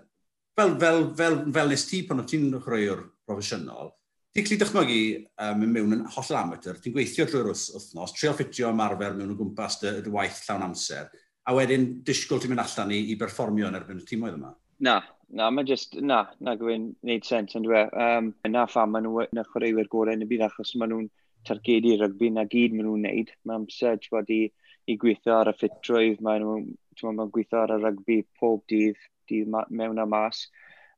Fel, 0.55 0.77
fel, 0.79 1.01
fel, 1.19 1.37
fel 1.51 1.71
nes 1.71 1.85
ti 1.89 2.01
pan 2.07 2.23
o 2.23 2.25
ti'n 2.27 2.47
chroiwr 2.63 3.01
proffesiynol, 3.27 3.91
ti'n 4.35 4.45
gallu 4.47 4.59
dychmygu 4.61 5.01
um, 5.43 5.65
mewn 5.73 5.97
yn 5.97 6.05
holl 6.15 6.37
amateur, 6.39 6.79
ti'n 6.79 6.95
gweithio 6.95 7.27
drwy'r 7.27 7.51
wythnos, 7.51 8.15
trio 8.15 8.31
ffitio 8.35 8.71
ymarfer 8.71 9.17
mewn 9.17 9.33
o 9.33 9.39
gwmpas 9.39 9.81
dy, 9.81 9.97
dy 10.05 10.13
waith 10.13 10.39
llawn 10.47 10.69
amser, 10.69 11.09
a 11.45 11.55
wedyn 11.55 11.89
disgwyl 12.07 12.39
ti'n 12.41 12.53
mynd 12.53 12.63
allan 12.63 12.95
i, 12.95 13.01
i 13.11 13.19
berfformio 13.19 13.67
yn 13.67 13.77
erbyn 13.81 13.99
y 13.99 14.07
tîmoedd 14.07 14.39
yma. 14.39 14.53
Na, 14.87 14.95
na, 15.29 15.49
mae 15.51 15.67
just, 15.67 15.95
na, 15.99 16.25
na 16.43 16.55
gwy'n 16.59 16.89
neud 17.07 17.27
sens 17.27 17.55
yn 17.59 17.67
dwe. 17.67 17.85
Um, 17.91 18.31
na 18.51 18.65
pham 18.71 18.95
maen 18.95 19.07
nhw'n 19.07 19.43
y 19.43 19.45
chwaraewyr 19.51 19.91
gorau 19.91 20.15
yn 20.15 20.23
y 20.25 20.29
byd 20.29 20.47
achos 20.47 20.73
maen 20.79 20.93
nhw'n 20.93 21.09
targedu 21.47 21.95
rygbi 21.99 22.31
na 22.33 22.47
gyd 22.49 22.75
maen 22.75 22.89
nhw'n 22.89 23.05
neud. 23.07 23.31
Mae 23.45 23.59
amser, 23.61 23.99
ti'n 24.01 24.47
i 24.91 24.97
gweithio 25.01 25.39
ar 25.39 25.51
y 25.51 25.55
ffitrwydd, 25.57 26.21
Mae'n 26.25 26.45
ma 27.17 27.27
gweithio 27.31 27.63
ar 27.63 27.75
y 27.75 27.79
rygbi 27.81 28.19
pob 28.39 28.63
dydd, 28.71 28.99
dydd 29.29 29.49
mewn 29.69 30.01
a 30.01 30.05
mas, 30.09 30.45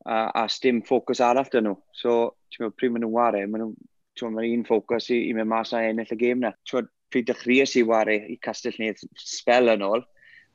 a, 0.05 0.27
a 0.43 0.47
sdim 0.51 0.81
ffocws 0.85 1.23
arall 1.23 1.49
dyn 1.53 1.69
nhw. 1.69 1.77
So, 1.95 2.17
ti'n 2.51 2.65
meddwl, 2.65 2.75
pryd 2.79 2.93
maen 2.93 3.05
nhw'n 3.05 3.15
ware, 3.15 3.45
maen 3.47 3.65
nhw'n 3.69 4.35
ma 4.35 4.45
un 4.45 4.67
ffocws 4.67 5.09
i, 5.15 5.23
i 5.29 5.33
mewn 5.37 5.49
mas 5.51 5.73
a 5.73 5.83
ennill 5.87 6.13
y 6.13 6.19
gêm 6.19 6.43
na. 6.43 6.53
Ti'n 6.63 6.81
meddwl, 6.81 6.93
pryd 7.11 7.29
dechreuais 7.29 7.73
i 7.79 7.85
ware 7.87 8.17
i 8.33 8.37
Castell 8.43 8.77
Nedd 8.81 9.01
spel 9.21 9.71
yn 9.71 9.85
ôl, 9.87 10.03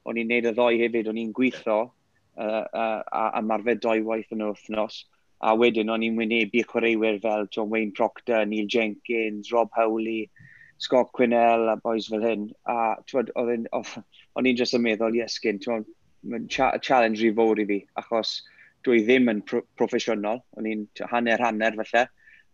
o'n 0.04 0.18
i'n 0.20 0.28
neud 0.28 0.48
y 0.50 0.52
ddoi 0.52 0.78
hefyd, 0.82 1.08
o'n 1.08 1.20
i'n 1.22 1.32
gweithio 1.36 1.78
uh, 1.82 2.64
uh, 2.66 3.00
a 3.02 3.24
ymarfer 3.40 3.80
doi 3.80 4.00
waith 4.04 4.32
yn 4.34 4.44
yr 4.44 4.52
wythnos, 4.52 5.02
a 5.42 5.54
wedyn 5.58 5.90
o'n 5.90 6.04
i'n 6.06 6.18
wynebu 6.18 6.64
chwaraewyr 6.68 7.20
fel 7.22 7.48
John 7.54 7.70
Wayne 7.72 7.94
Proctor, 7.96 8.44
Neil 8.46 8.68
Jenkins, 8.70 9.52
Rob 9.54 9.72
Howley, 9.76 10.28
Scott 10.82 11.12
Quinnell 11.14 11.68
a 11.70 11.76
boys 11.76 12.08
fel 12.10 12.24
hyn. 12.26 12.48
A 12.66 12.96
o'n 12.98 14.48
i'n 14.48 14.56
just 14.58 14.74
yn 14.74 14.82
meddwl, 14.82 15.18
iesgyn, 15.20 15.60
mae'n 16.26 16.48
cha 16.50 16.72
challenge 16.82 17.20
rhy 17.22 17.30
fawr 17.36 17.60
i 17.62 17.66
fi, 17.68 17.78
achos 18.00 18.32
dwi 18.86 19.04
ddim 19.06 19.30
yn 19.30 19.42
pro 19.46 19.60
proffesiynol, 19.78 20.40
o'n 20.58 20.68
i'n 20.72 20.82
hanner-hanner 21.12 21.76
felly, 21.78 22.02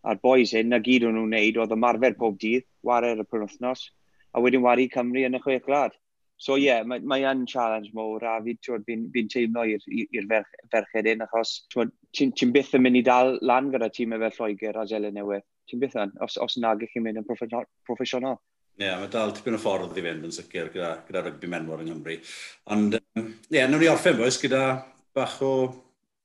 a'r 0.05 0.21
boys 0.25 0.53
hyn, 0.57 0.69
na 0.69 0.79
gyd 0.85 1.07
o'n 1.09 1.17
nhw'n 1.17 1.33
neud, 1.33 1.57
oedd 1.57 1.73
ymarfer 1.73 2.17
pob 2.19 2.37
dydd, 2.43 2.67
warer 2.85 3.23
y 3.23 3.25
penwthnos, 3.25 3.87
a 4.33 4.43
wedyn 4.45 4.65
wari 4.65 4.85
Cymru 4.93 5.25
yn 5.25 5.39
y 5.39 5.41
chwech 5.45 5.65
glad. 5.65 5.97
So 6.39 6.55
ie, 6.55 6.67
yeah, 6.69 6.85
mae, 6.87 7.01
mae 7.01 7.25
yn 7.27 7.47
challenge 7.49 7.89
mowr, 7.97 8.23
a 8.29 8.37
fi, 8.45 8.55
fi'n 8.61 9.09
fi 9.15 9.25
teimlo 9.33 9.65
i'r 9.73 10.29
ferch, 10.29 10.53
ferched 10.71 11.09
hyn, 11.09 11.25
achos 11.25 11.57
ti'n 12.15 12.33
ti 12.35 12.47
byth 12.53 12.75
yn 12.77 12.85
mynd 12.85 12.99
i 12.99 13.03
dal 13.05 13.35
lan 13.45 13.69
gyda 13.73 13.89
tîm 13.93 14.15
efo 14.17 14.29
Lloegr 14.47 14.79
a 14.81 14.85
Zelen 14.89 15.17
Newydd. 15.17 15.45
Ti'n 15.69 15.81
byth 15.81 15.97
yn, 16.01 16.13
os, 16.25 16.37
os 16.41 16.57
nag 16.57 16.81
ych 16.85 16.95
chi'n 16.95 17.05
mynd 17.05 17.21
yn 17.21 17.27
proffesiynol. 17.27 18.39
Ie, 18.79 18.85
yeah, 18.87 18.95
mae 19.01 19.11
dal 19.11 19.33
tipyn 19.35 19.57
o 19.57 19.59
ffordd 19.59 19.97
i 19.99 20.03
fynd 20.05 20.25
yn 20.25 20.33
sicr 20.33 20.69
gyda, 20.73 20.93
gyda 21.07 21.25
rygbi 21.25 21.49
menwar 21.51 21.81
yng 21.83 21.91
Nghymru. 21.91 22.15
Ond, 22.73 22.95
ie, 22.95 23.01
um, 23.19 23.33
yeah, 23.51 23.67
nawr 23.67 23.83
ni 23.83 23.89
orffen 23.91 24.15
boes 24.17 24.39
gyda 24.41 24.61
bach 25.15 25.35
o, 25.43 25.51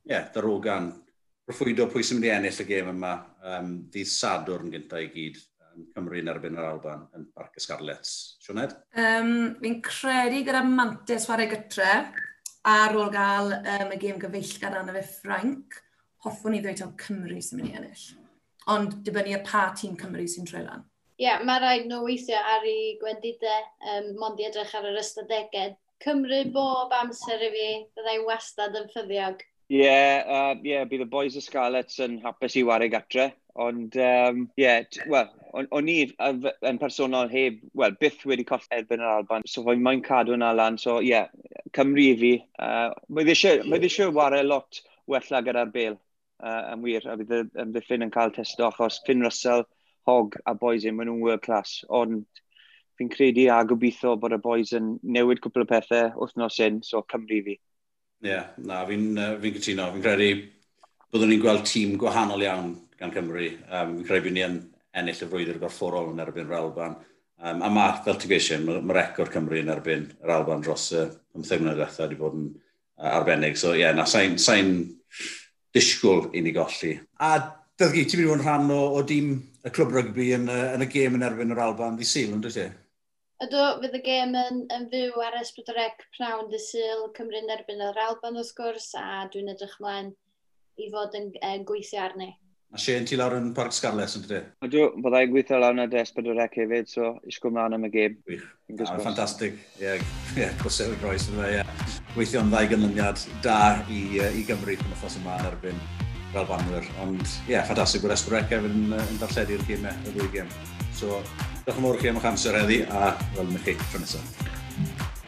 ie, 0.06 0.12
yeah, 0.12 0.28
darogan. 0.32 0.92
Proffwydo 1.44 1.88
pwy 1.92 2.06
sy'n 2.06 2.20
mynd 2.20 2.28
i 2.28 2.32
ennill 2.32 2.62
y 2.62 2.68
gêm 2.68 2.92
yma 2.94 3.16
um, 3.56 3.74
ddydd 3.92 4.12
Sadwrn 4.12 4.70
gyntaf 4.72 5.02
i 5.02 5.10
gyd. 5.12 5.42
Cymru 5.74 6.20
yn 6.20 6.30
erbyn 6.30 6.54
yr 6.54 6.68
Alban 6.68 7.00
yn 7.18 7.26
Parc 7.34 7.58
Ysgarlet. 7.58 8.06
Sioned? 8.46 8.76
Um, 8.94 9.32
fi'n 9.58 9.80
credu 9.82 10.44
gyda 10.46 10.62
Mantes 10.68 11.26
Warau 11.26 11.50
Gytre 11.50 11.90
ar 12.64 12.96
ôl 12.96 13.10
gael 13.12 13.52
um, 13.60 13.92
y 13.92 14.00
gêm 14.00 14.18
gyfeillgar 14.20 14.78
arno 14.78 14.94
Fe 14.96 15.04
Ffranc, 15.04 15.78
hoffwn 16.24 16.56
i 16.56 16.62
ddweud 16.64 16.80
taw 16.80 16.92
Cymru 17.00 17.40
sy'n 17.42 17.60
mynd 17.60 17.70
i 17.70 17.78
ennill. 17.78 18.04
Ond 18.72 18.98
dibynnu 19.04 19.36
y 19.36 19.40
pa 19.44 19.66
tîm 19.76 19.96
Cymru 20.00 20.24
sy'n 20.30 20.48
troi 20.48 20.64
lan. 20.64 20.84
Ie, 21.14 21.28
yeah, 21.28 21.42
mae 21.46 21.60
rhaid 21.62 21.84
nhw 21.86 22.00
weithio 22.06 22.40
ar 22.40 22.64
ei 22.66 22.94
gwendidau, 23.02 23.66
um, 23.92 24.08
mond 24.18 24.40
i 24.40 24.48
edrych 24.48 24.72
ar 24.74 24.88
yr 24.88 24.98
ystadegau. 25.02 25.76
Cymru 26.02 26.40
bob 26.52 26.92
amser 26.96 27.44
i 27.44 27.50
fi, 27.52 27.68
byddai 27.96 28.16
wastad 28.26 28.74
yn 28.80 28.88
ffyddiog. 28.90 29.44
Ie, 29.70 29.84
yeah, 29.84 30.24
uh, 30.24 30.56
yeah, 30.66 30.88
bydd 30.88 31.04
y 31.04 31.10
boys 31.12 31.36
y 31.38 31.44
Scarlets 31.44 32.00
yn 32.04 32.18
hapus 32.24 32.56
i 32.58 32.64
wario 32.66 32.90
gatre. 32.96 33.30
Ond, 33.54 33.96
um, 33.96 34.48
yeah, 34.58 34.82
wel, 35.06 35.28
o'n 35.54 35.88
i 35.90 36.00
yn 36.18 36.78
personol 36.80 37.28
heb, 37.30 37.60
wel, 37.78 37.92
byth 38.00 38.24
wedi 38.26 38.42
colli 38.48 38.66
erbyn 38.74 39.02
yr 39.04 39.12
Alban, 39.12 39.44
so 39.46 39.62
fo'n 39.62 39.82
mae'n 39.84 40.00
cadw 40.02 40.34
yna 40.34 40.48
lan, 40.58 40.78
so 40.80 40.96
ie, 40.98 41.12
yeah, 41.12 41.28
Cymru 41.76 42.02
i 42.02 42.16
fi. 42.18 42.32
Uh, 42.58 42.90
mae 43.14 43.30
eisiau 43.30 44.10
wario 44.16 44.42
lot 44.42 44.80
wella 45.06 45.42
gyda'r 45.46 45.70
bel, 45.70 45.94
uh, 46.42 46.72
yn 46.72 46.82
wir, 46.82 47.06
a 47.06 47.14
bydd 47.20 47.54
ymddiffyn 47.62 48.02
yn 48.08 48.10
cael 48.14 48.34
testo, 48.34 48.66
achos 48.72 48.98
Finn 49.06 49.22
Russell, 49.22 49.62
Hog 50.04 50.34
a 50.44 50.52
boys 50.58 50.84
yn, 50.84 50.96
maen 50.98 51.08
nhw'n 51.08 51.22
world 51.22 51.44
class, 51.46 51.78
ond 51.88 52.26
fi'n 52.98 53.12
credu 53.12 53.46
a 53.54 53.60
gobeithio 53.64 54.16
bod 54.20 54.34
y 54.34 54.40
boys 54.42 54.74
yn 54.76 54.96
newid 55.06 55.40
cwpl 55.44 55.62
o 55.62 55.68
pethau 55.70 56.10
wythnos 56.18 56.58
un, 56.66 56.82
so 56.82 57.04
Cymru 57.06 57.38
fi. 57.46 57.54
Ie, 57.54 58.32
yeah, 58.32 58.50
na, 58.58 58.82
fi'n 58.90 59.06
uh, 59.14 59.30
fi 59.38 59.54
cytuno. 59.54 59.92
Fi'n 59.94 60.04
credu 60.04 60.28
byddwn 61.14 61.30
ni'n 61.30 61.46
gweld 61.46 61.64
tîm 61.70 61.94
gwahanol 62.02 62.42
iawn 62.42 62.74
gan 63.04 63.14
Cymru. 63.14 63.48
Um, 63.68 63.96
fi'n 63.98 64.06
credu 64.08 64.28
bod 64.28 64.36
ni 64.36 64.44
yn 64.46 64.60
ennill 64.94 65.24
y 65.26 65.30
frwydr 65.30 65.60
gorfforol 65.62 66.12
yn 66.12 66.22
erbyn 66.24 66.48
yr 66.48 66.58
Alban. 66.60 66.98
Um, 67.44 67.64
a 67.66 67.70
mae, 67.72 67.96
fel 68.04 68.20
ti 68.20 68.30
geisio, 68.30 68.60
mae 68.62 68.80
ma 68.80 68.96
record 68.96 69.32
Cymru 69.34 69.60
yn 69.60 69.72
erbyn 69.74 70.06
yr 70.22 70.36
Alban 70.38 70.62
dros 70.64 70.90
y 70.94 71.02
15 71.36 71.60
mlynedd 71.60 71.80
diwethaf 71.80 72.06
wedi 72.06 72.20
bod 72.20 72.38
yn 72.38 72.46
uh, 72.54 73.10
arbennig. 73.18 73.58
So 73.60 73.74
ie, 73.74 73.82
yeah, 73.82 73.96
na, 73.96 74.06
sa'n 74.08 74.38
sa 74.40 74.56
disgwyl 75.74 76.30
i 76.32 76.44
ni 76.44 76.54
golli. 76.54 76.94
A 77.20 77.34
Dydgi, 77.74 78.04
ti'n 78.06 78.20
mynd 78.20 78.28
i 78.28 78.30
fod 78.30 78.38
yn 78.38 78.44
rhan 78.44 78.68
o, 78.70 78.82
o 78.94 79.00
dîm 79.02 79.30
y 79.66 79.70
clwb 79.74 79.96
rygbi 79.96 80.28
yn, 80.36 80.44
yn 80.46 80.84
y 80.84 80.86
gêm 80.92 81.16
yn 81.18 81.24
erbyn 81.26 81.50
yr 81.50 81.62
Alban 81.64 81.96
ddi 81.98 82.06
syl, 82.06 82.36
ynddo 82.36 82.52
ti? 82.54 82.68
E? 82.68 82.84
Ydw, 83.42 83.64
fydd 83.82 83.96
y 83.98 84.00
gêm 84.04 84.36
yn, 84.38 84.60
yn 84.76 84.84
fyw 84.92 85.18
ar 85.24 85.34
ysbrydorec 85.40 86.04
prawn 86.14 86.46
dy 86.52 86.60
syl 86.62 87.08
yn 87.10 87.50
erbyn 87.50 87.82
yr 87.82 87.98
Alban 88.04 88.38
wrth 88.38 88.54
gwrs, 88.60 88.92
a 88.94 89.26
dwi'n 89.32 89.50
edrych 89.50 89.74
mlaen 89.82 90.12
i 90.78 90.86
fod 90.94 91.18
yn, 91.18 91.32
yn 91.42 91.66
gweithio 91.66 92.04
arni. 92.04 92.30
A 92.74 92.78
Shane, 92.78 93.04
ti 93.06 93.16
lawr 93.18 93.36
yn 93.38 93.52
Parc 93.54 93.74
Scarlett 93.76 94.16
yn 94.18 94.24
tydi? 94.24 94.40
Ydw, 94.66 94.86
byddai'n 95.04 95.30
gweithio 95.30 95.60
lawr 95.62 95.76
na 95.78 95.84
Des 95.90 96.10
Bedwrec 96.16 96.56
hefyd, 96.58 96.88
so 96.90 97.12
isgw 97.30 97.52
mlaen 97.54 97.76
am 97.76 97.86
y 97.86 97.90
gêm. 97.92 98.16
Wych, 98.30 98.42
ah, 98.80 98.96
ffantastig. 98.98 99.60
Ie, 99.78 99.84
yeah, 99.84 100.08
yeah, 100.38 100.56
gwsel 100.62 100.96
y 100.96 100.98
groes 101.02 101.28
yn 101.30 101.38
yeah. 101.52 101.70
Gweithio 102.16 102.42
yn 102.42 102.50
ddau 102.50 102.70
gynlyniad 102.72 103.22
da 103.46 103.60
i, 103.86 104.02
uh, 104.18 104.30
i 104.34 104.42
Gymru 104.48 104.74
pan 104.80 104.90
wythnos 104.90 105.20
yma 105.20 105.38
yn 105.38 105.48
erbyn 105.52 105.80
fel 106.34 106.50
banwyr. 106.50 106.90
Ond 107.04 107.22
ie, 107.22 107.54
yeah, 107.54 107.62
ffantastig 107.68 108.02
bod 108.02 108.16
Esbwrec 108.16 108.50
hefyd 108.50 108.70
yn, 108.72 108.98
yn 108.98 109.22
darlledu'r 109.22 109.66
gymau, 109.70 109.94
y 109.94 110.18
ddwy 110.18 110.30
gêm. 110.34 110.54
So, 110.98 111.22
diolch 111.62 111.78
yn 111.78 111.88
fawr 111.88 112.02
chi 112.02 112.10
am 112.10 112.22
eich 112.22 112.30
amser 112.32 112.58
heddi 112.58 112.82
a 112.90 113.14
welwn 113.36 113.58
i 113.60 113.66
chi 113.68 113.78
tro 113.86 114.02
nesaf. 114.02 114.38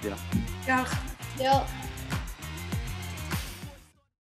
Diolch. 0.02 0.30
Diolch. 0.66 1.02
Diolch. 1.38 1.85